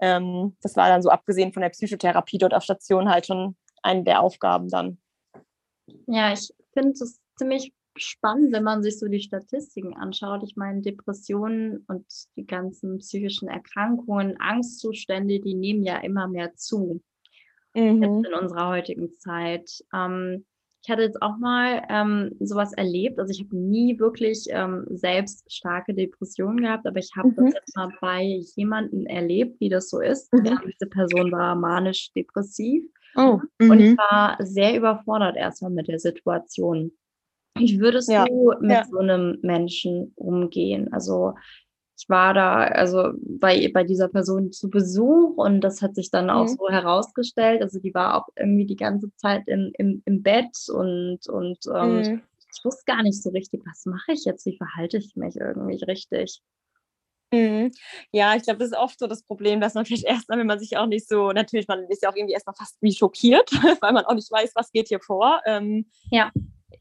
ähm, 0.00 0.56
das 0.62 0.76
war 0.76 0.88
dann 0.88 1.02
so 1.02 1.10
abgesehen 1.10 1.52
von 1.52 1.62
der 1.62 1.70
Psychotherapie 1.70 2.38
dort 2.38 2.54
auf 2.54 2.62
Station 2.62 3.10
halt 3.10 3.26
schon 3.26 3.56
eine 3.82 4.04
der 4.04 4.20
Aufgaben 4.20 4.68
dann. 4.68 4.98
Ja, 6.06 6.32
ich 6.32 6.52
finde 6.72 6.90
es 6.90 7.20
ziemlich 7.36 7.72
spannend, 7.98 8.52
wenn 8.52 8.64
man 8.64 8.82
sich 8.82 8.98
so 8.98 9.06
die 9.08 9.20
Statistiken 9.20 9.94
anschaut. 9.94 10.42
Ich 10.44 10.56
meine, 10.56 10.82
Depressionen 10.82 11.84
und 11.88 12.04
die 12.36 12.46
ganzen 12.46 12.98
psychischen 12.98 13.48
Erkrankungen, 13.48 14.40
Angstzustände, 14.40 15.40
die 15.40 15.54
nehmen 15.54 15.82
ja 15.82 15.98
immer 15.98 16.28
mehr 16.28 16.54
zu 16.54 17.02
mhm. 17.74 18.02
in 18.02 18.34
unserer 18.40 18.68
heutigen 18.68 19.12
Zeit. 19.14 19.84
Ähm, 19.92 20.44
ich 20.82 20.90
hatte 20.90 21.02
jetzt 21.02 21.20
auch 21.20 21.36
mal 21.38 21.82
ähm, 21.88 22.30
sowas 22.40 22.72
erlebt. 22.72 23.18
Also 23.18 23.32
ich 23.32 23.40
habe 23.40 23.56
nie 23.56 23.98
wirklich 23.98 24.46
ähm, 24.48 24.86
selbst 24.88 25.52
starke 25.52 25.92
Depressionen 25.92 26.62
gehabt, 26.62 26.86
aber 26.86 26.98
ich 26.98 27.10
habe 27.16 27.28
mhm. 27.28 27.36
das 27.36 27.54
jetzt 27.54 27.76
mal 27.76 27.90
bei 28.00 28.22
jemandem 28.54 29.06
erlebt, 29.06 29.60
wie 29.60 29.68
das 29.68 29.90
so 29.90 30.00
ist. 30.00 30.32
Mhm. 30.32 30.44
Ja, 30.44 30.58
diese 30.64 30.86
Person 30.86 31.32
war 31.32 31.56
manisch-depressiv. 31.56 32.84
Oh. 33.16 33.40
Und 33.60 33.80
ich 33.80 33.90
mhm. 33.90 33.98
war 33.98 34.36
sehr 34.40 34.76
überfordert 34.76 35.36
erstmal 35.36 35.72
mit 35.72 35.88
der 35.88 35.98
Situation. 35.98 36.92
Wie 37.58 37.80
würdest 37.80 38.10
ja. 38.10 38.24
du 38.24 38.52
mit 38.60 38.70
ja. 38.70 38.84
so 38.90 38.98
einem 38.98 39.38
Menschen 39.42 40.12
umgehen? 40.16 40.92
Also 40.92 41.34
ich 41.98 42.08
war 42.08 42.32
da 42.32 42.58
also 42.58 43.12
bei, 43.20 43.70
bei 43.74 43.82
dieser 43.82 44.08
Person 44.08 44.52
zu 44.52 44.70
Besuch 44.70 45.36
und 45.36 45.60
das 45.62 45.82
hat 45.82 45.96
sich 45.96 46.10
dann 46.10 46.26
mhm. 46.26 46.30
auch 46.30 46.46
so 46.46 46.68
herausgestellt. 46.68 47.60
Also 47.60 47.80
die 47.80 47.92
war 47.92 48.16
auch 48.16 48.28
irgendwie 48.36 48.66
die 48.66 48.76
ganze 48.76 49.12
Zeit 49.16 49.42
im, 49.46 49.72
im, 49.76 50.02
im 50.04 50.22
Bett 50.22 50.56
und, 50.68 51.28
und 51.28 51.58
ähm, 51.74 51.96
mhm. 51.96 52.22
ich 52.54 52.64
wusste 52.64 52.84
gar 52.86 53.02
nicht 53.02 53.20
so 53.20 53.30
richtig, 53.30 53.62
was 53.66 53.84
mache 53.84 54.12
ich 54.12 54.24
jetzt, 54.24 54.46
wie 54.46 54.56
verhalte 54.56 54.98
ich 54.98 55.16
mich 55.16 55.36
irgendwie 55.36 55.82
richtig. 55.84 56.40
Mhm. 57.32 57.72
Ja, 58.12 58.36
ich 58.36 58.44
glaube, 58.44 58.60
das 58.60 58.68
ist 58.68 58.78
oft 58.78 58.98
so 58.98 59.06
das 59.06 59.22
Problem, 59.22 59.60
dass 59.60 59.74
man 59.74 59.84
vielleicht 59.84 60.04
erstmal, 60.04 60.38
wenn 60.38 60.46
man 60.46 60.58
sich 60.58 60.76
auch 60.76 60.86
nicht 60.86 61.08
so, 61.08 61.32
natürlich, 61.32 61.68
man 61.68 61.84
ist 61.88 62.02
ja 62.02 62.10
auch 62.10 62.16
irgendwie 62.16 62.34
erstmal 62.34 62.56
fast 62.56 62.76
wie 62.80 62.92
schockiert, 62.92 63.50
weil 63.82 63.92
man 63.92 64.04
auch 64.04 64.14
nicht 64.14 64.30
weiß, 64.30 64.52
was 64.54 64.70
geht 64.72 64.88
hier 64.88 65.00
vor. 65.00 65.40
Ähm, 65.46 65.86
ja. 66.10 66.30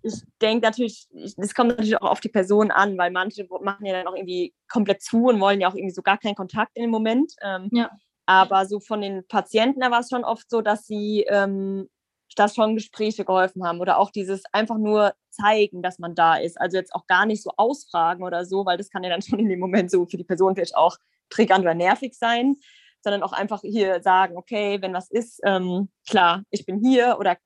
Ich 0.07 0.23
denke 0.41 0.65
natürlich, 0.65 1.07
es 1.13 1.53
kommt 1.53 1.69
natürlich 1.69 2.01
auch 2.01 2.11
auf 2.11 2.19
die 2.19 2.29
Person 2.29 2.71
an, 2.71 2.97
weil 2.97 3.11
manche 3.11 3.47
machen 3.61 3.85
ja 3.85 3.93
dann 3.93 4.07
auch 4.07 4.15
irgendwie 4.15 4.53
komplett 4.69 5.01
zu 5.01 5.25
und 5.25 5.39
wollen 5.39 5.61
ja 5.61 5.69
auch 5.69 5.75
irgendwie 5.75 5.93
so 5.93 6.01
gar 6.01 6.17
keinen 6.17 6.35
Kontakt 6.35 6.71
in 6.75 6.83
dem 6.83 6.91
Moment. 6.91 7.33
Ähm, 7.41 7.69
ja. 7.71 7.89
Aber 8.25 8.65
so 8.65 8.79
von 8.79 9.01
den 9.01 9.25
Patienten, 9.27 9.79
da 9.79 9.91
war 9.91 10.01
es 10.01 10.09
schon 10.09 10.23
oft 10.23 10.49
so, 10.49 10.61
dass 10.61 10.85
sie 10.85 11.25
ähm, 11.29 11.87
dass 12.35 12.55
schon 12.55 12.75
Gespräche 12.75 13.25
geholfen 13.25 13.65
haben 13.65 13.79
oder 13.79 13.97
auch 13.97 14.11
dieses 14.11 14.43
einfach 14.51 14.77
nur 14.77 15.13
zeigen, 15.29 15.81
dass 15.81 15.99
man 15.99 16.15
da 16.15 16.35
ist. 16.35 16.59
Also 16.59 16.77
jetzt 16.77 16.93
auch 16.93 17.07
gar 17.07 17.25
nicht 17.25 17.43
so 17.43 17.51
ausfragen 17.57 18.23
oder 18.23 18.45
so, 18.45 18.65
weil 18.65 18.77
das 18.77 18.89
kann 18.89 19.03
ja 19.03 19.09
dann 19.09 19.21
schon 19.23 19.39
in 19.39 19.49
dem 19.49 19.59
Moment 19.59 19.91
so 19.91 20.05
für 20.05 20.17
die 20.17 20.23
Person 20.23 20.55
vielleicht 20.55 20.75
auch 20.75 20.97
triggernd 21.29 21.63
oder 21.63 21.73
nervig 21.73 22.13
sein, 22.13 22.55
sondern 23.01 23.23
auch 23.23 23.33
einfach 23.33 23.61
hier 23.61 24.01
sagen, 24.01 24.37
okay, 24.37 24.81
wenn 24.81 24.93
was 24.93 25.09
ist, 25.09 25.39
ähm, 25.43 25.89
klar, 26.07 26.43
ich 26.49 26.65
bin 26.65 26.79
hier 26.79 27.17
oder 27.19 27.37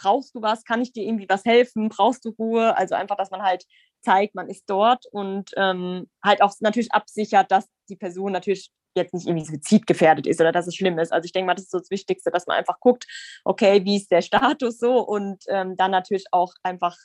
brauchst 0.00 0.34
du 0.34 0.42
was, 0.42 0.64
kann 0.64 0.80
ich 0.80 0.92
dir 0.92 1.04
irgendwie 1.04 1.28
was 1.28 1.44
helfen, 1.44 1.88
brauchst 1.88 2.24
du 2.24 2.30
Ruhe? 2.30 2.76
Also 2.76 2.94
einfach, 2.94 3.16
dass 3.16 3.30
man 3.30 3.42
halt 3.42 3.64
zeigt, 4.00 4.34
man 4.34 4.48
ist 4.48 4.64
dort 4.68 5.06
und 5.10 5.50
ähm, 5.56 6.08
halt 6.24 6.40
auch 6.40 6.52
natürlich 6.60 6.92
absichert, 6.92 7.50
dass 7.50 7.66
die 7.88 7.96
Person 7.96 8.32
natürlich 8.32 8.70
jetzt 8.94 9.14
nicht 9.14 9.26
irgendwie 9.26 9.46
suizidgefährdet 9.46 10.26
ist 10.26 10.40
oder 10.40 10.52
dass 10.52 10.66
es 10.66 10.74
schlimm 10.74 10.98
ist. 10.98 11.12
Also 11.12 11.26
ich 11.26 11.32
denke 11.32 11.46
mal, 11.46 11.54
das 11.54 11.64
ist 11.64 11.72
so 11.72 11.78
das 11.78 11.90
Wichtigste, 11.90 12.30
dass 12.30 12.46
man 12.46 12.56
einfach 12.56 12.80
guckt, 12.80 13.06
okay, 13.44 13.84
wie 13.84 13.96
ist 13.96 14.10
der 14.10 14.22
Status 14.22 14.78
so 14.78 15.00
und 15.00 15.44
ähm, 15.48 15.76
dann 15.76 15.90
natürlich 15.90 16.26
auch 16.32 16.52
einfach 16.62 16.96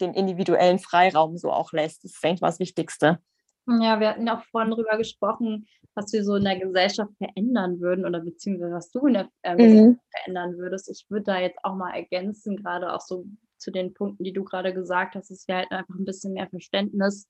den 0.00 0.12
individuellen 0.14 0.78
Freiraum 0.78 1.38
so 1.38 1.50
auch 1.50 1.72
lässt. 1.72 2.04
Das 2.04 2.12
ist, 2.12 2.22
denke 2.22 2.36
ich 2.36 2.40
mal, 2.42 2.48
das 2.48 2.60
Wichtigste. 2.60 3.18
Ja, 3.66 3.98
wir 3.98 4.10
hatten 4.10 4.28
auch 4.28 4.42
vorhin 4.44 4.70
darüber 4.70 4.96
gesprochen, 4.96 5.66
was 5.94 6.12
wir 6.12 6.22
so 6.24 6.36
in 6.36 6.44
der 6.44 6.58
Gesellschaft 6.58 7.12
verändern 7.18 7.80
würden 7.80 8.04
oder 8.04 8.20
beziehungsweise 8.20 8.74
was 8.74 8.90
du 8.90 9.06
in 9.06 9.14
der 9.14 9.28
äh, 9.42 9.56
mhm. 9.56 9.98
verändern 10.10 10.56
würdest. 10.56 10.88
Ich 10.90 11.06
würde 11.08 11.24
da 11.24 11.40
jetzt 11.40 11.58
auch 11.64 11.74
mal 11.74 11.94
ergänzen, 11.94 12.56
gerade 12.56 12.92
auch 12.92 13.00
so 13.00 13.26
zu 13.56 13.70
den 13.70 13.94
Punkten, 13.94 14.22
die 14.22 14.32
du 14.32 14.44
gerade 14.44 14.72
gesagt 14.72 15.16
hast, 15.16 15.30
dass 15.30 15.48
wir 15.48 15.56
halt 15.56 15.70
einfach 15.70 15.94
ein 15.94 16.04
bisschen 16.04 16.34
mehr 16.34 16.48
Verständnis 16.48 17.28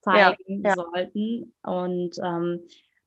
zeigen 0.00 0.62
ja, 0.62 0.70
ja. 0.70 0.74
sollten. 0.74 1.54
Und 1.62 2.16
ähm, 2.22 2.60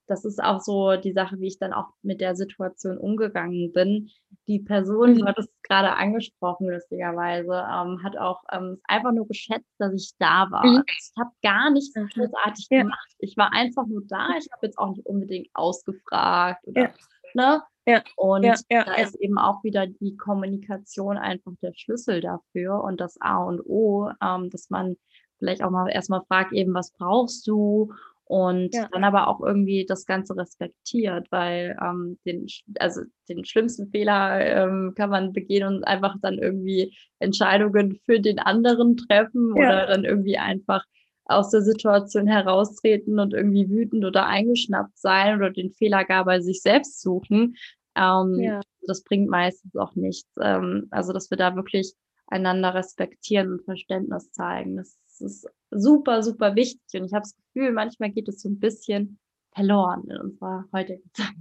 das 0.08 0.26
ist 0.26 0.42
auch 0.42 0.62
so 0.62 0.96
die 0.96 1.12
Sache, 1.12 1.40
wie 1.40 1.48
ich 1.48 1.60
dann 1.60 1.74
auch 1.74 1.90
mit 2.02 2.22
der 2.22 2.36
Situation 2.36 2.98
umgegangen 2.98 3.72
bin. 3.74 4.10
Die 4.48 4.60
Person, 4.60 5.12
mhm. 5.12 5.18
du 5.20 5.26
hattest 5.26 5.50
es 5.50 5.62
gerade 5.62 5.94
angesprochen, 5.96 6.70
lustigerweise, 6.70 7.52
ähm, 7.52 8.02
hat 8.04 8.18
auch 8.18 8.42
ähm, 8.52 8.80
einfach 8.86 9.12
nur 9.12 9.28
geschätzt, 9.28 9.70
dass 9.78 9.94
ich 9.94 10.14
da 10.18 10.48
war. 10.50 10.66
Mhm. 10.66 10.84
Ich 10.88 11.12
habe 11.20 11.32
gar 11.44 11.70
nichts 11.72 11.96
mhm. 11.96 12.08
großartig 12.08 12.68
ja. 12.72 12.82
gemacht. 12.84 13.10
Ich 13.20 13.36
war 13.38 13.52
einfach 13.54 13.86
nur 13.86 14.04
da. 14.08 14.30
Ich 14.40 14.48
habe 14.52 14.66
jetzt 14.66 14.78
auch 14.78 14.90
nicht 14.90 15.06
unbedingt 15.06 15.50
ausgefragt 15.54 16.66
oder, 16.66 16.82
ja. 16.82 16.94
ne? 17.34 17.62
Ja. 17.86 18.04
Und 18.18 18.44
ja, 18.44 18.56
ja, 18.70 18.84
da 18.84 18.96
ist 18.96 19.16
eben 19.16 19.38
auch 19.38 19.64
wieder 19.64 19.88
die 19.88 20.18
Kommunikation 20.18 21.18
einfach 21.18 21.54
der 21.62 21.72
Schlüssel 21.74 22.20
dafür 22.20 22.84
und 22.84 23.00
das 23.00 23.16
A 23.22 23.38
und 23.38 23.62
O, 23.66 24.10
ähm, 24.22 24.50
dass 24.50 24.70
man 24.70 24.98
vielleicht 25.40 25.64
auch 25.64 25.70
mal 25.70 25.88
erstmal 25.90 26.22
fragt, 26.28 26.52
eben, 26.52 26.74
was 26.74 26.92
brauchst 26.92 27.48
du? 27.48 27.94
Und 28.28 28.76
ja. 28.76 28.90
dann 28.92 29.06
aber 29.06 29.30
auch 29.30 29.40
irgendwie 29.40 29.86
das 29.88 30.06
Ganze 30.06 30.36
respektiert, 30.36 31.28
weil 31.32 31.78
ähm, 31.82 32.20
den, 32.26 32.48
also 32.78 33.02
den 33.30 33.46
schlimmsten 33.46 33.90
Fehler 33.90 34.42
ähm, 34.42 34.94
kann 34.96 35.10
man 35.10 35.32
begehen 35.32 35.66
und 35.66 35.84
einfach 35.86 36.16
dann 36.22 36.38
irgendwie 36.38 36.94
Entscheidungen 37.20 38.00
für 38.06 38.20
den 38.20 38.40
anderen 38.40 38.98
treffen 38.98 39.56
ja. 39.56 39.64
oder 39.64 39.88
dann 39.88 40.04
irgendwie 40.04 40.38
einfach 40.38 40.84
aus 41.24 41.52
der 41.52 41.62
Situation 41.62 42.28
heraustreten 42.28 43.20
und 43.20 43.34
irgendwie 43.34 43.70
wütend 43.70 44.04
oder 44.04 44.28
eingeschnappt 44.28 44.98
sein 44.98 45.38
oder 45.38 45.52
den 45.52 45.72
Fehler 45.72 46.04
gar 46.04 46.26
bei 46.26 46.42
sich 46.42 46.62
selbst 46.62 47.02
suchen. 47.02 47.56
Ähm, 47.96 48.40
ja. 48.40 48.62
Das 48.88 49.04
bringt 49.04 49.30
meistens 49.30 49.76
auch 49.78 49.96
nichts. 49.96 50.30
Ähm, 50.42 50.88
also, 50.92 51.14
dass 51.14 51.30
wir 51.30 51.38
da 51.38 51.56
wirklich 51.56 51.94
einander 52.28 52.74
respektieren 52.74 53.54
und 53.54 53.64
Verständnis 53.64 54.32
zeigen. 54.32 54.76
Das 54.76 54.98
ist 55.22 55.48
super, 55.72 56.24
super 56.24 56.56
wichtig. 56.56 56.82
Und 57.00 57.06
ich 57.06 57.14
habe 57.14 57.24
das 57.24 57.36
Gefühl, 57.36 57.72
manchmal 57.72 58.12
geht 58.12 58.28
es 58.28 58.42
so 58.42 58.50
ein 58.50 58.60
bisschen 58.60 59.20
verloren 59.54 60.04
in 60.10 60.18
unserer 60.18 60.66
heutigen 60.74 61.04
Zeit. 61.14 61.36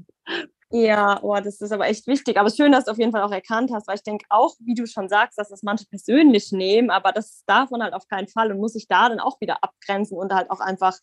Ja, 0.70 1.22
oh, 1.22 1.37
das 1.37 1.61
ist 1.61 1.70
aber 1.70 1.87
echt 1.87 2.09
wichtig. 2.09 2.39
Aber 2.39 2.51
schön, 2.51 2.72
dass 2.72 2.87
du 2.87 2.91
auf 2.91 2.99
jeden 2.99 3.12
Fall 3.12 3.22
auch 3.22 3.31
erkannt 3.31 3.70
hast, 3.72 3.87
weil 3.87 3.97
ich 3.97 4.03
denke 4.03 4.27
auch, 4.31 4.57
wie 4.59 4.74
du 4.74 4.87
schon 4.87 5.09
sagst, 5.09 5.39
dass 5.39 5.49
das 5.49 5.62
manche 5.62 5.87
persönlich 5.87 6.51
nehmen, 6.51 6.91
aber 6.91 7.12
das 7.12 7.45
darf 7.47 7.70
man 7.70 7.83
halt 7.83 7.95
auf 7.95 8.09
keinen 8.09 8.27
Fall 8.27 8.51
und 8.51 8.59
muss 8.59 8.72
sich 8.72 8.89
da 8.89 9.09
dann 9.09 9.20
auch 9.20 9.41
wieder 9.41 9.62
abgrenzen 9.62 10.18
und 10.18 10.35
halt 10.35 10.51
auch 10.51 10.59
einfach, 10.59 10.99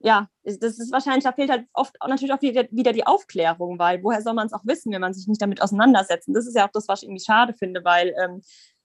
ja, 0.00 0.28
das 0.42 0.60
ist 0.60 0.92
wahrscheinlich, 0.92 1.24
da 1.24 1.32
fehlt 1.32 1.50
halt 1.50 1.66
oft 1.72 1.96
auch 2.00 2.08
natürlich 2.08 2.34
auch 2.34 2.42
wieder, 2.42 2.64
wieder 2.70 2.92
die 2.92 3.06
Aufklärung, 3.06 3.78
weil 3.78 4.02
woher 4.02 4.20
soll 4.20 4.34
man 4.34 4.46
es 4.46 4.52
auch 4.52 4.64
wissen, 4.64 4.92
wenn 4.92 5.00
man 5.00 5.14
sich 5.14 5.26
nicht 5.26 5.40
damit 5.40 5.62
auseinandersetzt? 5.62 6.28
Und 6.28 6.34
das 6.34 6.46
ist 6.46 6.56
ja 6.56 6.66
auch 6.66 6.72
das, 6.72 6.86
was 6.88 7.02
ich 7.02 7.08
irgendwie 7.08 7.24
schade 7.24 7.54
finde, 7.54 7.84
weil 7.84 8.14
ähm, 8.22 8.42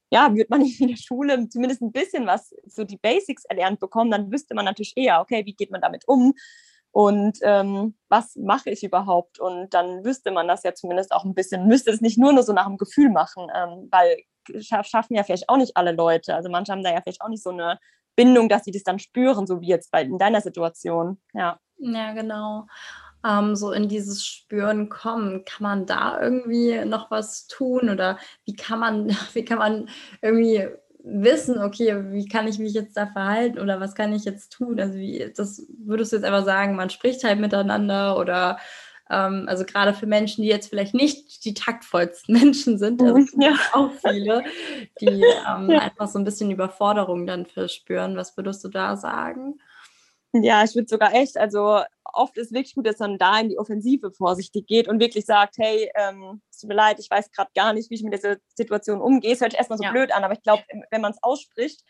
ja, 0.10 0.34
würde 0.34 0.48
man 0.50 0.62
in 0.80 0.88
der 0.88 0.98
Schule 0.98 1.50
zumindest 1.50 1.82
ein 1.82 1.92
bisschen 1.92 2.26
was, 2.26 2.54
so 2.66 2.84
die 2.84 2.98
Basics 2.98 3.46
erlernt 3.46 3.80
bekommen, 3.80 4.12
dann 4.12 4.32
wüsste 4.32 4.56
man 4.56 4.66
natürlich 4.66 4.94
eher, 4.96 5.22
okay, 5.22 5.46
wie 5.46 5.56
geht 5.56 5.72
man 5.72 5.82
damit 5.82 6.04
um 6.08 6.34
und 6.92 7.38
ähm, 7.44 7.96
was 8.10 8.36
mache 8.36 8.72
ich 8.72 8.84
überhaupt? 8.84 9.40
Und 9.40 9.74
dann 9.74 10.04
wüsste 10.04 10.32
man 10.32 10.48
das 10.48 10.64
ja 10.64 10.74
zumindest 10.74 11.12
auch 11.12 11.26
ein 11.26 11.36
bisschen, 11.36 11.68
müsste 11.68 11.92
es 11.92 12.02
nicht 12.02 12.18
nur, 12.18 12.34
nur 12.34 12.44
so 12.44 12.54
nach 12.54 12.66
dem 12.66 12.78
Gefühl 12.78 13.10
machen, 13.10 13.48
ähm, 13.54 13.88
weil 13.92 14.18
schaffen 14.62 15.14
ja 15.16 15.24
vielleicht 15.24 15.50
auch 15.50 15.58
nicht 15.58 15.76
alle 15.76 15.92
Leute. 15.92 16.34
Also 16.34 16.50
manche 16.50 16.72
haben 16.72 16.84
da 16.84 16.92
ja 16.92 17.02
vielleicht 17.02 17.22
auch 17.22 17.30
nicht 17.30 17.44
so 17.44 17.50
eine 17.50 17.80
Bindung, 18.16 18.50
dass 18.50 18.64
sie 18.64 18.72
das 18.72 18.84
dann 18.84 18.98
spüren, 18.98 19.46
so 19.46 19.62
wie 19.62 19.68
jetzt 19.68 19.92
bei, 19.92 20.04
in 20.04 20.18
deiner 20.18 20.42
Situation. 20.42 21.22
Ja. 21.34 21.60
Ja, 21.80 22.14
genau 22.14 22.66
ähm, 23.28 23.56
so 23.56 23.72
in 23.72 23.88
dieses 23.88 24.26
Spüren 24.26 24.90
kommen. 24.90 25.44
Kann 25.46 25.64
man 25.64 25.86
da 25.86 26.22
irgendwie 26.22 26.86
noch 26.86 27.12
was 27.12 27.48
tun 27.48 27.90
oder 27.90 28.18
wie 28.46 28.56
kann 28.56 28.80
man, 28.80 29.10
wie 29.34 29.46
kann 29.46 29.60
man 29.60 29.90
irgendwie 30.22 30.68
wissen, 31.04 31.60
okay, 31.60 32.12
wie 32.12 32.28
kann 32.28 32.48
ich 32.48 32.60
mich 32.60 32.74
jetzt 32.74 32.98
da 32.98 33.08
verhalten 33.08 33.60
oder 33.60 33.80
was 33.80 33.96
kann 33.96 34.14
ich 34.14 34.26
jetzt 34.26 34.52
tun? 34.52 34.80
Also 34.80 34.96
wie, 34.96 35.32
das 35.36 35.66
würdest 35.80 36.12
du 36.12 36.18
jetzt 36.18 36.26
einfach 36.26 36.46
sagen, 36.46 36.76
man 36.76 36.90
spricht 36.90 37.24
halt 37.24 37.40
miteinander 37.40 38.18
oder 38.18 38.58
ähm, 39.10 39.46
also 39.48 39.64
gerade 39.64 39.94
für 39.94 40.06
Menschen, 40.06 40.42
die 40.42 40.50
jetzt 40.50 40.70
vielleicht 40.70 40.94
nicht 40.94 41.46
die 41.46 41.54
taktvollsten 41.54 42.34
Menschen 42.40 42.78
sind, 42.78 43.02
also 43.02 43.18
mhm, 43.18 43.42
ja. 43.42 43.54
auch 43.74 43.92
viele, 44.06 44.44
die 45.00 45.06
ähm, 45.50 45.70
ja. 45.70 45.80
einfach 45.80 46.08
so 46.08 46.20
ein 46.20 46.26
bisschen 46.26 46.52
Überforderung 46.52 47.26
dann 47.26 47.46
verspüren. 47.46 48.18
Was 48.18 48.36
würdest 48.36 48.64
du 48.64 48.70
da 48.70 48.98
sagen? 48.98 49.60
Ja, 50.34 50.64
ich 50.64 50.76
würde 50.76 50.90
sogar 50.90 51.14
echt, 51.14 51.38
also 51.38 51.82
oft 52.18 52.38
ist 52.38 52.52
wirklich 52.52 52.76
gut, 52.76 52.88
dass 52.88 53.00
man 53.00 53.18
da 53.18 53.40
in 53.40 53.50
die 53.50 53.60
Offensive 53.60 54.12
vorsichtig 54.12 54.68
geht 54.68 54.88
und 54.88 55.00
wirklich 55.00 55.26
sagt, 55.26 55.58
hey, 55.58 55.92
ähm, 55.96 56.42
es 56.52 56.60
tut 56.60 56.70
mir 56.70 56.76
leid, 56.76 57.00
ich 57.00 57.10
weiß 57.10 57.32
gerade 57.32 57.52
gar 57.56 57.74
nicht, 57.74 57.90
wie 57.90 57.96
ich 57.96 58.04
mit 58.04 58.14
dieser 58.14 58.38
Situation 58.56 59.02
umgehe. 59.02 59.34
Es 59.34 59.42
hört 59.42 59.52
sich 59.52 59.58
erstmal 59.60 59.78
so 59.78 59.84
ja. 59.84 59.92
blöd 59.92 60.12
an, 60.12 60.24
aber 60.24 60.34
ich 60.34 60.42
glaube, 60.42 60.64
wenn 60.92 61.02
man 61.02 61.12
es 61.12 61.22
ausspricht, 61.22 61.84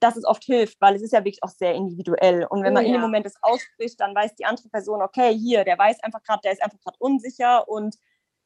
dass 0.00 0.16
es 0.16 0.24
oft 0.24 0.44
hilft, 0.44 0.80
weil 0.80 0.96
es 0.96 1.02
ist 1.02 1.12
ja 1.12 1.20
wirklich 1.20 1.42
auch 1.42 1.50
sehr 1.50 1.74
individuell. 1.74 2.44
Und 2.46 2.62
wenn 2.62 2.72
oh, 2.72 2.74
man 2.74 2.84
in 2.84 2.92
dem 2.92 3.00
Moment 3.00 3.26
es 3.26 3.36
ausspricht, 3.40 4.00
dann 4.00 4.14
weiß 4.14 4.34
die 4.34 4.44
andere 4.44 4.68
Person, 4.68 5.00
okay, 5.02 5.32
hier, 5.36 5.64
der 5.64 5.78
weiß 5.78 6.02
einfach 6.02 6.22
gerade, 6.22 6.40
der 6.42 6.52
ist 6.52 6.62
einfach 6.62 6.80
gerade 6.80 6.96
unsicher 6.98 7.68
und 7.68 7.96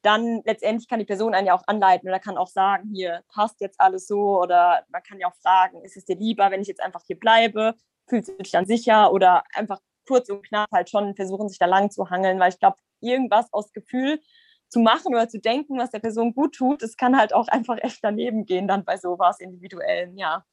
dann 0.03 0.43
letztendlich 0.45 0.89
kann 0.89 0.99
die 0.99 1.07
Person 1.07 1.35
einen 1.35 1.47
ja 1.47 1.55
auch 1.55 1.67
anleiten 1.67 2.09
oder 2.09 2.21
kann 2.21 2.37
auch 2.37 2.49
sagen, 2.49 2.91
hier 2.93 3.23
passt 3.29 3.61
jetzt 3.61 3.81
alles 3.81 4.07
so 4.07 4.41
oder 4.41 4.85
man 4.91 5.03
kann 5.03 5.19
ja 5.19 5.29
auch 5.29 5.35
fragen, 5.37 5.83
ist 5.85 5.97
es 5.97 6.05
dir 6.05 6.17
lieber, 6.17 6.51
wenn 6.51 6.61
ich 6.61 6.69
jetzt 6.69 6.83
einfach 6.83 7.03
hier 7.07 7.19
bleibe 7.19 7.75
fühlst 8.09 8.29
du 8.29 8.37
dich 8.37 8.53
dann 8.53 8.67
sicher 8.67 9.13
oder 9.13 9.45
einfach 9.55 9.81
kurz 10.07 10.29
und 10.31 10.47
knapp 10.47 10.71
halt 10.73 10.91
schon 10.91 11.15
versuchen, 11.17 11.49
sich 11.49 11.59
da 11.59 11.67
lang 11.67 11.91
zu 11.91 12.11
hangeln, 12.11 12.39
weil 12.41 12.51
ich 12.51 12.59
glaube, 12.59 12.77
irgendwas 13.01 13.53
aus 13.53 13.73
Gefühl 13.73 14.21
zu 14.69 14.81
machen 14.81 15.15
oder 15.15 15.29
zu 15.29 15.39
denken, 15.41 15.79
was 15.79 15.91
der 15.91 16.01
Person 16.01 16.35
gut 16.35 16.55
tut, 16.57 16.83
das 16.83 16.97
kann 16.97 17.17
halt 17.19 17.33
auch 17.35 17.49
einfach 17.49 17.79
echt 17.83 18.01
daneben 18.03 18.47
gehen, 18.47 18.69
dann 18.69 18.85
bei 18.85 18.97
sowas 18.97 19.41
Individuellen, 19.41 20.17
ja. 20.19 20.45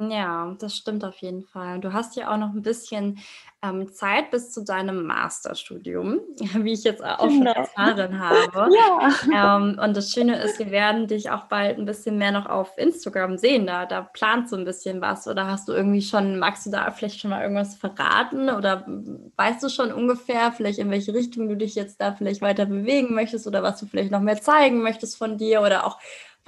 Ja, 0.00 0.54
das 0.60 0.76
stimmt 0.76 1.04
auf 1.04 1.16
jeden 1.16 1.42
Fall. 1.42 1.80
Du 1.80 1.92
hast 1.92 2.14
ja 2.14 2.32
auch 2.32 2.36
noch 2.36 2.54
ein 2.54 2.62
bisschen 2.62 3.18
ähm, 3.64 3.92
Zeit 3.92 4.30
bis 4.30 4.52
zu 4.52 4.62
deinem 4.62 5.04
Masterstudium, 5.04 6.20
wie 6.54 6.72
ich 6.72 6.84
jetzt 6.84 7.02
auch 7.02 7.22
schon 7.22 7.40
genau. 7.40 7.52
erfahren 7.54 8.20
habe. 8.20 8.70
ja. 9.32 9.56
Ähm, 9.56 9.76
und 9.82 9.96
das 9.96 10.12
Schöne 10.12 10.40
ist, 10.40 10.60
wir 10.60 10.70
werden 10.70 11.08
dich 11.08 11.30
auch 11.32 11.46
bald 11.46 11.78
ein 11.78 11.84
bisschen 11.84 12.16
mehr 12.16 12.30
noch 12.30 12.46
auf 12.46 12.78
Instagram 12.78 13.38
sehen. 13.38 13.66
Da, 13.66 13.86
da 13.86 14.02
planst 14.02 14.52
du 14.52 14.56
ein 14.56 14.64
bisschen 14.64 15.00
was 15.00 15.26
oder 15.26 15.48
hast 15.48 15.66
du 15.66 15.72
irgendwie 15.72 16.02
schon, 16.02 16.38
magst 16.38 16.66
du 16.66 16.70
da 16.70 16.88
vielleicht 16.92 17.18
schon 17.18 17.30
mal 17.30 17.42
irgendwas 17.42 17.74
verraten 17.74 18.50
oder 18.50 18.86
weißt 19.34 19.60
du 19.64 19.68
schon 19.68 19.90
ungefähr 19.90 20.52
vielleicht 20.52 20.78
in 20.78 20.92
welche 20.92 21.12
Richtung 21.12 21.48
du 21.48 21.56
dich 21.56 21.74
jetzt 21.74 22.00
da 22.00 22.12
vielleicht 22.12 22.40
weiter 22.40 22.66
bewegen 22.66 23.14
möchtest 23.14 23.48
oder 23.48 23.64
was 23.64 23.80
du 23.80 23.86
vielleicht 23.86 24.12
noch 24.12 24.20
mehr 24.20 24.40
zeigen 24.40 24.80
möchtest 24.80 25.16
von 25.16 25.38
dir 25.38 25.60
oder 25.60 25.84
auch 25.84 25.98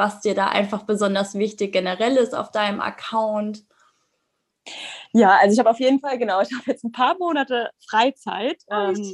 was 0.01 0.21
dir 0.21 0.35
da 0.35 0.47
einfach 0.47 0.85
besonders 0.85 1.35
wichtig 1.35 1.73
generell 1.73 2.17
ist 2.17 2.35
auf 2.35 2.51
deinem 2.51 2.81
Account? 2.81 3.65
Ja, 5.13 5.37
also 5.37 5.53
ich 5.53 5.59
habe 5.59 5.69
auf 5.69 5.79
jeden 5.79 6.01
Fall, 6.01 6.17
genau, 6.17 6.41
ich 6.41 6.51
habe 6.53 6.65
jetzt 6.67 6.85
ein 6.85 6.93
paar 6.93 7.19
Monate 7.19 7.69
Freizeit, 7.87 8.57
oh, 8.69 8.75
ähm, 8.75 9.13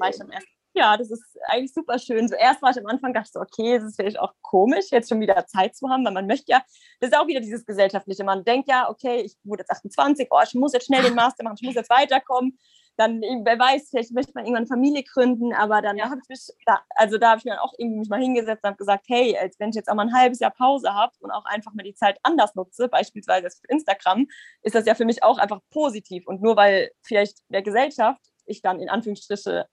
ja, 0.74 0.97
das 0.97 1.11
ist 1.11 1.24
eigentlich 1.49 1.72
super 1.72 1.99
schön. 1.99 2.28
Zuerst 2.28 2.61
war 2.61 2.70
ich 2.70 2.78
am 2.78 2.87
Anfang, 2.87 3.14
dachte 3.14 3.30
so, 3.32 3.41
okay, 3.41 3.76
es 3.76 3.82
ist 3.82 3.97
vielleicht 3.97 4.18
auch 4.18 4.34
komisch, 4.43 4.87
jetzt 4.91 5.09
schon 5.09 5.20
wieder 5.20 5.47
Zeit 5.47 5.74
zu 5.74 5.89
haben, 5.89 6.05
weil 6.05 6.12
man 6.12 6.26
möchte 6.26 6.53
ja, 6.53 6.62
das 7.01 7.11
ist 7.11 7.16
auch 7.16 7.26
wieder 7.26 7.41
dieses 7.41 7.64
Gesellschaftliche. 7.64 8.24
Man 8.24 8.45
denkt 8.45 8.68
ja, 8.68 8.89
okay, 8.91 9.22
ich 9.22 9.37
wurde 9.43 9.62
jetzt 9.62 9.70
28, 9.70 10.28
oh, 10.30 10.41
ich 10.45 10.55
muss 10.55 10.74
jetzt 10.74 10.87
schnell 10.87 11.03
den 11.03 11.14
Master 11.16 11.43
machen, 11.43 11.57
ich 11.59 11.66
muss 11.66 11.74
jetzt 11.74 11.91
weiterkommen. 11.91 12.59
Dann, 12.97 13.20
wer 13.20 13.59
weiß, 13.59 13.90
vielleicht 13.90 14.12
möchte 14.12 14.32
man 14.34 14.44
irgendwann 14.44 14.62
eine 14.62 14.68
Familie 14.68 15.03
gründen, 15.03 15.53
aber 15.53 15.82
dann 15.82 15.97
ja. 15.97 16.09
habe 16.09 16.20
ich 16.22 16.28
mich, 16.28 16.49
da, 16.64 16.80
also 16.90 17.18
da 17.18 17.30
habe 17.30 17.38
ich 17.38 17.44
mir 17.44 17.53
dann 17.53 17.61
auch 17.61 17.74
irgendwie 17.76 17.99
mich 17.99 18.09
mal 18.09 18.20
hingesetzt 18.20 18.64
und 18.64 18.68
habe 18.68 18.78
gesagt, 18.78 19.05
hey, 19.09 19.36
als 19.36 19.59
wenn 19.59 19.70
ich 19.70 19.76
jetzt 19.76 19.88
auch 19.88 19.94
mal 19.94 20.07
ein 20.07 20.14
halbes 20.14 20.40
Jahr 20.40 20.51
Pause 20.51 20.92
habe 20.94 21.12
und 21.20 21.30
auch 21.30 21.44
einfach 21.44 21.74
mal 21.74 21.82
die 21.82 21.94
Zeit 21.94 22.18
anders 22.22 22.55
nutze, 22.55 22.88
beispielsweise 22.88 23.49
für 23.51 23.68
Instagram, 23.68 24.26
ist 24.62 24.74
das 24.74 24.86
ja 24.86 24.94
für 24.94 25.05
mich 25.05 25.22
auch 25.22 25.38
einfach 25.38 25.61
positiv. 25.70 26.26
Und 26.26 26.42
nur 26.42 26.57
weil 26.57 26.90
vielleicht 27.03 27.38
der 27.49 27.62
Gesellschaft 27.62 28.22
ich 28.47 28.62
dann 28.62 28.80
in 28.80 28.88
Anführungsstriche, 28.88 29.66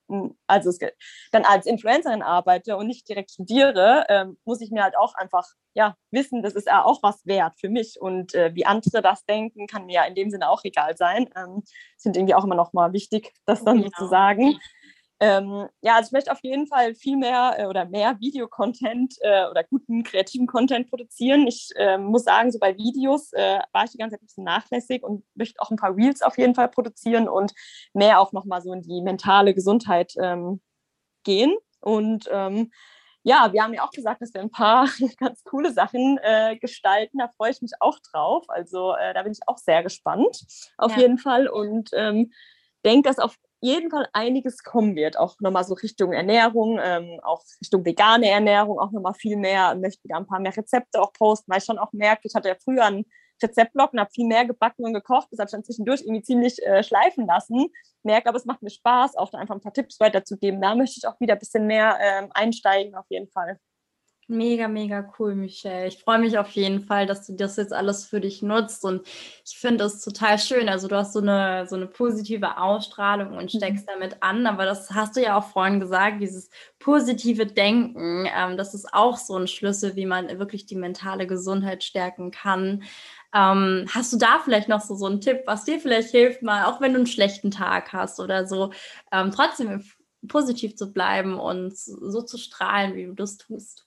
also 0.48 0.72
dann 1.32 1.46
als 1.46 1.66
Influencerin 1.66 2.22
arbeite 2.22 2.78
und 2.78 2.88
nicht 2.88 3.08
direkt 3.08 3.32
studiere, 3.32 4.06
ähm, 4.10 4.38
muss 4.46 4.62
ich 4.62 4.72
mir 4.72 4.84
halt 4.84 4.98
auch 4.98 5.16
einfach 5.16 5.48
ja, 5.76 5.96
wissen, 6.12 6.44
das 6.44 6.54
ist 6.54 6.68
ja 6.68 6.86
auch 6.86 7.02
was 7.02 7.26
wert 7.26 7.56
für 7.60 7.70
mich. 7.70 8.00
Und 8.00 8.36
äh, 8.36 8.54
wie 8.54 8.66
andere 8.66 9.02
das 9.02 9.26
denken, 9.26 9.68
kann 9.68 9.86
mir 9.86 9.94
ja 9.94 10.04
in 10.04 10.16
dem 10.16 10.30
Sinne 10.30 10.50
auch 10.50 10.64
egal 10.64 10.96
sein. 10.98 11.30
Ähm, 11.36 11.64
sind 11.98 12.16
irgendwie 12.16 12.36
auch 12.36 12.44
immer 12.44 12.56
noch 12.56 12.74
mal 12.74 12.94
wichtig, 12.94 13.34
das 13.46 13.64
dann 13.64 13.78
genau. 13.78 13.90
so 13.98 14.06
zu 14.06 14.10
sagen. 14.10 14.60
Ähm, 15.20 15.68
ja, 15.82 15.96
also 15.96 16.08
ich 16.08 16.12
möchte 16.12 16.32
auf 16.32 16.44
jeden 16.44 16.68
Fall 16.68 16.96
viel 16.96 17.18
mehr 17.18 17.56
äh, 17.58 17.66
oder 17.66 17.86
mehr 17.86 18.20
Videocontent 18.20 19.16
äh, 19.22 19.46
oder 19.50 19.64
guten 19.64 20.04
kreativen 20.04 20.48
Content 20.48 20.90
produzieren. 20.90 21.48
Ich 21.48 21.70
äh, 21.76 21.98
muss 21.98 22.24
sagen, 22.24 22.52
so 22.52 22.60
bei 22.60 22.76
Videos 22.78 23.32
äh, 23.34 23.60
war 23.72 23.86
ich 23.86 23.92
die 23.92 23.98
ganze 23.98 24.16
Zeit 24.16 24.24
ein 24.24 24.26
bisschen 24.26 24.44
nachlässig 24.44 25.04
und 25.04 25.24
möchte 25.36 25.62
auch 25.62 25.72
ein 25.72 25.78
paar 25.78 25.96
Reels 25.96 26.22
auf 26.22 26.38
jeden 26.38 26.56
Fall 26.56 26.68
produzieren 26.68 27.30
und 27.30 27.54
mehr 27.94 28.20
auch 28.20 28.34
nochmal 28.34 28.62
so 28.62 28.74
in 28.74 28.82
die 28.82 29.02
mentale 29.02 29.54
Gesundheit 29.54 30.14
ähm, 30.20 30.62
gehen. 31.24 31.56
Und 31.80 32.28
ähm, 32.32 32.72
ja, 33.24 33.54
wir 33.54 33.64
haben 33.64 33.74
ja 33.74 33.86
auch 33.86 33.92
gesagt, 33.92 34.22
dass 34.22 34.34
wir 34.34 34.42
ein 34.42 34.52
paar 34.52 34.90
ganz 35.20 35.44
coole 35.44 35.72
Sachen 35.72 36.20
äh, 36.22 36.58
gestalten. 36.58 37.20
Da 37.20 37.30
freue 37.30 37.52
ich 37.52 37.62
mich 37.62 37.72
auch 37.80 37.98
drauf. 38.12 38.46
Also 38.50 38.94
äh, 38.96 39.14
da 39.14 39.24
bin 39.24 39.32
ich 39.32 39.40
auch 39.48 39.58
sehr 39.58 39.84
gespannt, 39.84 40.46
auf 40.78 40.92
ja. 40.92 41.04
jeden 41.04 41.18
Fall. 41.18 41.48
Und 41.48 41.92
ähm, 41.94 42.34
denke, 42.84 43.08
dass 43.08 43.20
auf 43.20 43.38
jeden 43.64 43.90
Fall 43.90 44.08
einiges 44.14 44.64
kommen 44.64 44.96
wird, 44.96 45.18
auch 45.18 45.40
nochmal 45.40 45.64
so 45.64 45.74
Richtung 45.74 46.12
Ernährung, 46.12 46.80
ähm, 46.84 47.20
auch 47.24 47.42
Richtung 47.62 47.86
vegane 47.86 48.30
Ernährung, 48.30 48.80
auch 48.80 48.92
nochmal 48.92 49.14
viel 49.14 49.38
mehr, 49.38 49.76
möchte 49.76 50.04
wieder 50.04 50.18
ein 50.18 50.28
paar 50.28 50.40
mehr 50.40 50.56
Rezepte 50.56 51.02
auch 51.02 51.14
posten, 51.14 51.52
weil 51.52 51.60
ich 51.60 51.66
schon 51.66 51.78
auch 51.78 51.94
merke, 51.94 52.22
ich 52.26 52.36
hatte 52.36 52.50
ja 52.50 52.56
früher 52.62 52.84
einen 52.86 53.06
Rezeptblock 53.42 53.94
und 53.94 54.00
habe 54.00 54.12
viel 54.12 54.28
mehr 54.28 54.46
gebacken 54.46 54.86
und 54.86 54.94
gekocht, 54.94 55.28
das 55.32 55.40
habe 55.40 55.48
ich 55.48 55.52
dann 55.52 55.64
zwischendurch 55.64 56.02
irgendwie 56.02 56.22
ziemlich 56.24 56.62
äh, 56.66 56.84
schleifen 56.84 57.26
lassen, 57.26 57.68
merke 58.04 58.30
aber, 58.30 58.38
es 58.38 58.46
macht 58.46 58.62
mir 58.62 58.70
Spaß, 58.70 59.16
auch 59.16 59.30
da 59.30 59.38
einfach 59.38 59.56
ein 59.56 59.62
paar 59.62 59.74
Tipps 59.74 60.00
weiterzugeben, 60.00 60.62
da 60.62 60.76
möchte 60.76 60.98
ich 60.98 61.08
auch 61.08 61.20
wieder 61.20 61.34
ein 61.34 61.40
bisschen 61.40 61.66
mehr 61.66 61.98
ähm, 62.02 62.30
einsteigen 62.34 62.96
auf 62.96 63.06
jeden 63.10 63.30
Fall. 63.30 63.60
Mega, 64.30 64.70
mega 64.70 65.14
cool, 65.20 65.36
Michelle. 65.36 65.88
Ich 65.88 66.00
freue 66.00 66.18
mich 66.18 66.38
auf 66.38 66.50
jeden 66.52 66.80
Fall, 66.80 67.06
dass 67.06 67.28
du 67.28 67.34
das 67.34 67.58
jetzt 67.58 67.74
alles 67.74 68.06
für 68.06 68.22
dich 68.22 68.42
nutzt 68.42 68.86
und 68.86 69.06
ich 69.46 69.58
finde 69.58 69.84
es 69.84 70.02
total 70.02 70.40
schön. 70.40 70.70
Also 70.70 70.88
du 70.88 70.96
hast 70.96 71.12
so 71.12 71.20
eine, 71.20 71.68
so 71.68 71.76
eine 71.76 71.88
positive 71.88 72.58
Ausstrahlung 72.58 73.36
und 73.36 73.54
mhm. 73.54 73.58
steckst 73.58 73.88
damit 73.90 74.18
an, 74.22 74.48
aber 74.48 74.64
das 74.64 74.92
hast 74.92 75.18
du 75.18 75.22
ja 75.22 75.38
auch 75.38 75.44
vorhin 75.44 75.82
gesagt, 75.82 76.22
dieses 76.22 76.50
positive 76.80 77.46
Denken, 77.46 78.26
ähm, 78.34 78.56
das 78.56 78.74
ist 78.74 78.94
auch 78.94 79.18
so 79.18 79.36
ein 79.38 79.48
Schlüssel, 79.48 79.98
wie 79.98 80.06
man 80.06 80.30
wirklich 80.40 80.66
die 80.66 80.76
mentale 80.78 81.28
Gesundheit 81.28 81.84
stärken 81.84 82.32
kann. 82.32 82.84
Ähm, 83.34 83.88
hast 83.94 84.14
du 84.14 84.18
da 84.18 84.40
vielleicht 84.40 84.70
noch 84.70 84.82
so, 84.82 84.96
so 84.96 85.08
einen 85.08 85.20
Tipp, 85.20 85.42
was 85.48 85.66
dir 85.66 85.82
vielleicht 85.82 86.12
hilft, 86.12 86.44
mal, 86.44 86.66
auch 86.66 86.80
wenn 86.80 86.94
du 86.94 87.00
einen 87.00 87.08
schlechten 87.08 87.52
Tag 87.52 87.92
hast 87.92 88.22
oder 88.22 88.48
so, 88.48 88.72
ähm, 89.12 89.32
trotzdem 89.32 89.84
positiv 90.30 90.78
zu 90.78 90.94
bleiben 90.94 91.38
und 91.40 91.76
so 91.78 92.22
zu 92.22 92.38
strahlen, 92.38 92.96
wie 92.96 93.06
du 93.06 93.14
das 93.14 93.38
tust? 93.38 93.86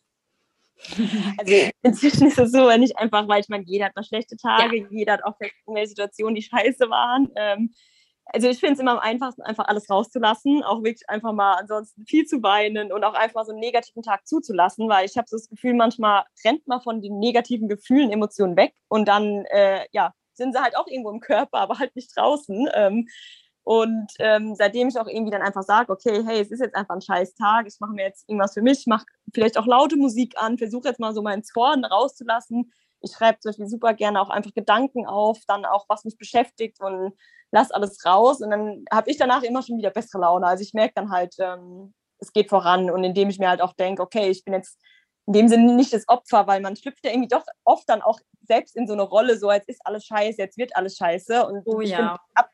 Also 1.39 1.71
inzwischen 1.83 2.27
ist 2.29 2.39
es 2.39 2.53
so, 2.53 2.67
wenn 2.69 2.83
ich 2.83 2.97
einfach, 2.99 3.27
weil 3.29 3.41
ich 3.41 3.49
meine, 3.49 3.65
jeder 3.65 3.87
hat 3.87 3.97
mal 3.97 4.05
schlechte 4.05 4.37
Tage, 4.37 4.79
ja. 4.79 4.87
jeder 4.91 5.15
hat 5.15 5.25
auch 5.25 5.35
irgendwelche 5.41 5.89
Situationen, 5.89 6.35
die 6.35 6.43
scheiße 6.43 6.91
waren. 6.91 7.29
Ähm, 7.37 7.73
also 8.27 8.49
ich 8.49 8.59
finde 8.59 8.75
es 8.75 8.81
immer 8.81 8.93
am 8.93 8.99
einfachsten, 8.99 9.43
einfach 9.43 9.69
alles 9.69 9.89
rauszulassen, 9.89 10.65
auch 10.65 10.83
wirklich 10.83 11.09
einfach 11.09 11.33
mal 11.33 11.55
ansonsten 11.55 12.05
viel 12.07 12.27
zu 12.27 12.43
weinen 12.43 12.91
und 12.93 13.05
auch 13.05 13.15
einfach 13.15 13.45
so 13.45 13.53
einen 13.53 13.61
negativen 13.61 14.03
Tag 14.03 14.27
zuzulassen, 14.27 14.89
weil 14.89 15.07
ich 15.07 15.17
habe 15.17 15.29
so 15.29 15.37
das 15.37 15.49
Gefühl, 15.49 15.75
manchmal 15.75 16.25
rennt 16.45 16.67
man 16.67 16.81
von 16.81 17.01
den 17.01 17.19
negativen 17.19 17.69
Gefühlen, 17.69 18.11
Emotionen 18.11 18.57
weg 18.57 18.75
und 18.89 19.07
dann, 19.07 19.45
äh, 19.47 19.87
ja, 19.93 20.13
sind 20.35 20.55
sie 20.55 20.61
halt 20.61 20.77
auch 20.77 20.87
irgendwo 20.89 21.11
im 21.11 21.21
Körper, 21.21 21.59
aber 21.59 21.79
halt 21.79 21.95
nicht 21.97 22.17
draußen. 22.17 22.69
Ähm, 22.75 23.09
und 23.67 24.13
ähm, 24.21 24.55
seitdem 24.55 24.87
ich 24.87 24.97
auch 24.97 25.09
irgendwie 25.09 25.33
dann 25.33 25.43
einfach 25.43 25.65
sage, 25.65 25.93
okay, 25.93 26.23
hey, 26.25 26.41
es 26.41 26.53
ist 26.53 26.61
jetzt 26.61 26.77
einfach 26.77 26.95
ein 26.95 27.01
scheiß 27.01 27.35
Tag, 27.35 27.67
ich 27.67 27.81
mache 27.81 27.95
mir 27.95 28.05
jetzt 28.05 28.23
irgendwas 28.29 28.55
für 28.55 28.63
mich, 28.63 28.87
mache 28.87 29.07
vielleicht 29.35 29.59
auch 29.59 29.67
laute 29.67 29.97
Musik 29.97 30.35
an, 30.37 30.57
versuche 30.57 30.87
jetzt 30.87 31.01
mal 31.01 31.13
so 31.13 31.21
meinen 31.21 31.43
Zorn 31.43 31.85
rauszulassen. 31.85 32.73
Ich 33.01 33.11
schreibe 33.11 33.41
zum 33.41 33.49
Beispiel 33.49 33.67
super 33.67 33.93
gerne 33.95 34.21
auch 34.21 34.31
einfach 34.31 34.55
Gedanken 34.55 35.05
auf, 35.05 35.41
dann 35.49 35.65
auch, 35.65 35.85
was 35.89 36.05
mich 36.05 36.17
beschäftigt 36.17 36.81
und 36.81 37.15
lass 37.51 37.73
alles 37.73 38.07
raus. 38.07 38.41
Und 38.41 38.51
dann 38.51 38.85
habe 38.89 39.11
ich 39.11 39.17
danach 39.17 39.43
immer 39.43 39.63
schon 39.63 39.79
wieder 39.79 39.91
bessere 39.91 40.21
Laune. 40.21 40.47
Also 40.47 40.63
ich 40.63 40.73
merke 40.73 40.93
dann 40.95 41.11
halt, 41.11 41.35
ähm, 41.41 41.93
es 42.21 42.33
geht 42.33 42.51
voran. 42.51 42.89
Und 42.89 43.03
indem 43.03 43.31
ich 43.31 43.41
mir 43.41 43.49
halt 43.49 43.63
auch 43.63 43.73
denke, 43.73 44.01
okay, 44.01 44.29
ich 44.29 44.45
bin 44.45 44.55
jetzt 44.55 44.81
in 45.27 45.33
dem 45.33 45.49
Sinne 45.49 45.75
nicht 45.75 45.93
das 45.93 46.07
Opfer, 46.07 46.47
weil 46.47 46.61
man 46.61 46.77
schlüpft 46.77 47.05
ja 47.05 47.11
irgendwie 47.11 47.31
doch 47.31 47.45
oft 47.65 47.89
dann 47.89 48.01
auch 48.01 48.21
selbst 48.47 48.77
in 48.77 48.87
so 48.87 48.93
eine 48.93 49.03
Rolle, 49.03 49.37
so 49.37 49.51
jetzt 49.51 49.69
ist 49.69 49.85
alles 49.85 50.05
scheiße, 50.05 50.41
jetzt 50.41 50.57
wird 50.57 50.77
alles 50.77 50.97
scheiße. 50.97 51.45
Und 51.49 51.63
oh, 51.65 51.81
ich 51.81 51.91
ja. 51.91 52.17
Find, 52.37 52.47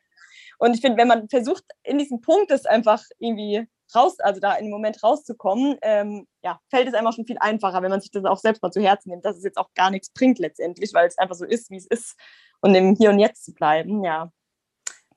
und 0.63 0.73
ich 0.73 0.79
finde, 0.79 0.97
wenn 0.97 1.09
man 1.09 1.27
versucht, 1.27 1.65
in 1.83 1.97
diesem 1.97 2.21
Punkt 2.21 2.49
es 2.49 2.65
einfach 2.65 3.03
irgendwie 3.19 3.67
raus, 3.93 4.17
also 4.21 4.39
da 4.39 4.53
in 4.53 4.65
dem 4.65 4.71
Moment 4.71 5.03
rauszukommen, 5.03 5.77
ähm, 5.81 6.25
ja, 6.41 6.57
fällt 6.69 6.87
es 6.87 6.93
einfach 6.93 7.11
schon 7.11 7.25
viel 7.25 7.37
einfacher, 7.37 7.81
wenn 7.81 7.91
man 7.91 7.99
sich 7.99 8.11
das 8.11 8.23
auch 8.23 8.37
selbst 8.37 8.63
mal 8.63 8.71
zu 8.71 8.81
Herzen 8.81 9.09
nimmt, 9.09 9.25
dass 9.25 9.35
es 9.35 9.43
jetzt 9.43 9.57
auch 9.57 9.73
gar 9.75 9.91
nichts 9.91 10.09
bringt 10.11 10.39
letztendlich, 10.39 10.93
weil 10.93 11.05
es 11.05 11.17
einfach 11.17 11.35
so 11.35 11.43
ist, 11.43 11.69
wie 11.69 11.75
es 11.75 11.85
ist 11.85 12.15
und 12.61 12.75
im 12.75 12.95
Hier 12.95 13.09
und 13.09 13.19
Jetzt 13.19 13.43
zu 13.43 13.53
bleiben, 13.53 14.05
ja. 14.05 14.31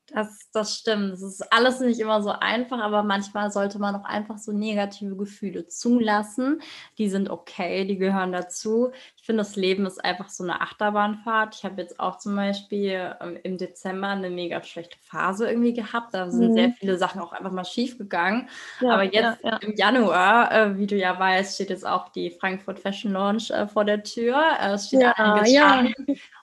Das, 0.08 0.48
das 0.52 0.76
stimmt. 0.76 1.14
Es 1.14 1.22
ist 1.22 1.52
alles 1.52 1.80
nicht 1.80 1.98
immer 1.98 2.22
so 2.22 2.30
einfach, 2.30 2.78
aber 2.78 3.02
manchmal 3.02 3.50
sollte 3.50 3.80
man 3.80 3.96
auch 3.96 4.04
einfach 4.04 4.38
so 4.38 4.52
negative 4.52 5.16
Gefühle 5.16 5.66
zulassen. 5.66 6.62
Die 6.96 7.08
sind 7.08 7.28
okay, 7.28 7.84
die 7.84 7.98
gehören 7.98 8.30
dazu. 8.30 8.92
Ich 9.26 9.28
finde, 9.28 9.42
das 9.42 9.56
Leben 9.56 9.86
ist 9.86 10.04
einfach 10.04 10.28
so 10.28 10.44
eine 10.44 10.60
Achterbahnfahrt. 10.60 11.56
Ich 11.56 11.64
habe 11.64 11.82
jetzt 11.82 11.98
auch 11.98 12.18
zum 12.18 12.36
Beispiel 12.36 13.16
ähm, 13.20 13.36
im 13.42 13.58
Dezember 13.58 14.06
eine 14.06 14.30
mega 14.30 14.62
schlechte 14.62 14.96
Phase 15.02 15.48
irgendwie 15.48 15.72
gehabt. 15.72 16.14
Da 16.14 16.30
sind 16.30 16.50
mhm. 16.50 16.54
sehr 16.54 16.70
viele 16.78 16.96
Sachen 16.96 17.20
auch 17.20 17.32
einfach 17.32 17.50
mal 17.50 17.64
schief 17.64 17.98
gegangen. 17.98 18.48
Ja, 18.80 18.90
aber 18.90 19.02
jetzt 19.02 19.42
ja, 19.42 19.50
ja. 19.50 19.56
im 19.56 19.74
Januar, 19.74 20.52
äh, 20.52 20.78
wie 20.78 20.86
du 20.86 20.94
ja 20.94 21.18
weißt, 21.18 21.56
steht 21.56 21.70
jetzt 21.70 21.84
auch 21.84 22.10
die 22.10 22.30
Frankfurt 22.30 22.78
Fashion 22.78 23.14
Launch 23.14 23.50
äh, 23.50 23.66
vor 23.66 23.84
der 23.84 24.04
Tür. 24.04 24.40
Äh, 24.60 24.74
es 24.74 24.86
steht 24.86 25.00
ja, 25.00 25.12
einiges 25.14 25.52
ja. 25.52 25.84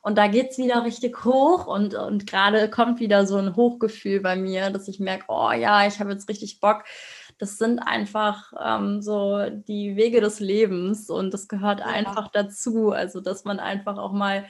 Und 0.02 0.18
da 0.18 0.28
geht 0.28 0.52
es 0.52 0.58
wieder 0.58 0.84
richtig 0.84 1.24
hoch 1.24 1.68
und, 1.68 1.96
und 1.96 2.28
gerade 2.28 2.70
kommt 2.70 3.00
wieder 3.00 3.26
so 3.26 3.38
ein 3.38 3.56
Hochgefühl 3.56 4.20
bei 4.20 4.36
mir, 4.36 4.72
dass 4.72 4.90
ich 4.90 5.00
merke, 5.00 5.24
oh 5.30 5.54
ja, 5.54 5.88
ich 5.88 6.02
habe 6.02 6.12
jetzt 6.12 6.28
richtig 6.28 6.60
Bock. 6.60 6.84
Das 7.38 7.58
sind 7.58 7.80
einfach 7.80 8.54
ähm, 8.64 9.02
so 9.02 9.50
die 9.50 9.96
Wege 9.96 10.22
des 10.22 10.40
Lebens 10.40 11.10
und 11.10 11.34
das 11.34 11.48
gehört 11.48 11.80
ja. 11.80 11.88
einfach 11.88 12.30
dazu. 12.30 12.92
Also, 12.92 13.22
dass 13.22 13.46
man 13.46 13.60
einfach 13.60 13.98
auch 13.98 14.14
mal 14.14 14.46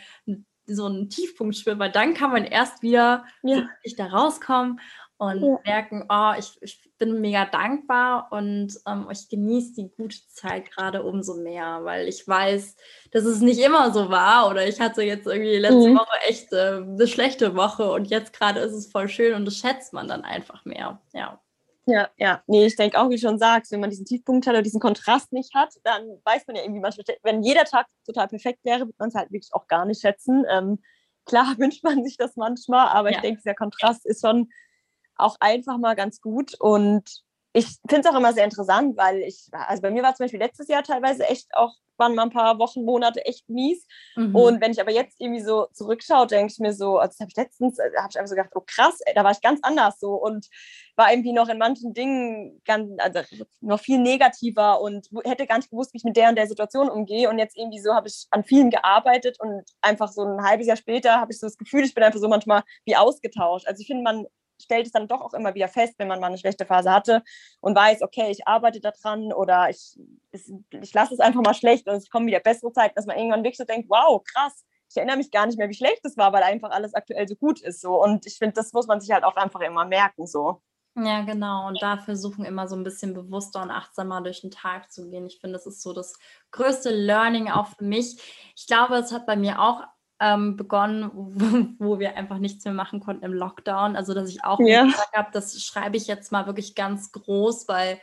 so 0.65 0.85
einen 0.85 1.09
Tiefpunkt 1.09 1.55
spürt, 1.55 1.79
weil 1.79 1.91
dann 1.91 2.13
kann 2.13 2.31
man 2.31 2.45
erst 2.45 2.81
wieder 2.81 3.25
ja. 3.43 3.67
da 3.97 4.05
rauskommen 4.07 4.79
und 5.17 5.41
ja. 5.41 5.59
merken, 5.65 6.05
oh, 6.09 6.33
ich, 6.37 6.57
ich, 6.61 6.89
bin 6.99 7.19
mega 7.19 7.45
dankbar 7.45 8.29
und 8.31 8.79
ähm, 8.87 9.07
ich 9.11 9.27
genieße 9.27 9.73
die 9.73 9.91
gute 9.97 10.17
Zeit 10.29 10.71
gerade 10.71 11.03
umso 11.03 11.33
mehr, 11.33 11.83
weil 11.83 12.07
ich 12.07 12.25
weiß, 12.25 12.77
dass 13.11 13.25
es 13.25 13.41
nicht 13.41 13.59
immer 13.59 13.91
so 13.91 14.09
war 14.09 14.49
oder 14.49 14.65
ich 14.65 14.79
hatte 14.79 15.01
jetzt 15.01 15.27
irgendwie 15.27 15.57
letzte 15.57 15.89
mhm. 15.89 15.97
Woche 15.97 16.17
echt 16.27 16.53
äh, 16.53 16.77
eine 16.77 17.07
schlechte 17.07 17.55
Woche 17.57 17.91
und 17.91 18.05
jetzt 18.05 18.31
gerade 18.31 18.61
ist 18.61 18.71
es 18.71 18.89
voll 18.89 19.09
schön 19.09 19.33
und 19.33 19.43
das 19.43 19.57
schätzt 19.57 19.91
man 19.91 20.07
dann 20.07 20.23
einfach 20.23 20.63
mehr, 20.63 21.01
ja. 21.13 21.42
Ja, 21.85 22.09
ja, 22.17 22.41
nee, 22.47 22.65
ich 22.65 22.77
denke 22.77 22.97
auch, 22.97 23.09
wie 23.09 23.15
du 23.15 23.21
schon 23.21 23.39
sagst, 23.39 23.71
wenn 23.71 23.81
man 23.81 23.89
diesen 23.89 24.05
Tiefpunkt 24.05 24.47
hat 24.47 24.53
oder 24.53 24.61
diesen 24.61 24.79
Kontrast 24.79 25.33
nicht 25.33 25.53
hat, 25.53 25.73
dann 25.83 26.03
weiß 26.23 26.47
man 26.47 26.55
ja 26.55 26.63
irgendwie 26.63 26.79
manchmal, 26.79 27.05
wenn 27.23 27.43
jeder 27.43 27.65
Tag 27.65 27.87
total 28.05 28.29
perfekt 28.29 28.59
wäre, 28.63 28.87
wird 28.87 28.97
man 28.97 29.09
es 29.09 29.15
halt 29.15 29.31
wirklich 29.31 29.53
auch 29.53 29.67
gar 29.67 29.85
nicht 29.85 29.99
schätzen. 29.99 30.45
Ähm, 30.49 30.81
klar 31.25 31.55
wünscht 31.57 31.83
man 31.83 32.03
sich 32.03 32.15
das 32.15 32.37
manchmal, 32.37 32.87
aber 32.87 33.11
ja. 33.11 33.17
ich 33.17 33.21
denke, 33.21 33.41
dieser 33.41 33.55
Kontrast 33.55 34.05
ist 34.05 34.21
schon 34.25 34.49
auch 35.15 35.35
einfach 35.41 35.77
mal 35.77 35.95
ganz 35.95 36.21
gut. 36.21 36.53
Und 36.59 37.23
ich 37.53 37.67
finde 37.87 38.07
es 38.07 38.13
auch 38.13 38.17
immer 38.17 38.33
sehr 38.33 38.45
interessant, 38.45 38.97
weil 38.97 39.21
ich, 39.21 39.47
also 39.51 39.81
bei 39.83 39.91
mir 39.91 40.01
war 40.01 40.15
zum 40.15 40.23
Beispiel 40.23 40.39
letztes 40.39 40.67
Jahr 40.67 40.81
teilweise 40.81 41.23
echt 41.29 41.47
auch, 41.53 41.71
waren 41.97 42.15
mal 42.15 42.23
ein 42.23 42.31
paar 42.31 42.57
Wochen, 42.57 42.83
Monate 42.83 43.23
echt 43.27 43.47
mies. 43.47 43.85
Mhm. 44.15 44.35
Und 44.35 44.61
wenn 44.61 44.71
ich 44.71 44.81
aber 44.81 44.91
jetzt 44.91 45.21
irgendwie 45.21 45.43
so 45.43 45.67
zurückschaue, 45.71 46.25
denke 46.25 46.51
ich 46.51 46.57
mir 46.57 46.73
so, 46.73 46.97
also 46.97 47.11
das 47.11 47.19
habe 47.19 47.29
ich 47.29 47.37
letztens, 47.37 47.77
äh, 47.77 47.91
habe 47.95 48.07
ich 48.09 48.17
einfach 48.17 48.29
so 48.29 48.35
gedacht, 48.35 48.53
oh 48.55 48.63
krass, 48.65 48.99
ey, 49.05 49.13
da 49.13 49.23
war 49.23 49.31
ich 49.31 49.41
ganz 49.41 49.59
anders 49.61 49.99
so 49.99 50.15
und 50.15 50.47
war 50.95 51.11
irgendwie 51.11 51.31
noch 51.31 51.47
in 51.47 51.59
manchen 51.59 51.93
Dingen 51.93 52.59
ganz, 52.65 52.89
also 52.97 53.19
noch 53.61 53.79
viel 53.79 53.99
negativer 53.99 54.81
und 54.81 55.07
hätte 55.23 55.45
gar 55.45 55.57
nicht 55.57 55.69
gewusst, 55.69 55.93
wie 55.93 55.97
ich 55.97 56.03
mit 56.03 56.17
der 56.17 56.29
und 56.29 56.35
der 56.35 56.47
Situation 56.47 56.89
umgehe. 56.89 57.29
Und 57.29 57.37
jetzt 57.37 57.55
irgendwie 57.55 57.79
so 57.79 57.93
habe 57.93 58.07
ich 58.07 58.25
an 58.31 58.43
vielen 58.43 58.71
gearbeitet 58.71 59.37
und 59.39 59.61
einfach 59.81 60.11
so 60.11 60.23
ein 60.23 60.43
halbes 60.43 60.65
Jahr 60.65 60.77
später 60.77 61.21
habe 61.21 61.31
ich 61.31 61.39
so 61.39 61.45
das 61.45 61.57
Gefühl, 61.57 61.83
ich 61.83 61.93
bin 61.93 62.03
einfach 62.03 62.19
so 62.19 62.27
manchmal 62.27 62.63
wie 62.85 62.95
ausgetauscht. 62.95 63.67
Also 63.67 63.81
ich 63.81 63.87
finde, 63.87 64.01
man 64.01 64.25
stellt 64.61 64.85
es 64.85 64.91
dann 64.91 65.07
doch 65.07 65.21
auch 65.21 65.33
immer 65.33 65.55
wieder 65.55 65.67
fest, 65.67 65.95
wenn 65.97 66.07
man 66.07 66.19
mal 66.19 66.27
eine 66.27 66.37
schlechte 66.37 66.65
Phase 66.65 66.91
hatte 66.91 67.23
und 67.61 67.75
weiß, 67.75 68.01
okay, 68.01 68.29
ich 68.31 68.47
arbeite 68.47 68.79
daran 68.79 69.33
oder 69.33 69.69
ich, 69.69 69.99
ich 70.31 70.93
lasse 70.93 71.13
es 71.13 71.19
einfach 71.19 71.41
mal 71.41 71.53
schlecht 71.53 71.87
und 71.87 71.95
es 71.95 72.09
kommen 72.09 72.27
wieder 72.27 72.39
bessere 72.39 72.71
Zeiten, 72.71 72.95
dass 72.95 73.05
man 73.05 73.17
irgendwann 73.17 73.43
wirklich 73.43 73.57
so 73.57 73.65
denkt, 73.65 73.89
wow, 73.89 74.21
krass, 74.23 74.65
ich 74.93 74.97
erinnere 74.97 75.17
mich 75.17 75.31
gar 75.31 75.47
nicht 75.47 75.57
mehr, 75.57 75.69
wie 75.69 75.73
schlecht 75.73 76.05
es 76.05 76.17
war, 76.17 76.31
weil 76.33 76.43
einfach 76.43 76.69
alles 76.69 76.93
aktuell 76.93 77.27
so 77.27 77.35
gut 77.35 77.61
ist. 77.61 77.81
So. 77.81 78.01
Und 78.01 78.27
ich 78.27 78.37
finde, 78.37 78.53
das 78.53 78.73
muss 78.73 78.85
man 78.87 79.01
sich 79.01 79.11
halt 79.11 79.23
auch 79.23 79.35
einfach 79.35 79.61
immer 79.61 79.85
merken. 79.85 80.27
So. 80.27 80.61
Ja, 80.95 81.21
genau. 81.23 81.67
Und 81.67 81.81
da 81.81 81.97
versuchen 81.97 82.45
immer 82.45 82.67
so 82.67 82.75
ein 82.75 82.83
bisschen 82.83 83.15
bewusster 83.15 83.63
und 83.63 83.71
achtsamer 83.71 84.21
durch 84.21 84.41
den 84.41 84.51
Tag 84.51 84.91
zu 84.91 85.09
gehen. 85.09 85.25
Ich 85.25 85.39
finde, 85.39 85.53
das 85.57 85.65
ist 85.65 85.81
so 85.81 85.93
das 85.93 86.13
größte 86.51 86.91
Learning 86.91 87.49
auch 87.49 87.67
für 87.67 87.83
mich. 87.83 88.21
Ich 88.55 88.67
glaube, 88.67 88.95
es 88.97 89.11
hat 89.11 89.25
bei 89.25 89.35
mir 89.35 89.59
auch 89.59 89.81
ähm, 90.19 90.55
begonnen, 90.55 91.11
wo, 91.13 91.65
wo, 91.79 91.99
wir 91.99 92.15
einfach 92.15 92.37
nichts 92.37 92.65
mehr 92.65 92.73
machen 92.73 92.99
konnten 92.99 93.25
im 93.25 93.33
Lockdown. 93.33 93.95
Also, 93.95 94.13
dass 94.13 94.29
ich 94.29 94.43
auch 94.43 94.59
ja. 94.59 94.83
gesagt 94.83 95.15
habe, 95.15 95.29
das 95.33 95.61
schreibe 95.61 95.97
ich 95.97 96.07
jetzt 96.07 96.31
mal 96.31 96.45
wirklich 96.45 96.75
ganz 96.75 97.11
groß, 97.11 97.67
weil 97.67 97.99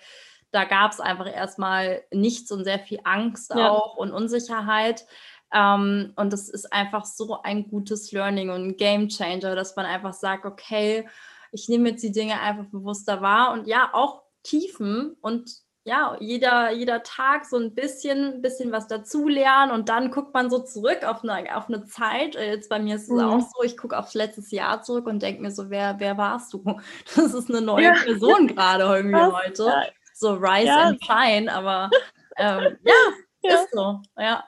da 0.50 0.64
gab 0.64 0.92
es 0.92 1.00
einfach 1.00 1.32
erstmal 1.32 2.02
nichts 2.12 2.50
und 2.50 2.64
sehr 2.64 2.80
viel 2.80 3.00
Angst 3.04 3.52
ja. 3.54 3.70
auch 3.70 3.96
und 3.96 4.12
Unsicherheit. 4.12 5.06
Ähm, 5.52 6.12
und 6.16 6.32
das 6.32 6.48
ist 6.48 6.72
einfach 6.72 7.04
so 7.04 7.40
ein 7.42 7.68
gutes 7.68 8.12
Learning 8.12 8.50
und 8.50 8.62
ein 8.62 8.76
Game 8.76 9.08
Changer, 9.08 9.54
dass 9.54 9.76
man 9.76 9.86
einfach 9.86 10.12
sagt, 10.12 10.44
okay, 10.44 11.08
ich 11.52 11.68
nehme 11.68 11.90
jetzt 11.90 12.02
die 12.02 12.12
Dinge 12.12 12.40
einfach 12.40 12.66
bewusster 12.66 13.20
wahr 13.20 13.52
und 13.52 13.66
ja, 13.66 13.90
auch 13.92 14.22
Tiefen 14.42 15.16
und 15.20 15.50
ja, 15.84 16.16
jeder, 16.20 16.70
jeder 16.72 17.02
Tag 17.02 17.46
so 17.46 17.56
ein 17.56 17.74
bisschen, 17.74 18.42
bisschen 18.42 18.70
was 18.70 18.86
dazulernen 18.86 19.72
und 19.72 19.88
dann 19.88 20.10
guckt 20.10 20.34
man 20.34 20.50
so 20.50 20.58
zurück 20.58 21.04
auf 21.04 21.24
eine, 21.24 21.56
auf 21.56 21.68
eine 21.68 21.86
Zeit. 21.86 22.36
Äh, 22.36 22.50
jetzt 22.54 22.68
bei 22.68 22.78
mir 22.78 22.96
ist 22.96 23.04
es 23.04 23.08
mhm. 23.10 23.20
auch 23.20 23.40
so, 23.40 23.62
ich 23.62 23.78
gucke 23.78 23.98
aufs 23.98 24.14
letzte 24.14 24.54
Jahr 24.54 24.82
zurück 24.82 25.06
und 25.06 25.22
denke 25.22 25.40
mir 25.40 25.50
so, 25.50 25.70
wer, 25.70 25.96
wer 25.98 26.18
warst 26.18 26.52
du? 26.52 26.62
Das 27.16 27.32
ist 27.32 27.48
eine 27.48 27.62
neue 27.62 27.84
ja. 27.84 27.94
Person 27.94 28.46
gerade 28.46 28.84
irgendwie 28.84 29.16
was? 29.16 29.32
heute. 29.32 29.64
Ja. 29.64 29.82
So 30.14 30.34
Rise 30.34 30.66
ja. 30.66 30.82
and 30.82 31.02
Shine, 31.02 31.52
aber 31.52 31.88
ähm, 32.36 32.76
ja, 32.84 32.94
ja. 33.42 33.54
Ist 33.54 33.72
so, 33.72 34.02
ja. 34.18 34.44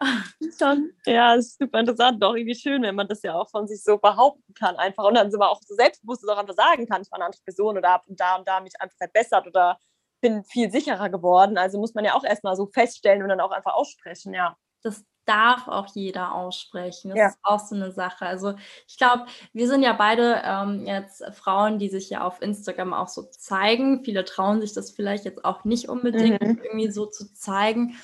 Schon. 0.59 0.93
Ja, 1.07 1.35
ist 1.35 1.59
super 1.59 1.81
interessant. 1.81 2.23
Doch 2.23 2.35
irgendwie 2.35 2.55
schön, 2.55 2.83
wenn 2.83 2.95
man 2.95 3.09
das 3.09 3.23
ja 3.23 3.35
auch 3.35 3.49
von 3.49 3.67
sich 3.67 3.83
so 3.83 3.97
behaupten 3.97 4.53
kann, 4.53 4.77
einfach. 4.77 5.05
Und 5.05 5.15
dann 5.15 5.31
so 5.31 5.41
auch 5.41 5.61
so 5.67 5.75
selbstbewusst 5.75 6.29
auch 6.29 6.37
einfach 6.37 6.55
sagen 6.55 6.87
kann, 6.87 7.01
ich 7.01 7.11
war 7.11 7.17
eine 7.17 7.25
andere 7.25 7.43
Person 7.43 7.79
oder 7.79 7.89
habe 7.89 8.05
da 8.09 8.37
und 8.37 8.47
da 8.47 8.61
mich 8.61 8.75
einfach 8.79 8.97
verbessert 8.99 9.47
oder 9.47 9.79
bin 10.23 10.45
viel 10.45 10.71
sicherer 10.71 11.11
geworden. 11.11 11.59
Also 11.59 11.79
muss 11.79 11.93
man 11.93 12.07
ja 12.07 12.15
auch 12.15 12.25
erstmal 12.25 12.57
so 12.57 12.67
feststellen 12.67 13.23
und 13.23 13.29
dann 13.29 13.41
auch 13.41 13.51
einfach 13.51 13.75
aussprechen, 13.75 14.33
ja. 14.33 14.57
Das 14.83 15.05
darf 15.27 15.69
auch 15.69 15.87
jeder 15.95 16.35
aussprechen. 16.35 17.11
Das 17.11 17.19
ja. 17.19 17.29
ist 17.29 17.39
auch 17.43 17.61
so 17.61 17.75
eine 17.75 17.93
Sache. 17.93 18.27
Also 18.27 18.55
ich 18.89 18.97
glaube, 18.97 19.27
wir 19.53 19.69
sind 19.69 19.83
ja 19.83 19.93
beide 19.93 20.43
ähm, 20.45 20.87
jetzt 20.87 21.23
Frauen, 21.35 21.79
die 21.79 21.89
sich 21.89 22.11
ja 22.11 22.25
auf 22.25 22.43
Instagram 22.43 22.93
auch 22.93 23.09
so 23.09 23.23
zeigen. 23.23 24.05
Viele 24.05 24.25
trauen 24.25 24.61
sich 24.61 24.73
das 24.73 24.91
vielleicht 24.91 25.25
jetzt 25.25 25.45
auch 25.45 25.65
nicht 25.65 25.89
unbedingt 25.89 26.43
mhm. 26.43 26.61
irgendwie 26.65 26.91
so 26.91 27.07
zu 27.07 27.33
zeigen. 27.35 27.95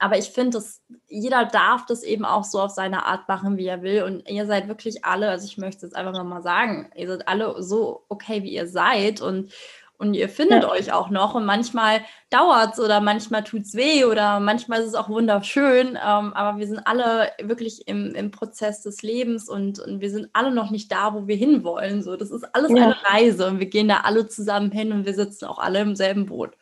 Aber 0.00 0.16
ich 0.16 0.30
finde, 0.30 0.58
dass 0.58 0.80
jeder 1.08 1.44
darf 1.44 1.84
das 1.86 2.04
eben 2.04 2.24
auch 2.24 2.44
so 2.44 2.60
auf 2.60 2.70
seine 2.70 3.04
Art 3.06 3.26
machen, 3.26 3.56
wie 3.56 3.66
er 3.66 3.82
will. 3.82 4.04
Und 4.04 4.28
ihr 4.28 4.46
seid 4.46 4.68
wirklich 4.68 5.04
alle, 5.04 5.28
also 5.30 5.44
ich 5.44 5.58
möchte 5.58 5.78
es 5.78 5.82
jetzt 5.82 5.96
einfach 5.96 6.12
nochmal 6.12 6.42
sagen, 6.42 6.90
ihr 6.94 7.08
seid 7.08 7.26
alle 7.26 7.60
so 7.62 8.04
okay, 8.08 8.44
wie 8.44 8.52
ihr 8.52 8.68
seid. 8.68 9.20
Und 9.20 9.52
und 9.98 10.14
ihr 10.14 10.28
findet 10.28 10.62
ja. 10.62 10.70
euch 10.70 10.92
auch 10.92 11.10
noch 11.10 11.34
und 11.34 11.44
manchmal 11.44 12.00
dauert 12.30 12.74
es 12.74 12.80
oder 12.80 13.00
manchmal 13.00 13.42
tut 13.42 13.62
es 13.62 13.74
weh 13.74 14.04
oder 14.04 14.38
manchmal 14.38 14.80
ist 14.80 14.88
es 14.88 14.94
auch 14.94 15.08
wunderschön, 15.08 15.88
ähm, 15.88 16.32
aber 16.32 16.58
wir 16.58 16.66
sind 16.66 16.86
alle 16.86 17.32
wirklich 17.42 17.88
im, 17.88 18.14
im 18.14 18.30
Prozess 18.30 18.82
des 18.82 19.02
Lebens 19.02 19.48
und, 19.48 19.80
und 19.80 20.00
wir 20.00 20.10
sind 20.10 20.28
alle 20.32 20.52
noch 20.52 20.70
nicht 20.70 20.90
da, 20.92 21.14
wo 21.14 21.26
wir 21.26 21.36
hinwollen. 21.36 22.02
So, 22.02 22.16
das 22.16 22.30
ist 22.30 22.44
alles 22.54 22.70
ja. 22.70 22.76
eine 22.76 22.96
Reise 23.04 23.48
und 23.48 23.58
wir 23.58 23.66
gehen 23.66 23.88
da 23.88 24.00
alle 24.04 24.28
zusammen 24.28 24.70
hin 24.70 24.92
und 24.92 25.04
wir 25.04 25.14
sitzen 25.14 25.46
auch 25.46 25.58
alle 25.58 25.80
im 25.80 25.96
selben 25.96 26.26
Boot 26.26 26.52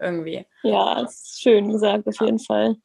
irgendwie. 0.00 0.46
Ja, 0.62 1.02
das 1.02 1.22
ist 1.22 1.42
schön 1.42 1.70
gesagt, 1.70 2.06
auf 2.06 2.20
jeden 2.20 2.38
Fall. 2.38 2.76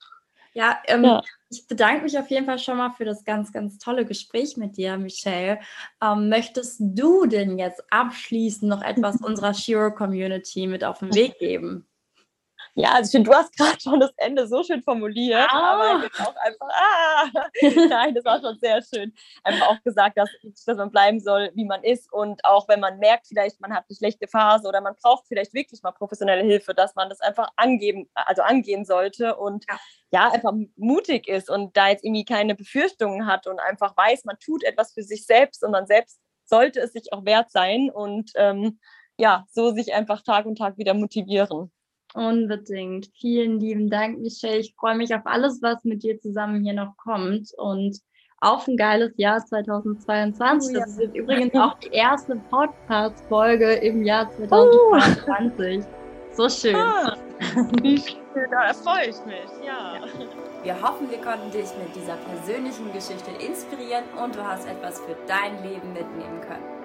Ja, 0.54 0.78
ähm, 0.88 1.06
ja, 1.06 1.22
ich 1.52 1.68
bedanke 1.68 2.04
mich 2.04 2.18
auf 2.18 2.30
jeden 2.30 2.46
Fall 2.46 2.60
schon 2.60 2.78
mal 2.78 2.92
für 2.92 3.04
das 3.04 3.26
ganz, 3.26 3.52
ganz 3.52 3.78
tolle 3.78 4.06
Gespräch 4.06 4.56
mit 4.56 4.78
dir, 4.78 4.98
Michelle. 4.98 5.60
Ähm, 6.02 6.30
möchtest 6.30 6.78
du 6.80 7.26
denn 7.26 7.60
jetzt 7.60 7.84
abschließend 7.92 8.70
noch 8.70 8.82
etwas 8.82 9.18
unserer 9.22 9.54
Shiro-Community 9.54 10.68
mit 10.68 10.84
auf 10.84 11.00
den 11.00 11.14
Weg 11.14 11.38
geben? 11.40 11.86
Ja, 12.74 12.94
also 12.94 13.08
ich 13.08 13.12
finde, 13.12 13.30
du 13.30 13.36
hast 13.36 13.56
gerade 13.58 13.80
schon 13.82 14.00
das 14.00 14.14
Ende 14.16 14.48
so 14.48 14.64
schön 14.64 14.82
formuliert, 14.82 15.48
ah. 15.52 15.74
aber 15.74 16.04
jetzt 16.04 16.20
auch 16.22 16.36
einfach, 16.38 16.70
ah, 16.70 17.26
nein, 17.90 18.16
das 18.16 18.24
war 18.24 18.40
schon 18.40 18.58
sehr 18.60 18.82
schön. 18.82 19.14
Einfach 19.44 19.68
auch 19.68 19.84
gesagt, 19.84 20.18
dass, 20.18 20.30
dass 20.66 20.78
man 20.78 20.90
bleiben 20.90 21.20
soll, 21.20 21.52
wie 21.54 21.66
man 21.66 21.84
ist 21.84 22.12
und 22.14 22.44
auch 22.46 22.70
wenn 22.70 22.80
man 22.80 22.98
merkt, 23.00 23.28
vielleicht 23.28 23.60
man 23.60 23.74
hat 23.74 23.86
eine 23.90 23.98
schlechte 23.98 24.28
Phase 24.28 24.70
oder 24.70 24.80
man 24.80 24.96
braucht 24.96 25.28
vielleicht 25.28 25.54
wirklich 25.54 25.84
mal 25.84 25.92
professionelle 25.92 26.44
Hilfe, 26.44 26.74
dass 26.74 26.96
man 26.96 27.10
das 27.10 27.20
einfach 27.20 27.50
angeben, 27.58 28.10
also 28.14 28.42
angehen 28.42 28.86
sollte 28.86 29.36
und 29.36 29.66
ja, 29.70 29.80
ja 30.12 30.32
einfach 30.32 30.54
mutig 30.78 31.28
ist 31.28 31.50
und 31.50 31.76
da 31.76 31.90
jetzt 31.90 32.06
irgendwie 32.06 32.26
keine 32.26 32.56
Befürchtungen 32.56 33.28
hat 33.28 33.48
und 33.48 33.60
einfach 33.60 33.98
weiß, 33.98 34.24
man 34.24 34.38
tut 34.40 34.64
etwas 34.64 34.94
für 34.94 35.04
sich 35.04 35.26
selbst 35.26 35.62
und 35.64 35.72
man 35.72 35.88
selbst 35.88 36.22
sollte 36.46 36.80
es 36.80 36.94
sich 36.94 37.12
auch 37.12 37.26
wert 37.26 37.52
sein 37.52 37.90
und 37.94 38.32
ähm, 38.36 38.80
ja, 39.18 39.46
so 39.52 39.72
sich 39.72 39.94
einfach 39.94 40.22
Tag 40.22 40.46
und 40.46 40.58
Tag 40.58 40.78
wieder 40.78 40.94
motivieren. 40.94 41.72
Unbedingt. 42.14 43.10
Vielen 43.20 43.60
lieben 43.60 43.90
Dank, 43.90 44.20
Michelle. 44.20 44.60
Ich 44.60 44.76
freue 44.76 44.96
mich 44.96 45.14
auf 45.16 45.26
alles, 45.26 45.62
was 45.62 45.84
mit 45.84 46.04
dir 46.04 46.20
zusammen 46.20 46.64
hier 46.64 46.74
noch 46.74 46.98
kommt 46.98 47.52
und 47.58 47.98
auf 48.42 48.68
ein 48.68 48.76
geiles 48.76 49.14
Jahr 49.18 49.40
2022. 49.46 50.76
Das 50.76 50.90
ist 50.90 51.00
jetzt 51.00 51.16
übrigens 51.16 51.54
auch 51.56 51.76
die 51.76 51.92
erste 51.92 52.36
Podcast-Folge 52.50 53.74
im 53.76 54.04
Jahr 54.04 54.30
2022. 54.32 55.80
Uh. 55.80 55.84
So 56.34 56.50
schön. 56.50 56.76
Ah, 56.76 57.18
wie 57.82 57.98
schön, 58.34 58.50
da 58.50 58.74
freue 58.74 59.10
ich 59.10 59.26
mich, 59.26 59.66
ja. 59.66 60.02
Wir 60.64 60.82
hoffen, 60.82 61.10
wir 61.10 61.20
konnten 61.20 61.52
dich 61.52 61.70
mit 61.78 61.96
dieser 61.96 62.16
persönlichen 62.16 62.92
Geschichte 62.94 63.32
inspirieren 63.46 64.06
und 64.24 64.36
du 64.36 64.44
hast 64.44 64.68
etwas 64.68 65.00
für 65.02 65.16
dein 65.28 65.62
Leben 65.64 65.94
mitnehmen 65.94 66.42
können. 66.42 66.81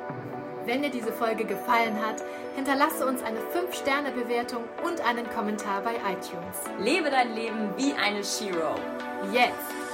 Wenn 0.67 0.83
dir 0.83 0.91
diese 0.91 1.13
Folge 1.13 1.45
gefallen 1.45 2.05
hat, 2.05 2.17
hinterlasse 2.57 3.07
uns 3.07 3.23
eine 3.23 3.39
5-Sterne-Bewertung 3.39 4.65
und 4.85 5.01
einen 5.07 5.31
Kommentar 5.31 5.81
bei 5.83 5.95
iTunes. 5.95 6.57
Lebe 6.81 7.09
dein 7.09 7.37
Leben 7.37 7.73
wie 7.77 7.93
eine 7.93 8.25
Shiro. 8.25 8.75
Jetzt! 9.33 9.86